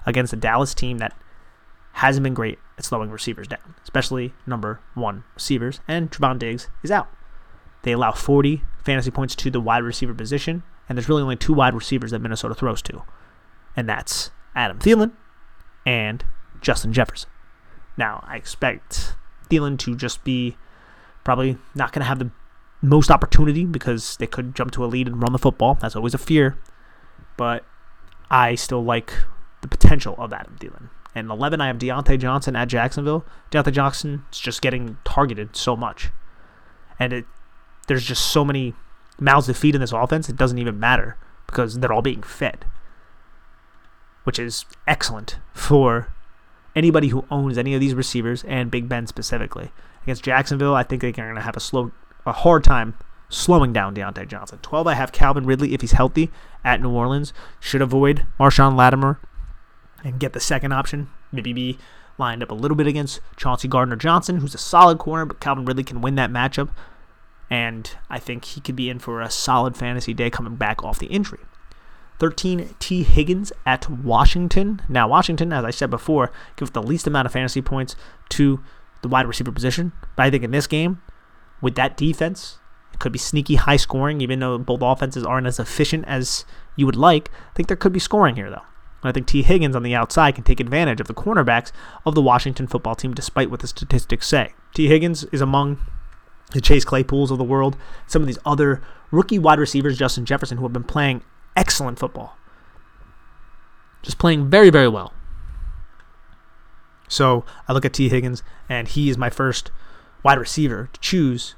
against 0.06 0.32
a 0.32 0.38
Dallas 0.38 0.74
team 0.74 1.00
that 1.00 1.18
hasn't 1.94 2.24
been 2.24 2.34
great 2.34 2.60
at 2.78 2.86
slowing 2.86 3.12
receivers 3.12 3.48
down, 3.48 3.76
especially 3.84 4.34
number 4.48 4.80
one 4.94 5.26
receivers. 5.36 5.82
And 5.88 6.10
Trevon 6.10 6.40
Diggs 6.40 6.70
is 6.82 6.92
out. 6.92 7.10
They 7.84 7.92
allow 7.92 8.14
40 8.14 8.64
fantasy 8.84 9.12
points 9.12 9.36
to 9.36 9.50
the 9.50 9.60
wide 9.60 9.84
receiver 9.84 10.14
position, 10.14 10.64
and 10.88 10.98
there's 10.98 11.10
really 11.10 11.22
only 11.22 11.36
two 11.36 11.54
wide 11.54 11.74
receivers 11.74 12.12
that 12.12 12.20
Minnesota 12.20 12.56
throws 12.56 12.82
to, 12.84 13.04
and 13.76 13.88
that's 13.88 14.32
Adam 14.56 14.80
Thielen 14.80 15.12
and 15.86 16.24
Justin 16.62 16.94
Jefferson. 16.94 17.30
Now, 17.98 18.24
I 18.28 18.38
expect 18.38 19.16
Thielen 19.50 19.78
to 19.80 19.96
just 19.96 20.24
be 20.24 20.58
probably 21.24 21.58
not 21.76 21.92
going 21.92 22.02
to 22.02 22.08
have 22.08 22.20
the 22.20 22.32
most 22.82 23.10
opportunity 23.10 23.66
because 23.66 24.18
they 24.18 24.28
could 24.28 24.56
jump 24.56 24.72
to 24.72 24.84
a 24.84 24.88
lead 24.88 25.08
and 25.08 25.22
run 25.22 25.32
the 25.32 25.40
football. 25.40 25.78
That's 25.80 25.96
always 25.96 26.14
a 26.14 26.20
fear. 26.20 26.58
But 27.38 27.66
I 28.30 28.56
still 28.56 28.84
like 28.84 29.14
the 29.62 29.68
potential 29.68 30.16
of 30.18 30.34
Adam 30.34 30.58
Thielen. 30.60 30.90
And 31.16 31.30
11, 31.30 31.62
I 31.62 31.68
have 31.68 31.78
Diontae 31.78 32.20
Johnson 32.20 32.56
at 32.56 32.68
Jacksonville. 32.68 33.26
Diontae 33.52 33.72
Johnson 33.72 34.26
is 34.32 34.40
just 34.40 34.62
getting 34.62 34.98
targeted 35.04 35.56
so 35.56 35.76
much. 35.76 36.10
And 37.00 37.14
it, 37.14 37.26
there's 37.88 38.06
just 38.06 38.32
so 38.32 38.46
many 38.46 38.74
mouths 39.20 39.48
to 39.48 39.54
feed 39.54 39.76
in 39.76 39.82
this 39.82 39.92
offense, 39.92 40.30
it 40.30 40.36
doesn't 40.36 40.58
even 40.58 40.80
matter 40.80 41.18
because 41.48 41.80
they're 41.80 41.94
all 41.94 42.02
being 42.02 42.24
fed, 42.24 42.66
which 44.24 44.40
is 44.40 44.66
excellent 44.88 45.40
for 45.54 46.14
anybody 46.76 47.10
who 47.10 47.26
owns 47.30 47.58
any 47.58 47.74
of 47.74 47.80
these 47.80 47.94
receivers 47.94 48.44
and 48.46 48.72
Big 48.72 48.90
Ben 48.90 49.08
specifically. 49.08 49.72
Against 50.04 50.24
Jacksonville, 50.24 50.76
I 50.76 50.84
think 50.84 51.02
they're 51.02 51.12
going 51.12 51.36
to 51.36 51.42
have 51.42 51.56
a 51.56 51.62
slow, 51.62 51.92
a 52.26 52.32
hard 52.32 52.64
time 52.64 52.96
slowing 53.30 53.74
down 53.74 53.96
Diontae 53.96 54.28
Johnson. 54.28 54.60
12, 54.62 54.88
I 54.88 54.94
have 54.96 55.12
Calvin 55.12 55.46
Ridley 55.46 55.74
if 55.74 55.82
he's 55.82 55.94
healthy 55.94 56.30
at 56.64 56.82
New 56.82 56.90
Orleans. 56.90 57.34
Should 57.60 57.82
avoid 57.82 58.26
Marshon 58.40 58.76
Lattimore 58.76 59.20
and 60.04 60.20
get 60.20 60.34
the 60.34 60.40
second 60.40 60.74
option. 60.74 61.10
Maybe 61.32 61.54
be 61.54 61.78
lined 62.18 62.44
up 62.44 62.52
a 62.52 62.56
little 62.56 62.78
bit 62.78 62.88
against 62.88 63.22
Chauncey 63.38 63.68
Gardner 63.68 63.96
Johnson, 63.96 64.38
who's 64.38 64.54
a 64.54 64.60
solid 64.60 65.00
corner, 65.00 65.26
but 65.26 65.40
Calvin 65.40 65.66
Ridley 65.66 65.84
can 65.84 66.02
win 66.02 66.16
that 66.16 66.32
matchup. 66.32 66.70
And 67.54 67.88
I 68.10 68.18
think 68.18 68.46
he 68.46 68.62
could 68.62 68.76
be 68.76 68.90
in 68.90 68.98
for 68.98 69.22
a 69.22 69.30
solid 69.30 69.78
fantasy 69.78 70.12
day 70.12 70.32
coming 70.32 70.56
back 70.56 70.84
off 70.84 70.98
the 70.98 71.06
injury. 71.06 71.42
13 72.18 72.74
Tee 72.80 73.04
Higgins 73.04 73.54
at 73.64 73.88
Washington. 73.88 74.82
Now, 74.90 75.08
Washington, 75.08 75.54
as 75.54 75.64
I 75.64 75.70
said 75.70 75.92
before, 75.92 76.32
gives 76.56 76.72
the 76.72 76.82
least 76.82 77.06
amount 77.06 77.28
of 77.28 77.32
fantasy 77.32 77.62
points 77.62 77.96
to 78.30 78.64
the 79.04 79.08
wide 79.08 79.28
receiver 79.28 79.52
position. 79.52 79.92
But 80.16 80.24
I 80.24 80.32
think 80.32 80.44
in 80.44 80.50
this 80.50 80.66
game, 80.66 81.04
with 81.62 81.76
that 81.76 81.96
defense, 81.96 82.58
it 82.92 82.98
could 83.00 83.12
be 83.12 83.20
sneaky 83.20 83.54
high 83.54 83.78
scoring, 83.78 84.20
even 84.20 84.40
though 84.40 84.58
both 84.58 84.82
offenses 84.82 85.24
aren't 85.24 85.46
as 85.46 85.60
efficient 85.60 86.06
as 86.08 86.46
you 86.76 86.88
would 86.88 86.96
like. 86.96 87.30
I 87.30 87.54
think 87.54 87.68
there 87.68 87.78
could 87.78 87.94
be 87.94 88.00
scoring 88.00 88.36
here, 88.36 88.50
though. 88.50 88.64
I 89.04 89.12
think 89.12 89.28
Tee 89.28 89.44
Higgins 89.44 89.76
on 89.76 89.84
the 89.84 89.94
outside 89.94 90.34
can 90.34 90.44
take 90.44 90.60
advantage 90.60 91.00
of 91.00 91.06
the 91.08 91.14
cornerbacks 91.14 91.72
of 92.04 92.16
the 92.16 92.22
Washington 92.22 92.66
football 92.66 92.96
team, 92.96 93.14
despite 93.14 93.52
what 93.52 93.60
the 93.60 93.68
statistics 93.68 94.28
say. 94.28 94.54
Tee 94.74 94.88
Higgins 94.88 95.26
is 95.26 95.42
among 95.42 95.78
the 96.54 96.62
Chase 96.62 96.86
Claypools 96.86 97.32
of 97.32 97.38
the 97.38 97.44
world, 97.44 97.76
some 98.08 98.22
of 98.22 98.28
these 98.28 98.40
other 98.46 98.82
rookie 99.12 99.40
wide 99.40 99.60
receivers, 99.60 99.98
Justin 99.98 100.26
Jefferson, 100.26 100.58
who 100.58 100.64
have 100.64 100.74
been 100.74 100.84
playing 100.84 101.24
excellent 101.56 102.00
football. 102.00 102.38
Just 104.02 104.18
playing 104.18 104.50
very, 104.50 104.70
very 104.70 104.88
well. 104.88 105.14
So 107.08 107.46
I 107.68 107.74
look 107.74 107.86
at 107.86 107.94
Tee 107.94 108.10
Higgins, 108.10 108.44
and 108.68 108.88
he 108.88 109.10
is 109.10 109.18
my 109.18 109.30
first 109.30 109.72
wide 110.24 110.40
receiver 110.40 110.90
to 110.94 111.00
choose 111.00 111.56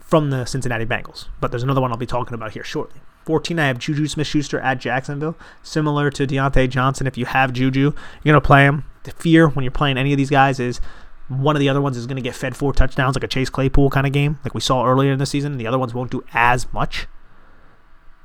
from 0.00 0.30
the 0.30 0.44
Cincinnati 0.44 0.86
Bengals. 0.86 1.28
But 1.40 1.50
there's 1.50 1.62
another 1.62 1.80
one 1.80 1.90
I'll 1.90 1.96
be 1.96 2.06
talking 2.06 2.34
about 2.34 2.52
here 2.52 2.64
shortly. 2.64 3.00
14, 3.24 3.58
I 3.58 3.66
have 3.66 3.78
Juju 3.78 4.06
Smith 4.06 4.26
Schuster 4.26 4.60
at 4.60 4.78
Jacksonville. 4.78 5.36
Similar 5.62 6.10
to 6.10 6.26
Diontae 6.26 6.68
Johnson, 6.68 7.06
if 7.06 7.16
you 7.16 7.24
have 7.24 7.52
Juju, 7.52 7.80
you're 8.22 8.32
going 8.32 8.34
to 8.34 8.40
play 8.40 8.64
him. 8.64 8.84
The 9.04 9.12
fear 9.12 9.48
when 9.48 9.64
you're 9.64 9.72
playing 9.72 9.98
any 9.98 10.12
of 10.12 10.18
these 10.18 10.30
guys 10.30 10.60
is 10.60 10.80
one 11.28 11.56
of 11.56 11.60
the 11.60 11.68
other 11.68 11.80
ones 11.80 11.96
is 11.96 12.06
going 12.06 12.16
to 12.16 12.22
get 12.22 12.34
fed 12.34 12.56
four 12.56 12.72
touchdowns, 12.72 13.16
like 13.16 13.24
a 13.24 13.28
Chase 13.28 13.50
Claypool 13.50 13.90
kind 13.90 14.06
of 14.06 14.12
game, 14.12 14.38
like 14.44 14.54
we 14.54 14.60
saw 14.60 14.86
earlier 14.86 15.12
in 15.12 15.18
the 15.18 15.26
season. 15.26 15.56
The 15.56 15.66
other 15.66 15.78
ones 15.78 15.94
won't 15.94 16.10
do 16.10 16.24
as 16.34 16.70
much. 16.72 17.06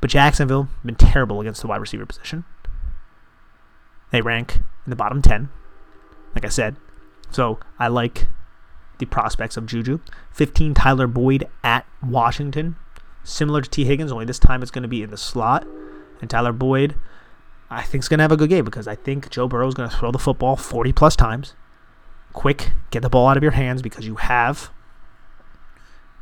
But 0.01 0.09
Jacksonville 0.09 0.69
been 0.83 0.95
terrible 0.95 1.41
against 1.41 1.61
the 1.61 1.67
wide 1.67 1.81
receiver 1.81 2.05
position. 2.05 2.45
They 4.11 4.21
rank 4.21 4.57
in 4.85 4.89
the 4.89 4.95
bottom 4.95 5.21
10, 5.21 5.49
like 6.35 6.45
I 6.45 6.49
said. 6.49 6.75
So 7.31 7.59
I 7.77 7.87
like 7.87 8.27
the 8.97 9.05
prospects 9.05 9.55
of 9.55 9.65
Juju. 9.65 9.99
15, 10.31 10.73
Tyler 10.73 11.07
Boyd 11.07 11.47
at 11.63 11.85
Washington. 12.03 12.75
Similar 13.23 13.61
to 13.61 13.69
Tee 13.69 13.85
Higgins, 13.85 14.11
only 14.11 14.25
this 14.25 14.39
time 14.39 14.61
it's 14.61 14.71
going 14.71 14.83
to 14.83 14.89
be 14.89 15.03
in 15.03 15.11
the 15.11 15.17
slot. 15.17 15.67
And 16.21 16.29
Tyler 16.29 16.53
Boyd, 16.53 16.95
I 17.69 17.83
think, 17.83 18.03
is 18.03 18.09
going 18.09 18.17
to 18.17 18.23
have 18.23 18.31
a 18.31 18.37
good 18.37 18.49
game 18.49 18.65
because 18.65 18.87
I 18.87 18.95
think 18.95 19.29
Joe 19.29 19.47
Burrow 19.47 19.67
is 19.67 19.75
going 19.75 19.89
to 19.89 19.95
throw 19.95 20.11
the 20.11 20.19
football 20.19 20.55
40 20.55 20.91
plus 20.93 21.15
times. 21.15 21.55
Quick, 22.33 22.71
get 22.91 23.01
the 23.01 23.09
ball 23.09 23.27
out 23.27 23.37
of 23.37 23.43
your 23.43 23.53
hands 23.53 23.81
because 23.81 24.05
you 24.05 24.15
have 24.15 24.69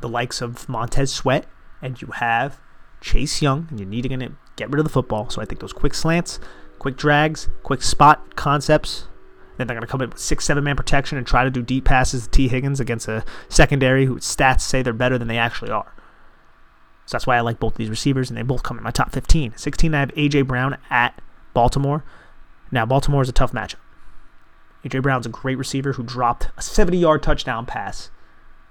the 0.00 0.08
likes 0.08 0.40
of 0.40 0.68
Montez 0.68 1.12
Sweat 1.12 1.46
and 1.82 2.00
you 2.00 2.08
have 2.08 2.60
Chase 3.00 3.40
Young, 3.40 3.68
and 3.70 3.78
you 3.78 3.86
need 3.86 4.02
to 4.02 4.32
get 4.56 4.70
rid 4.70 4.80
of 4.80 4.84
the 4.84 4.90
football. 4.90 5.30
So 5.30 5.40
I 5.40 5.44
think 5.44 5.60
those 5.60 5.72
quick 5.72 5.94
slants, 5.94 6.40
quick 6.78 6.96
drags, 6.96 7.48
quick 7.62 7.82
spot 7.82 8.36
concepts. 8.36 9.06
Then 9.56 9.66
they're 9.66 9.74
going 9.74 9.86
to 9.86 9.90
come 9.90 10.00
in 10.00 10.10
with 10.10 10.18
six, 10.18 10.44
seven 10.44 10.64
man 10.64 10.76
protection 10.76 11.18
and 11.18 11.26
try 11.26 11.44
to 11.44 11.50
do 11.50 11.62
deep 11.62 11.84
passes 11.84 12.24
to 12.24 12.30
Tee 12.30 12.48
Higgins 12.48 12.80
against 12.80 13.08
a 13.08 13.24
secondary 13.48 14.06
whose 14.06 14.24
stats 14.24 14.60
say 14.62 14.82
they're 14.82 14.92
better 14.92 15.18
than 15.18 15.28
they 15.28 15.38
actually 15.38 15.70
are. 15.70 15.94
So 17.06 17.16
that's 17.16 17.26
why 17.26 17.36
I 17.36 17.40
like 17.40 17.58
both 17.58 17.74
these 17.74 17.88
receivers, 17.88 18.28
and 18.28 18.36
they 18.36 18.42
both 18.42 18.62
come 18.62 18.78
in 18.78 18.84
my 18.84 18.90
top 18.90 19.12
15. 19.12 19.54
16, 19.56 19.94
I 19.94 20.00
have 20.00 20.12
A.J. 20.14 20.42
Brown 20.42 20.76
at 20.90 21.20
Baltimore. 21.54 22.04
Now, 22.70 22.84
Baltimore 22.84 23.22
is 23.22 23.28
a 23.28 23.32
tough 23.32 23.52
matchup. 23.52 23.76
A.J. 24.88 25.00
Brown's 25.00 25.26
a 25.26 25.28
great 25.28 25.58
receiver 25.58 25.92
who 25.92 26.02
dropped 26.02 26.48
a 26.56 26.62
70 26.62 26.96
yard 26.96 27.22
touchdown 27.22 27.66
pass. 27.66 28.10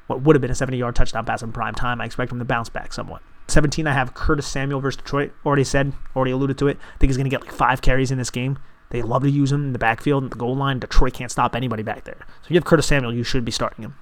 What 0.08 0.24
would 0.24 0.36
have 0.36 0.42
been 0.42 0.50
a 0.50 0.56
70 0.56 0.76
yard 0.76 0.96
touchdown 0.96 1.26
pass 1.26 1.44
in 1.44 1.52
prime 1.52 1.76
time. 1.76 2.02
I 2.02 2.06
expect 2.06 2.32
him 2.32 2.40
to 2.40 2.46
bounce 2.46 2.70
back 2.70 2.92
somewhat. 2.92 3.22
17, 3.50 3.86
I 3.86 3.94
have 3.94 4.16
Curtis 4.16 4.48
Samuel 4.48 4.80
versus 4.80 4.98
Detroit. 4.98 5.32
Already 5.46 5.64
said, 5.64 5.94
already 6.16 6.32
alluded 6.32 6.58
to 6.58 6.68
it. 6.68 6.78
I 6.78 6.98
think 6.98 7.12
he's 7.12 7.18
going 7.18 7.30
to 7.30 7.30
get 7.30 7.42
like 7.42 7.52
five 7.52 7.84
carries 7.84 8.10
in 8.10 8.18
this 8.18 8.32
game. 8.32 8.58
They 8.90 9.04
love 9.04 9.22
to 9.24 9.30
use 9.30 9.52
him 9.52 9.66
in 9.66 9.74
the 9.74 9.80
backfield 9.80 10.24
and 10.24 10.32
the 10.32 10.38
goal 10.38 10.56
line. 10.56 10.80
Detroit 10.80 11.14
can't 11.14 11.30
stop 11.30 11.56
anybody 11.56 11.84
back 11.84 12.04
there. 12.06 12.18
So 12.18 12.46
if 12.46 12.52
you 12.52 12.56
have 12.56 12.66
Curtis 12.66 12.88
Samuel, 12.88 13.14
you 13.14 13.24
should 13.24 13.46
be 13.46 13.52
starting 13.52 13.86
him. 13.86 13.96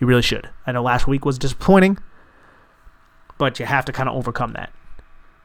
You 0.00 0.06
really 0.06 0.22
should. 0.22 0.48
I 0.66 0.72
know 0.72 0.82
last 0.82 1.06
week 1.06 1.26
was 1.26 1.38
disappointing, 1.38 1.98
but 3.36 3.60
you 3.60 3.66
have 3.66 3.84
to 3.84 3.92
kind 3.92 4.08
of 4.08 4.16
overcome 4.16 4.54
that. 4.54 4.72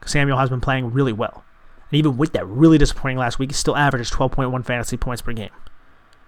Samuel 0.06 0.38
has 0.38 0.48
been 0.48 0.62
playing 0.62 0.92
really 0.92 1.12
well. 1.12 1.44
And 1.90 1.98
even 1.98 2.16
with 2.16 2.32
that 2.32 2.46
really 2.46 2.78
disappointing 2.78 3.18
last 3.18 3.38
week, 3.38 3.50
he 3.50 3.54
still 3.54 3.76
averages 3.76 4.10
12.1 4.10 4.64
fantasy 4.64 4.96
points 4.96 5.20
per 5.20 5.34
game. 5.34 5.50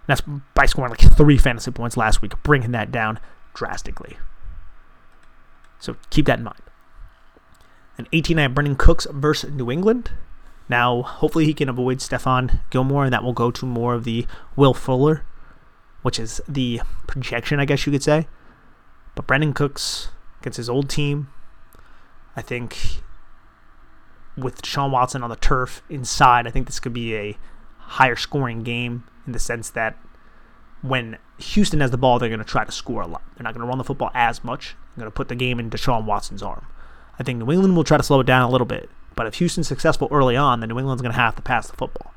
That's 0.09 0.23
by 0.55 0.67
scoring 0.67 0.91
like 0.91 1.17
three 1.17 1.39
fantasy 1.39 1.71
points 1.71 1.97
last 1.97 2.21
week, 2.21 2.33
bringing 2.43 2.73
that 2.73 2.91
down 2.91 3.21
drastically. 3.55 4.17
So 5.79 5.95
keep 6.11 6.27
that 6.27 6.41
in 6.41 6.45
mind. 6.45 6.63
And 7.97 8.09
18, 8.13 8.39
I 8.39 8.43
have 8.43 8.53
Brandin 8.53 8.77
Cooks 8.77 9.07
versus 9.13 9.53
New 9.53 9.71
England. 9.71 10.11
Now, 10.69 11.03
hopefully, 11.03 11.45
he 11.45 11.55
can 11.55 11.69
avoid 11.69 11.99
Stephon 11.99 12.61
Gilmore, 12.71 13.05
and 13.05 13.13
that 13.13 13.23
will 13.23 13.33
go 13.33 13.53
to 13.53 13.65
more 13.65 13.95
of 13.95 14.03
the 14.03 14.27
Will 14.57 14.75
Fuller 14.75 15.25
which 16.03 16.19
is 16.19 16.41
the 16.49 16.81
projection, 17.07 17.61
I 17.61 17.65
guess 17.65 17.87
you 17.87 17.93
could 17.93 18.03
say. 18.03 18.29
But 19.15 19.27
Brandin 19.27 19.55
Cooks 19.55 20.09
against 20.41 20.57
his 20.57 20.71
old 20.71 20.89
team, 20.89 21.29
I 22.37 22.43
think 22.43 23.03
with 24.37 24.65
Sean 24.65 24.93
Watson 24.93 25.23
on 25.23 25.31
the 25.31 25.37
turf 25.37 25.83
inside, 25.89 26.47
I 26.47 26.51
think 26.51 26.67
this 26.67 26.81
could 26.81 26.93
be 26.93 27.17
a 27.17 27.37
higher 27.79 28.17
scoring 28.17 28.63
game 28.63 29.05
in 29.29 29.33
the 29.33 29.39
sense 29.39 29.68
that 29.70 29.97
when 30.81 31.18
Houston 31.39 31.81
has 31.81 31.91
the 31.91 31.99
ball, 31.99 32.18
they're 32.18 32.29
going 32.29 32.39
to 32.39 32.45
try 32.45 32.64
to 32.64 32.72
score 32.72 33.03
a 33.03 33.07
lot. 33.07 33.22
They're 33.37 33.45
not 33.45 33.53
going 33.53 33.64
to 33.64 33.68
run 33.68 33.79
the 33.79 33.85
football 33.85 34.11
as 34.14 34.43
much. 34.43 34.74
They're 34.97 35.03
going 35.03 35.12
to 35.12 35.16
put 35.16 35.29
the 35.29 35.35
game 35.35 35.61
in 35.61 35.70
Deshaun 35.70 36.05
Watson's 36.05 36.43
arm. 36.43 36.66
I 37.18 37.22
think 37.22 37.39
New 37.39 37.53
England 37.53 37.76
will 37.76 37.85
try 37.85 37.99
to 37.99 38.03
slow 38.03 38.20
it 38.20 38.26
down 38.26 38.43
a 38.43 38.51
little 38.51 38.66
bit. 38.66 38.89
But 39.14 39.26
if 39.26 39.35
Houston's 39.35 39.68
successful 39.68 40.09
early 40.11 40.35
on, 40.35 40.61
then 40.61 40.70
New 40.70 40.79
England's 40.79 41.03
going 41.03 41.12
to 41.12 41.20
have 41.20 41.37
to 41.37 41.43
pass 41.43 41.68
the 41.68 41.76
football. 41.76 42.12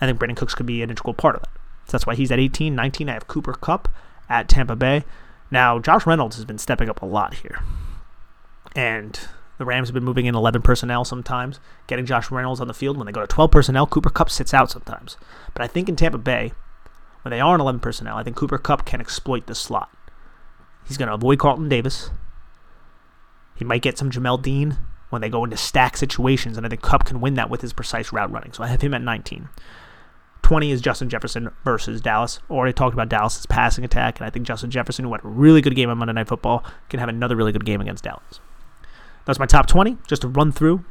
I 0.00 0.06
think 0.06 0.20
Brandin 0.20 0.36
Cooks 0.36 0.54
could 0.54 0.66
be 0.66 0.82
an 0.82 0.90
integral 0.90 1.14
part 1.14 1.34
of 1.34 1.42
that. 1.42 1.50
So 1.86 1.92
that's 1.92 2.06
why 2.06 2.14
he's 2.14 2.30
at 2.30 2.38
18, 2.38 2.74
19. 2.74 3.08
I 3.08 3.14
have 3.14 3.26
Cooper 3.26 3.54
Kupp 3.54 3.88
at 4.28 4.48
Tampa 4.48 4.76
Bay. 4.76 5.04
Now, 5.50 5.78
Josh 5.78 6.06
Reynolds 6.06 6.36
has 6.36 6.44
been 6.44 6.58
stepping 6.58 6.88
up 6.88 7.02
a 7.02 7.06
lot 7.06 7.34
here. 7.34 7.60
And 8.74 9.18
the 9.58 9.64
Rams 9.64 9.88
have 9.88 9.94
been 9.94 10.04
moving 10.04 10.26
in 10.26 10.34
11 10.34 10.62
personnel 10.62 11.04
sometimes, 11.04 11.60
getting 11.86 12.06
Josh 12.06 12.30
Reynolds 12.30 12.60
on 12.60 12.68
the 12.68 12.74
field. 12.74 12.96
When 12.96 13.06
they 13.06 13.12
go 13.12 13.20
to 13.20 13.26
12 13.26 13.50
personnel, 13.50 13.86
Cooper 13.86 14.10
Kupp 14.10 14.30
sits 14.30 14.52
out 14.52 14.70
sometimes. 14.70 15.16
But 15.54 15.62
I 15.62 15.66
think 15.66 15.88
in 15.88 15.96
Tampa 15.96 16.18
Bay, 16.18 16.52
when 17.22 17.30
they 17.30 17.40
are 17.40 17.54
in 17.54 17.60
11 17.60 17.80
personnel, 17.80 18.16
I 18.16 18.22
think 18.22 18.36
Cooper 18.36 18.58
Kupp 18.58 18.84
can 18.84 19.00
exploit 19.00 19.46
the 19.46 19.54
slot. 19.54 19.90
He's 20.86 20.96
going 20.96 21.08
to 21.08 21.14
avoid 21.14 21.38
Carlton 21.38 21.68
Davis. 21.68 22.10
He 23.54 23.64
might 23.64 23.82
get 23.82 23.98
some 23.98 24.10
Jamel 24.10 24.40
Dean 24.40 24.76
when 25.10 25.22
they 25.22 25.28
go 25.28 25.44
into 25.44 25.56
stack 25.56 25.96
situations, 25.96 26.56
and 26.56 26.66
I 26.66 26.68
think 26.68 26.82
Kupp 26.82 27.04
can 27.04 27.20
win 27.20 27.34
that 27.34 27.50
with 27.50 27.62
his 27.62 27.72
precise 27.72 28.12
route 28.12 28.30
running. 28.30 28.52
So 28.52 28.62
I 28.62 28.68
have 28.68 28.82
him 28.82 28.94
at 28.94 29.02
19. 29.02 29.48
20 30.42 30.70
is 30.70 30.80
Justin 30.80 31.08
Jefferson 31.08 31.50
versus 31.64 32.00
Dallas. 32.00 32.38
Already 32.48 32.72
talked 32.72 32.94
about 32.94 33.08
Dallas's 33.08 33.46
passing 33.46 33.84
attack, 33.84 34.20
and 34.20 34.26
I 34.26 34.30
think 34.30 34.46
Justin 34.46 34.70
Jefferson, 34.70 35.04
who 35.04 35.12
had 35.12 35.24
a 35.24 35.28
really 35.28 35.60
good 35.60 35.74
game 35.74 35.90
on 35.90 35.98
Monday 35.98 36.12
Night 36.12 36.28
Football, 36.28 36.62
can 36.88 37.00
have 37.00 37.08
another 37.08 37.34
really 37.34 37.50
good 37.50 37.64
game 37.64 37.80
against 37.80 38.04
Dallas. 38.04 38.38
That's 39.26 39.40
my 39.40 39.46
top 39.46 39.66
20, 39.66 39.98
just 40.06 40.22
to 40.22 40.28
run 40.28 40.52
through. 40.52 40.84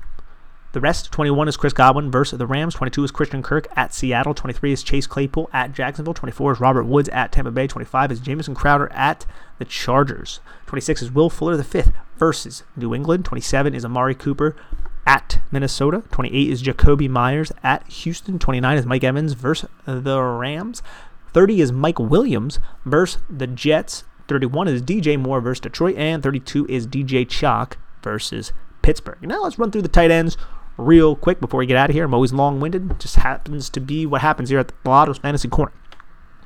The 0.73 0.81
rest, 0.81 1.09
21 1.13 1.47
is 1.47 1.55
Chris 1.55 1.71
Godwin 1.71 2.11
versus 2.11 2.37
the 2.37 2.45
Rams. 2.45 2.75
22 2.75 3.05
is 3.05 3.11
Christian 3.11 3.41
Kirk 3.41 3.65
at 3.77 3.93
Seattle. 3.93 4.33
23 4.33 4.73
is 4.73 4.83
Chase 4.83 5.07
Claypool 5.07 5.49
at 5.53 5.71
Jacksonville. 5.71 6.13
24 6.13 6.51
is 6.51 6.59
Robert 6.59 6.83
Woods 6.83 7.07
at 7.09 7.31
Tampa 7.31 7.49
Bay. 7.49 7.65
25 7.65 8.11
is 8.11 8.19
Jamison 8.19 8.53
Crowder 8.53 8.91
at 8.91 9.25
the 9.57 9.63
Chargers. 9.63 10.41
26 10.65 11.03
is 11.03 11.11
Will 11.11 11.29
Fuller 11.29 11.55
V 11.55 11.83
versus 12.17 12.63
New 12.75 12.93
England. 12.93 13.23
27 13.23 13.73
is 13.73 13.85
Amari 13.85 14.15
Cooper 14.15 14.53
at 15.07 15.39
Minnesota. 15.49 16.03
28 16.11 16.49
is 16.49 16.61
Jakobi 16.61 17.09
Meyers 17.09 17.53
at 17.63 17.87
Houston. 17.87 18.37
29 18.37 18.77
is 18.77 18.85
Mike 18.85 19.05
Evans 19.05 19.31
versus 19.31 19.69
the 19.85 20.21
Rams. 20.21 20.83
30 21.31 21.61
is 21.61 21.71
Mike 21.71 21.99
Williams 21.99 22.59
versus 22.83 23.21
the 23.29 23.47
Jets. 23.47 24.03
31 24.27 24.67
is 24.67 24.81
DJ 24.81 25.17
Moore 25.17 25.39
versus 25.39 25.61
Detroit. 25.61 25.95
And 25.95 26.21
32 26.21 26.65
is 26.67 26.85
DJ 26.85 27.25
Chalk 27.29 27.77
versus 28.05 28.53
Pittsburgh. 28.83 29.17
Now 29.21 29.43
let's 29.43 29.59
run 29.59 29.71
through 29.71 29.81
the 29.81 29.89
tight 29.89 30.11
ends 30.11 30.37
real 30.77 31.15
quick 31.15 31.41
before 31.41 31.57
we 31.57 31.65
get 31.65 31.75
out 31.75 31.89
of 31.89 31.95
here. 31.95 32.05
I'm 32.05 32.13
always 32.13 32.31
long 32.31 32.59
winded. 32.59 32.99
Just 32.99 33.17
happens 33.17 33.69
to 33.71 33.81
be 33.81 34.05
what 34.05 34.21
happens 34.21 34.49
here 34.49 34.59
at 34.59 34.67
the 34.67 34.75
Lotto's 34.85 35.17
Fantasy 35.17 35.47
Corner. 35.47 35.73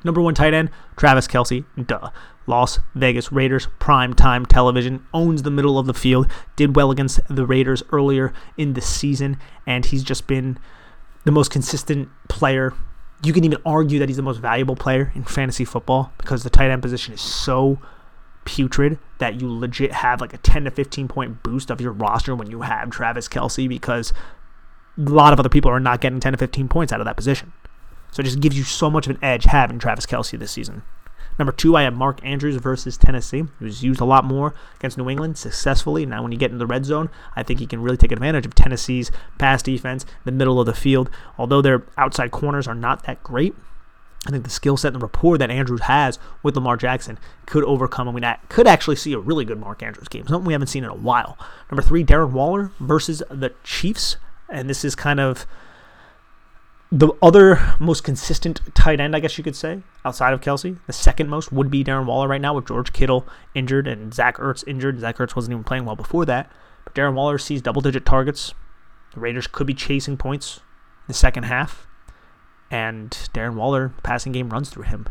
Number 0.02 0.22
one 0.22 0.34
tight 0.34 0.54
end, 0.54 0.70
Travis 0.96 1.28
Kelce. 1.28 1.64
Duh. 1.86 2.10
Las 2.46 2.80
Vegas 2.94 3.30
Raiders, 3.30 3.68
prime 3.78 4.14
time 4.14 4.46
television, 4.46 5.06
owns 5.12 5.42
the 5.42 5.50
middle 5.50 5.78
of 5.78 5.86
the 5.86 5.94
field, 5.94 6.30
did 6.56 6.74
well 6.74 6.90
against 6.90 7.20
the 7.28 7.46
Raiders 7.46 7.82
earlier 7.92 8.32
in 8.56 8.72
the 8.72 8.80
season, 8.80 9.36
and 9.66 9.84
he's 9.84 10.02
just 10.02 10.26
been 10.26 10.58
the 11.24 11.30
most 11.30 11.50
consistent 11.50 12.08
player. 12.28 12.72
You 13.22 13.34
can 13.34 13.44
even 13.44 13.58
argue 13.66 13.98
that 13.98 14.08
he's 14.08 14.16
the 14.16 14.22
most 14.22 14.38
valuable 14.38 14.74
player 14.74 15.12
in 15.14 15.24
fantasy 15.24 15.66
football 15.66 16.12
because 16.16 16.42
the 16.42 16.50
tight 16.50 16.70
end 16.70 16.80
position 16.80 17.12
is 17.12 17.20
so 17.20 17.78
putrid 18.44 18.98
that 19.18 19.40
you 19.40 19.52
legit 19.52 19.92
have 19.92 20.20
like 20.20 20.32
a 20.32 20.38
10 20.38 20.64
to 20.64 20.70
15 20.70 21.08
point 21.08 21.42
boost 21.42 21.70
of 21.70 21.80
your 21.80 21.92
roster 21.92 22.34
when 22.34 22.50
you 22.50 22.62
have 22.62 22.90
Travis 22.90 23.28
Kelce 23.28 23.68
because 23.68 24.12
a 24.98 25.02
lot 25.02 25.32
of 25.32 25.38
other 25.38 25.48
people 25.48 25.70
are 25.70 25.80
not 25.80 26.00
getting 26.00 26.20
10 26.20 26.32
to 26.32 26.38
15 26.38 26.68
points 26.68 26.92
out 26.92 27.00
of 27.00 27.06
that 27.06 27.16
position. 27.16 27.52
So 28.10 28.20
it 28.20 28.24
just 28.24 28.40
gives 28.40 28.56
you 28.56 28.64
so 28.64 28.90
much 28.90 29.06
of 29.06 29.16
an 29.16 29.24
edge 29.24 29.44
having 29.44 29.78
Travis 29.78 30.06
Kelce 30.06 30.38
this 30.38 30.50
season. 30.50 30.82
Number 31.38 31.52
two, 31.52 31.74
I 31.76 31.82
have 31.82 31.94
Mark 31.94 32.20
Andrews 32.22 32.56
versus 32.56 32.98
Tennessee. 32.98 33.44
He 33.58 33.64
was 33.64 33.82
used 33.82 34.00
a 34.00 34.04
lot 34.04 34.24
more 34.24 34.52
against 34.76 34.98
New 34.98 35.08
England 35.08 35.38
successfully. 35.38 36.04
Now, 36.04 36.22
when 36.22 36.32
you 36.32 36.38
get 36.38 36.50
in 36.50 36.58
the 36.58 36.66
red 36.66 36.84
zone, 36.84 37.08
I 37.34 37.42
think 37.42 37.60
he 37.60 37.66
can 37.66 37.80
really 37.80 37.96
take 37.96 38.12
advantage 38.12 38.44
of 38.44 38.54
Tennessee's 38.54 39.10
pass 39.38 39.62
defense, 39.62 40.04
the 40.24 40.32
middle 40.32 40.60
of 40.60 40.66
the 40.66 40.74
field. 40.74 41.08
Although 41.38 41.62
their 41.62 41.84
outside 41.96 42.30
corners 42.30 42.68
are 42.68 42.74
not 42.74 43.04
that 43.04 43.22
great, 43.22 43.54
I 44.26 44.30
think 44.30 44.44
the 44.44 44.50
skill 44.50 44.76
set 44.76 44.88
and 44.88 45.00
the 45.00 45.06
rapport 45.06 45.38
that 45.38 45.50
Andrews 45.50 45.82
has 45.82 46.18
with 46.42 46.54
Lamar 46.54 46.76
Jackson 46.76 47.18
could 47.46 47.64
overcome, 47.64 48.06
and 48.06 48.14
we 48.14 48.22
could 48.50 48.66
actually 48.66 48.96
see 48.96 49.14
a 49.14 49.18
really 49.18 49.46
good 49.46 49.58
Mark 49.58 49.82
Andrews 49.82 50.08
game, 50.08 50.26
something 50.26 50.46
we 50.46 50.52
haven't 50.52 50.68
seen 50.68 50.84
in 50.84 50.90
a 50.90 50.94
while. 50.94 51.38
Number 51.70 51.82
three, 51.82 52.04
Darren 52.04 52.32
Waller 52.32 52.70
versus 52.80 53.22
the 53.30 53.54
Chiefs, 53.64 54.18
and 54.50 54.68
this 54.68 54.84
is 54.84 54.94
kind 54.94 55.20
of 55.20 55.46
the 56.92 57.12
other 57.22 57.76
most 57.78 58.04
consistent 58.04 58.60
tight 58.74 59.00
end, 59.00 59.16
I 59.16 59.20
guess 59.20 59.38
you 59.38 59.44
could 59.44 59.56
say, 59.56 59.82
outside 60.04 60.34
of 60.34 60.42
Kelce. 60.42 60.76
The 60.86 60.92
second 60.92 61.30
most 61.30 61.50
would 61.50 61.70
be 61.70 61.82
Darren 61.82 62.04
Waller 62.04 62.28
right 62.28 62.40
now, 62.40 62.52
with 62.52 62.66
George 62.66 62.92
Kittle 62.92 63.26
injured 63.54 63.88
and 63.88 64.12
Zach 64.12 64.36
Ertz 64.36 64.64
injured. 64.66 65.00
Zach 65.00 65.16
Ertz 65.16 65.34
wasn't 65.34 65.52
even 65.52 65.64
playing 65.64 65.86
well 65.86 65.96
before 65.96 66.26
that, 66.26 66.52
but 66.84 66.94
Darren 66.94 67.14
Waller 67.14 67.38
sees 67.38 67.62
double-digit 67.62 68.04
targets. 68.04 68.52
The 69.14 69.20
Raiders 69.20 69.46
could 69.46 69.66
be 69.66 69.74
chasing 69.74 70.18
points 70.18 70.58
in 70.58 71.08
the 71.08 71.14
second 71.14 71.44
half 71.44 71.86
and 72.70 73.10
Darren 73.34 73.54
Waller 73.54 73.92
passing 74.02 74.32
game 74.32 74.50
runs 74.50 74.70
through 74.70 74.84
him. 74.84 75.08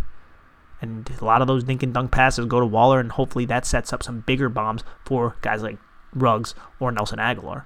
And 0.81 1.09
a 1.19 1.25
lot 1.25 1.41
of 1.41 1.47
those 1.47 1.65
dink 1.65 1.83
and 1.83 1.93
dunk 1.93 2.11
passes 2.11 2.45
go 2.45 2.59
to 2.59 2.65
Waller, 2.65 2.99
and 2.99 3.11
hopefully 3.11 3.45
that 3.45 3.65
sets 3.65 3.91
up 3.91 4.01
some 4.01 4.21
bigger 4.21 4.47
bombs 4.47 4.83
for 5.03 5.35
guys 5.41 5.61
like 5.61 5.77
Ruggs 6.13 6.55
or 6.79 6.91
Nelson 6.91 7.19
Agholor. 7.19 7.65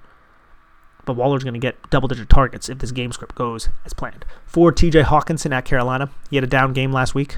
But 1.06 1.16
Waller's 1.16 1.44
going 1.44 1.54
to 1.54 1.60
get 1.60 1.90
double 1.90 2.08
digit 2.08 2.30
targets 2.30 2.70
if 2.70 2.80
this 2.80 2.92
game 2.92 3.12
script 3.12 3.36
goes 3.36 3.70
as 3.86 3.94
planned. 3.94 4.26
For 4.46 4.72
TJ 4.72 5.04
Hockenson 5.04 5.52
at 5.52 5.66
Carolina, 5.66 6.10
he 6.30 6.38
had 6.38 6.44
a 6.44 6.48
down 6.48 6.74
game 6.74 6.92
last 6.92 7.14
week. 7.14 7.38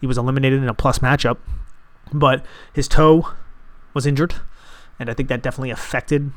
He 0.00 0.06
was 0.06 0.18
eliminated 0.18 0.62
in 0.62 0.68
a 0.68 0.74
plus 0.74 1.00
matchup, 1.00 1.38
but 2.12 2.44
his 2.72 2.86
toe 2.86 3.32
was 3.94 4.06
injured, 4.06 4.34
and 4.98 5.10
I 5.10 5.14
think 5.14 5.28
that 5.28 5.42
definitely 5.42 5.70
affected 5.70 6.30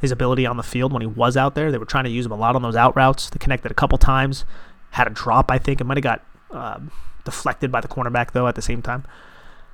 his 0.00 0.12
ability 0.12 0.46
on 0.46 0.56
the 0.56 0.62
field 0.62 0.92
when 0.92 1.02
he 1.02 1.06
was 1.06 1.36
out 1.36 1.54
there. 1.54 1.72
They 1.72 1.78
were 1.78 1.84
trying 1.84 2.04
to 2.04 2.10
use 2.10 2.26
him 2.26 2.32
a 2.32 2.36
lot 2.36 2.54
on 2.54 2.62
those 2.62 2.76
out 2.76 2.94
routes. 2.94 3.30
They 3.30 3.38
connected 3.38 3.70
a 3.70 3.74
couple 3.74 3.98
times 3.98 4.44
had 4.94 5.08
a 5.08 5.10
drop, 5.10 5.50
I 5.50 5.58
think. 5.58 5.80
It 5.80 5.84
might 5.84 5.96
have 5.96 6.04
got 6.04 6.24
uh, 6.52 6.78
deflected 7.24 7.72
by 7.72 7.80
the 7.80 7.88
cornerback, 7.88 8.30
though, 8.30 8.46
at 8.46 8.54
the 8.54 8.62
same 8.62 8.80
time. 8.80 9.04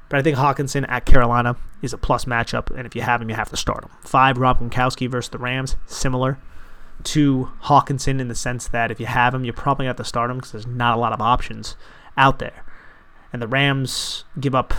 But 0.09 0.19
I 0.19 0.23
think 0.23 0.39
Hockenson 0.39 0.87
at 0.89 1.05
Carolina 1.05 1.57
is 1.83 1.93
a 1.93 1.99
plus 1.99 2.25
matchup, 2.25 2.71
and 2.77 2.87
if 2.87 2.97
you 2.97 3.03
have 3.03 3.21
him, 3.21 3.29
you 3.29 3.37
have 3.37 3.51
to 3.51 3.57
start 3.57 3.85
him. 3.85 3.91
Five, 4.01 4.39
Rob 4.39 4.61
Gronkowski 4.61 5.09
versus 5.09 5.31
the 5.31 5.39
Rams, 5.39 5.77
similar 5.87 6.39
to 7.05 7.51
Hockenson 7.65 8.19
in 8.19 8.29
the 8.29 8.35
sense 8.35 8.67
that 8.69 8.91
if 8.91 8.99
you 8.99 9.07
have 9.07 9.35
him, 9.35 9.45
you're 9.45 9.53
probably 9.53 9.87
have 9.87 9.97
to 9.97 10.05
start 10.05 10.31
him 10.31 10.39
because 10.39 10.53
there's 10.53 10.67
not 10.67 10.97
a 10.97 11.01
lot 11.01 11.13
of 11.13 11.21
options 11.21 11.77
out 12.17 12.39
there. 12.39 12.65
And 13.33 13.41
the 13.41 13.49
Rams 13.49 14.25
give 14.39 14.55
up 14.55 14.75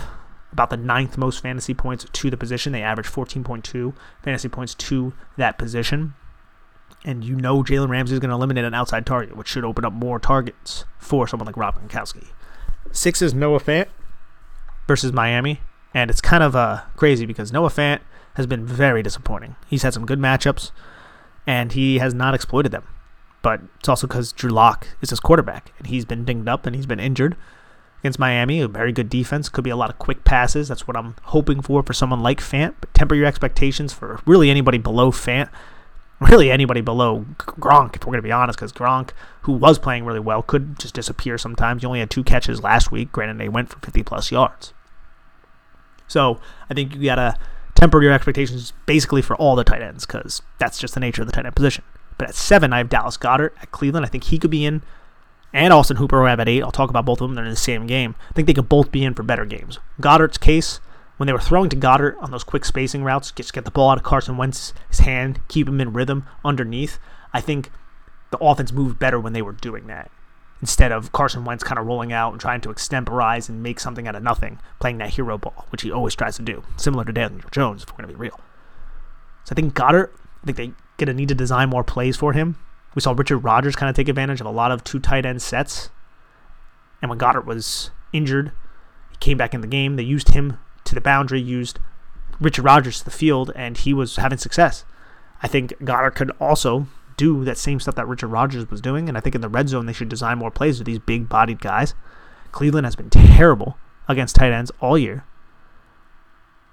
about 0.52 0.70
the 0.70 0.76
ninth 0.76 1.16
most 1.16 1.40
fantasy 1.40 1.72
points 1.72 2.04
to 2.12 2.30
the 2.30 2.36
position. 2.36 2.72
They 2.72 2.82
average 2.82 3.06
14.2 3.06 3.94
fantasy 4.22 4.48
points 4.48 4.74
to 4.74 5.14
that 5.36 5.56
position 5.56 6.14
and 7.04 7.24
you 7.24 7.36
know 7.36 7.62
Jalen 7.62 7.88
Ramsey 7.88 8.14
is 8.14 8.20
going 8.20 8.30
to 8.30 8.34
eliminate 8.34 8.64
an 8.64 8.74
outside 8.74 9.06
target, 9.06 9.36
which 9.36 9.48
should 9.48 9.64
open 9.64 9.84
up 9.84 9.92
more 9.92 10.18
targets 10.18 10.84
for 10.98 11.26
someone 11.26 11.46
like 11.46 11.56
Rob 11.56 11.76
Gronkowski. 11.76 12.28
Six 12.92 13.22
is 13.22 13.34
Noah 13.34 13.60
Fant 13.60 13.88
versus 14.86 15.12
Miami, 15.12 15.60
and 15.94 16.10
it's 16.10 16.20
kind 16.20 16.42
of 16.42 16.54
uh, 16.54 16.82
crazy 16.96 17.26
because 17.26 17.52
Noah 17.52 17.70
Fant 17.70 18.00
has 18.34 18.46
been 18.46 18.64
very 18.64 19.02
disappointing. 19.02 19.56
He's 19.68 19.82
had 19.82 19.94
some 19.94 20.06
good 20.06 20.18
matchups, 20.18 20.70
and 21.46 21.72
he 21.72 21.98
has 21.98 22.14
not 22.14 22.34
exploited 22.34 22.72
them. 22.72 22.86
But 23.42 23.60
it's 23.80 23.88
also 23.88 24.06
because 24.06 24.32
Drew 24.32 24.50
Lock 24.50 24.86
is 25.00 25.10
his 25.10 25.20
quarterback, 25.20 25.72
and 25.78 25.88
he's 25.88 26.04
been 26.04 26.24
dinged 26.24 26.48
up 26.48 26.64
and 26.64 26.76
he's 26.76 26.86
been 26.86 27.00
injured 27.00 27.36
against 28.00 28.18
Miami. 28.18 28.60
A 28.60 28.68
very 28.68 28.92
good 28.92 29.08
defense. 29.08 29.48
Could 29.48 29.64
be 29.64 29.70
a 29.70 29.76
lot 29.76 29.90
of 29.90 29.98
quick 29.98 30.22
passes. 30.22 30.68
That's 30.68 30.86
what 30.86 30.96
I'm 30.96 31.16
hoping 31.24 31.60
for 31.60 31.82
for 31.82 31.92
someone 31.92 32.22
like 32.22 32.40
Fant. 32.40 32.74
But 32.80 32.94
temper 32.94 33.16
your 33.16 33.26
expectations 33.26 33.92
for 33.92 34.20
really 34.26 34.48
anybody 34.48 34.78
below 34.78 35.10
Fant 35.10 35.48
really 36.30 36.50
anybody 36.50 36.80
below 36.80 37.24
Gronk, 37.38 37.96
if 37.96 38.04
we're 38.04 38.12
going 38.12 38.18
to 38.18 38.22
be 38.22 38.32
honest, 38.32 38.58
because 38.58 38.72
Gronk, 38.72 39.10
who 39.42 39.52
was 39.52 39.78
playing 39.78 40.04
really 40.04 40.20
well, 40.20 40.42
could 40.42 40.78
just 40.78 40.94
disappear 40.94 41.38
sometimes. 41.38 41.82
He 41.82 41.86
only 41.86 42.00
had 42.00 42.10
two 42.10 42.24
catches 42.24 42.62
last 42.62 42.90
week. 42.90 43.12
Granted, 43.12 43.38
they 43.38 43.48
went 43.48 43.70
for 43.70 43.78
50 43.80 44.02
plus 44.02 44.30
yards. 44.30 44.72
So 46.08 46.40
I 46.68 46.74
think 46.74 46.94
you 46.94 47.04
got 47.04 47.16
to 47.16 47.38
temper 47.74 48.02
your 48.02 48.12
expectations 48.12 48.72
basically 48.86 49.22
for 49.22 49.34
all 49.36 49.56
the 49.56 49.64
tight 49.64 49.82
ends 49.82 50.06
because 50.06 50.42
that's 50.58 50.78
just 50.78 50.94
the 50.94 51.00
nature 51.00 51.22
of 51.22 51.26
the 51.26 51.32
tight 51.32 51.46
end 51.46 51.56
position. 51.56 51.84
But 52.18 52.28
at 52.28 52.34
seven, 52.34 52.72
I 52.72 52.78
have 52.78 52.88
Dallas 52.88 53.16
Goedert 53.16 53.52
at 53.60 53.70
Cleveland. 53.70 54.04
I 54.04 54.08
think 54.08 54.24
he 54.24 54.38
could 54.38 54.50
be 54.50 54.64
in. 54.64 54.82
And 55.54 55.72
Austin 55.72 55.96
Hooper, 55.96 56.18
who 56.18 56.26
I 56.26 56.30
have 56.30 56.40
at 56.40 56.48
eight. 56.48 56.62
I'll 56.62 56.70
talk 56.70 56.90
about 56.90 57.04
both 57.04 57.20
of 57.20 57.28
them. 57.28 57.34
They're 57.34 57.44
in 57.44 57.50
the 57.50 57.56
same 57.56 57.86
game. 57.86 58.14
I 58.30 58.32
think 58.32 58.46
they 58.46 58.54
could 58.54 58.68
both 58.68 58.90
be 58.90 59.04
in 59.04 59.14
for 59.14 59.22
better 59.22 59.44
games. 59.44 59.78
Goedert's 60.00 60.38
case, 60.38 60.80
when 61.16 61.26
they 61.26 61.32
were 61.32 61.40
throwing 61.40 61.68
to 61.70 61.76
Goedert 61.76 62.16
on 62.20 62.30
those 62.30 62.44
quick 62.44 62.64
spacing 62.64 63.04
routes, 63.04 63.30
just 63.32 63.52
get 63.52 63.64
the 63.64 63.70
ball 63.70 63.90
out 63.90 63.98
of 63.98 64.04
Carson 64.04 64.36
Wentz's 64.36 64.98
hand, 65.00 65.40
keep 65.48 65.68
him 65.68 65.80
in 65.80 65.92
rhythm 65.92 66.26
underneath. 66.44 66.98
I 67.32 67.40
think 67.40 67.70
the 68.30 68.38
offense 68.38 68.72
moved 68.72 68.98
better 68.98 69.20
when 69.20 69.32
they 69.32 69.42
were 69.42 69.52
doing 69.52 69.86
that. 69.88 70.10
instead 70.62 70.92
of 70.92 71.12
Carson 71.12 71.44
Wentz 71.44 71.64
kind 71.64 71.78
of 71.78 71.86
rolling 71.86 72.12
out 72.12 72.30
and 72.32 72.40
trying 72.40 72.60
to 72.62 72.70
extemporize 72.70 73.48
and 73.48 73.62
make 73.62 73.80
something 73.80 74.06
out 74.06 74.14
of 74.14 74.22
nothing, 74.22 74.60
playing 74.80 74.98
that 74.98 75.10
hero 75.10 75.36
ball, 75.36 75.66
which 75.70 75.82
he 75.82 75.90
always 75.90 76.14
tries 76.14 76.36
to 76.36 76.42
do, 76.42 76.62
similar 76.76 77.04
to 77.04 77.12
Daniel 77.12 77.42
Jones, 77.50 77.82
if 77.82 77.90
we're 77.90 77.96
going 77.96 78.08
to 78.08 78.14
be 78.14 78.18
real. 78.18 78.40
So 79.44 79.52
I 79.52 79.54
think 79.54 79.74
Goedert, 79.74 80.10
I 80.42 80.46
think 80.46 80.56
they're 80.56 80.74
going 80.96 81.08
to 81.08 81.14
need 81.14 81.28
to 81.28 81.34
design 81.34 81.68
more 81.68 81.82
plays 81.82 82.16
for 82.16 82.32
him. 82.32 82.56
We 82.94 83.02
saw 83.02 83.12
Richard 83.12 83.38
Rodgers 83.38 83.74
kind 83.74 83.90
of 83.90 83.96
take 83.96 84.08
advantage 84.08 84.40
of 84.40 84.46
a 84.46 84.50
lot 84.50 84.70
of 84.70 84.84
two 84.84 85.00
tight 85.00 85.26
end 85.26 85.42
sets. 85.42 85.90
And 87.02 87.08
when 87.08 87.18
Goedert 87.18 87.44
was 87.44 87.90
injured, 88.12 88.52
he 89.10 89.16
came 89.16 89.36
back 89.36 89.54
in 89.54 89.62
the 89.62 89.66
game. 89.66 89.96
They 89.96 90.04
used 90.04 90.28
him 90.28 90.58
to 90.92 90.96
the 90.96 91.00
boundary, 91.00 91.40
used 91.40 91.78
Richard 92.40 92.62
Rodgers 92.62 92.98
to 92.98 93.04
the 93.04 93.10
field, 93.10 93.50
and 93.56 93.76
he 93.76 93.94
was 93.94 94.16
having 94.16 94.38
success. 94.38 94.84
I 95.42 95.48
think 95.48 95.74
Goedert 95.80 96.14
could 96.14 96.30
also 96.40 96.86
do 97.16 97.44
that 97.44 97.58
same 97.58 97.80
stuff 97.80 97.94
that 97.94 98.08
Richard 98.08 98.28
Rodgers 98.28 98.70
was 98.70 98.80
doing. 98.80 99.08
And 99.08 99.16
I 99.16 99.20
think 99.20 99.34
in 99.34 99.40
the 99.40 99.48
red 99.48 99.68
zone, 99.68 99.86
they 99.86 99.92
should 99.92 100.08
design 100.08 100.38
more 100.38 100.50
plays 100.50 100.78
with 100.78 100.86
these 100.86 100.98
big 100.98 101.28
bodied 101.28 101.60
guys. 101.60 101.94
Cleveland 102.52 102.86
has 102.86 102.96
been 102.96 103.10
terrible 103.10 103.76
against 104.08 104.36
tight 104.36 104.52
ends 104.52 104.70
all 104.80 104.98
year. 104.98 105.24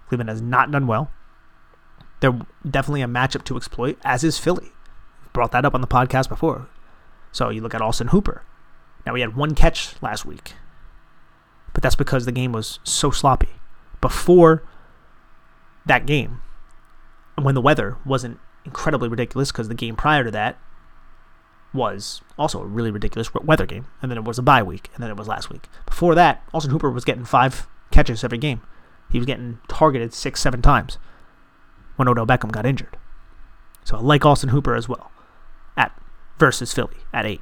Cleveland 0.08 0.30
has 0.30 0.42
not 0.42 0.72
done 0.72 0.88
well. 0.88 1.12
They're 2.20 2.40
definitely 2.70 3.02
a 3.02 3.08
matchup 3.08 3.44
to 3.46 3.58
exploit, 3.58 3.98
as 4.04 4.24
is 4.24 4.38
Philly. 4.38 4.72
Brought 5.32 5.52
that 5.52 5.66
up 5.66 5.74
on 5.74 5.82
the 5.82 5.88
podcast 5.88 6.28
before. 6.28 6.68
So 7.32 7.50
you 7.50 7.62
look 7.62 7.74
at 7.74 7.82
Austin 7.82 8.08
Hooper. 8.08 8.44
Now, 9.06 9.16
he 9.16 9.22
had 9.22 9.36
one 9.36 9.56
catch 9.56 10.02
last 10.02 10.26
week, 10.26 10.54
but 11.74 11.82
that's 11.82 11.96
because 11.96 12.26
the 12.26 12.32
game 12.32 12.52
was 12.52 12.80
so 12.84 13.12
sloppy. 13.12 13.50
Before 14.02 14.64
that 15.86 16.06
game, 16.06 16.42
when 17.36 17.56
the 17.56 17.62
weather 17.62 17.98
wasn't 18.06 18.40
incredibly 18.66 19.10
ridiculous 19.10 19.52
because 19.52 19.68
the 19.68 19.74
game 19.74 19.96
prior 19.96 20.24
to 20.24 20.32
that 20.32 20.60
was 21.74 22.22
also 22.38 22.62
a 22.62 22.66
really 22.66 22.92
ridiculous 22.92 23.34
weather 23.34 23.66
game. 23.66 23.88
And 24.02 24.10
then 24.10 24.18
it 24.18 24.24
was 24.24 24.40
a 24.40 24.44
bye 24.44 24.64
week, 24.64 24.90
and 24.94 25.04
then 25.04 25.10
it 25.10 25.18
was 25.18 25.28
last 25.28 25.50
week. 25.50 25.68
Before 25.86 26.16
that, 26.16 26.44
Austin 26.54 26.72
Hooper 26.72 26.90
was 26.90 27.06
getting 27.06 27.26
five 27.26 27.68
catches 27.92 28.24
every 28.24 28.38
game. 28.38 28.62
He 29.12 29.20
was 29.20 29.26
getting 29.26 29.60
targeted 29.68 30.14
six, 30.14 30.42
seven 30.42 30.62
times 30.62 30.98
when 31.96 32.08
Odell 32.08 32.28
Beckham 32.28 32.52
got 32.52 32.66
injured. 32.66 32.98
So 33.84 33.98
I 33.98 34.02
like 34.02 34.26
Austin 34.26 34.50
Hooper 34.50 34.76
as 34.76 34.88
well 34.88 35.12
at 35.76 35.92
versus 36.38 36.74
Philly 36.74 36.98
at 37.14 37.26
eight. 37.26 37.42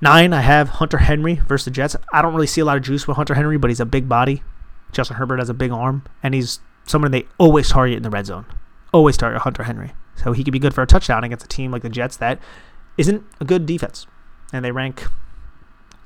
Nine, 0.00 0.32
I 0.32 0.42
have 0.42 0.68
Hunter 0.68 0.98
Henry 0.98 1.34
versus 1.34 1.64
the 1.64 1.70
Jets. 1.72 1.96
I 2.12 2.22
don't 2.22 2.34
really 2.34 2.46
see 2.46 2.60
a 2.60 2.64
lot 2.64 2.76
of 2.76 2.84
juice 2.84 3.08
with 3.08 3.16
Hunter 3.16 3.34
Henry, 3.34 3.58
but 3.58 3.70
he's 3.70 3.80
a 3.80 3.86
big 3.86 4.08
body. 4.08 4.42
Justin 4.92 5.16
Herbert 5.16 5.38
has 5.38 5.48
a 5.48 5.54
big 5.54 5.70
arm, 5.70 6.04
and 6.22 6.34
he's 6.34 6.60
someone 6.86 7.10
they 7.10 7.26
always 7.38 7.68
target 7.68 7.96
in 7.96 8.02
the 8.02 8.10
red 8.10 8.26
zone. 8.26 8.46
Always 8.92 9.16
target 9.16 9.42
Hunter 9.42 9.64
Henry. 9.64 9.92
So 10.16 10.32
he 10.32 10.42
could 10.42 10.52
be 10.52 10.58
good 10.58 10.74
for 10.74 10.82
a 10.82 10.86
touchdown 10.86 11.24
against 11.24 11.44
a 11.44 11.48
team 11.48 11.70
like 11.70 11.82
the 11.82 11.88
Jets 11.88 12.16
that 12.16 12.40
isn't 12.96 13.24
a 13.40 13.44
good 13.44 13.66
defense. 13.66 14.06
And 14.52 14.64
they 14.64 14.72
rank 14.72 15.04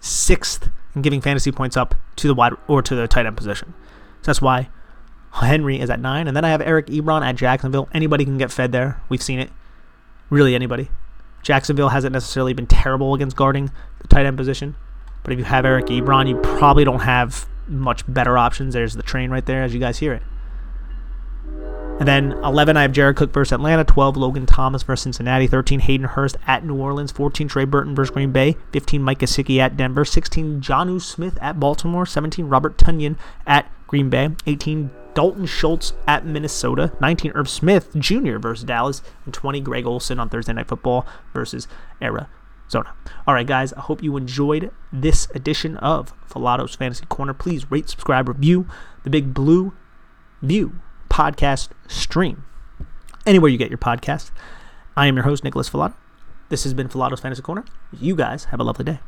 sixth 0.01 0.69
in 0.95 1.03
giving 1.03 1.21
fantasy 1.21 1.53
points 1.53 1.77
up 1.77 1.95
to 2.17 2.27
the 2.27 2.35
wide 2.35 2.53
or 2.67 2.83
to 2.83 2.95
the 2.95 3.09
tight 3.09 3.27
end 3.27 3.37
position. 3.37 3.75
So 4.21 4.27
that's 4.27 4.43
why 4.43 4.69
Henry 5.33 5.81
is 5.81 5.89
at 5.89 6.01
nine. 6.01 6.29
And 6.29 6.37
then 6.37 6.45
I 6.45 6.51
have 6.51 6.61
Eric 6.61 6.87
Ebron 6.89 7.23
at 7.23 7.37
Jacksonville. 7.37 7.89
Anybody 7.93 8.25
can 8.25 8.37
get 8.37 8.51
fed 8.51 8.73
there. 8.73 9.01
We've 9.09 9.23
seen 9.23 9.39
it. 9.39 9.51
Really, 10.29 10.55
anybody. 10.55 10.91
Jacksonville 11.43 11.89
hasn't 11.89 12.13
necessarily 12.13 12.53
been 12.53 12.67
terrible 12.67 13.15
against 13.15 13.37
guarding 13.37 13.71
the 14.01 14.09
tight 14.09 14.27
end 14.27 14.37
position. 14.37 14.77
But 15.23 15.33
if 15.33 15.39
you 15.39 15.45
have 15.45 15.65
Eric 15.65 15.87
Ebron, 15.87 16.29
you 16.29 16.37
probably 16.37 16.85
don't 16.85 17.01
have 17.01 17.47
much 17.67 18.03
better 18.13 18.37
options. 18.39 18.75
There's 18.75 18.95
the 18.95 19.03
train 19.03 19.31
right 19.31 19.45
there 19.45 19.63
as 19.63 19.75
you 19.75 19.81
guys 19.81 19.99
hear 19.99 20.13
it. 20.13 20.23
And 21.99 22.09
then 22.09 22.33
11, 22.45 22.77
I 22.77 22.83
have 22.83 22.93
Jared 22.93 23.17
Cook 23.17 23.33
versus 23.33 23.53
Atlanta. 23.53 23.85
12, 23.85 24.17
Logan 24.17 24.45
Thomas 24.47 24.83
versus 24.83 25.05
Cincinnati. 25.05 25.47
13, 25.47 25.81
Hayden 25.81 26.07
Hurst 26.07 26.37
at 26.47 26.65
New 26.65 26.77
Orleans. 26.77 27.13
14, 27.13 27.47
Trey 27.47 27.65
Burton 27.65 27.95
versus 27.95 28.13
Green 28.13 28.33
Bay. 28.33 28.57
15, 28.73 29.03
Mike 29.03 29.21
Gesicki 29.21 29.59
at 29.59 29.77
Denver. 29.77 30.05
16, 30.05 30.61
Jonnu 30.61 31.01
Smith 31.01 31.39
at 31.41 31.61
Baltimore. 31.61 32.05
17, 32.05 32.49
Robert 32.49 32.77
Tonyan 32.77 33.17
at 33.47 33.71
Green 33.87 34.11
Bay. 34.11 34.31
18, 34.47 34.91
Dalton 35.15 35.47
Schultz 35.47 35.93
at 36.09 36.27
Minnesota. 36.27 36.93
19, 37.01 37.33
Irv 37.37 37.49
Smith 37.49 37.95
Jr. 37.97 38.39
versus 38.39 38.65
Dallas. 38.65 39.03
And 39.25 39.33
20, 39.33 39.61
Greg 39.61 39.87
Olsen 39.87 40.19
on 40.19 40.29
Thursday 40.29 40.55
Night 40.55 40.67
Football 40.67 41.07
versus 41.33 41.69
Arizona. 42.01 42.29
All 42.75 43.35
right, 43.35 43.47
guys, 43.47 43.73
I 43.75 43.81
hope 43.81 44.03
you 44.03 44.17
enjoyed 44.17 44.71
this 44.93 45.29
edition 45.35 45.77
of 45.79 46.13
Falato's 46.27 46.75
Fantasy 46.75 47.07
Corner. 47.07 47.35
Please 47.35 47.71
rate, 47.71 47.89
subscribe, 47.89 48.29
review 48.29 48.67
the 49.05 49.11
Big 49.11 49.35
Blue 49.35 49.75
View 50.41 50.81
podcast 51.09 51.69
stream. 51.87 52.45
Anywhere 53.27 53.51
you 53.51 53.59
get 53.59 53.71
your 53.71 53.79
podcast. 53.79 54.31
I 54.97 55.07
am 55.07 55.17
your 55.17 55.25
host, 55.25 55.45
Nicholas 55.45 55.71
Falato. 55.71 55.95
This 56.49 56.65
has 56.65 56.75
been 56.75 56.89
Falato's 56.89 57.21
Fantasy 57.21 57.43
Corner. 57.43 57.65
You 57.93 58.17
guys 58.17 58.45
have 58.47 58.61
a 58.61 58.65
lovely 58.65 58.85
day. 58.85 59.01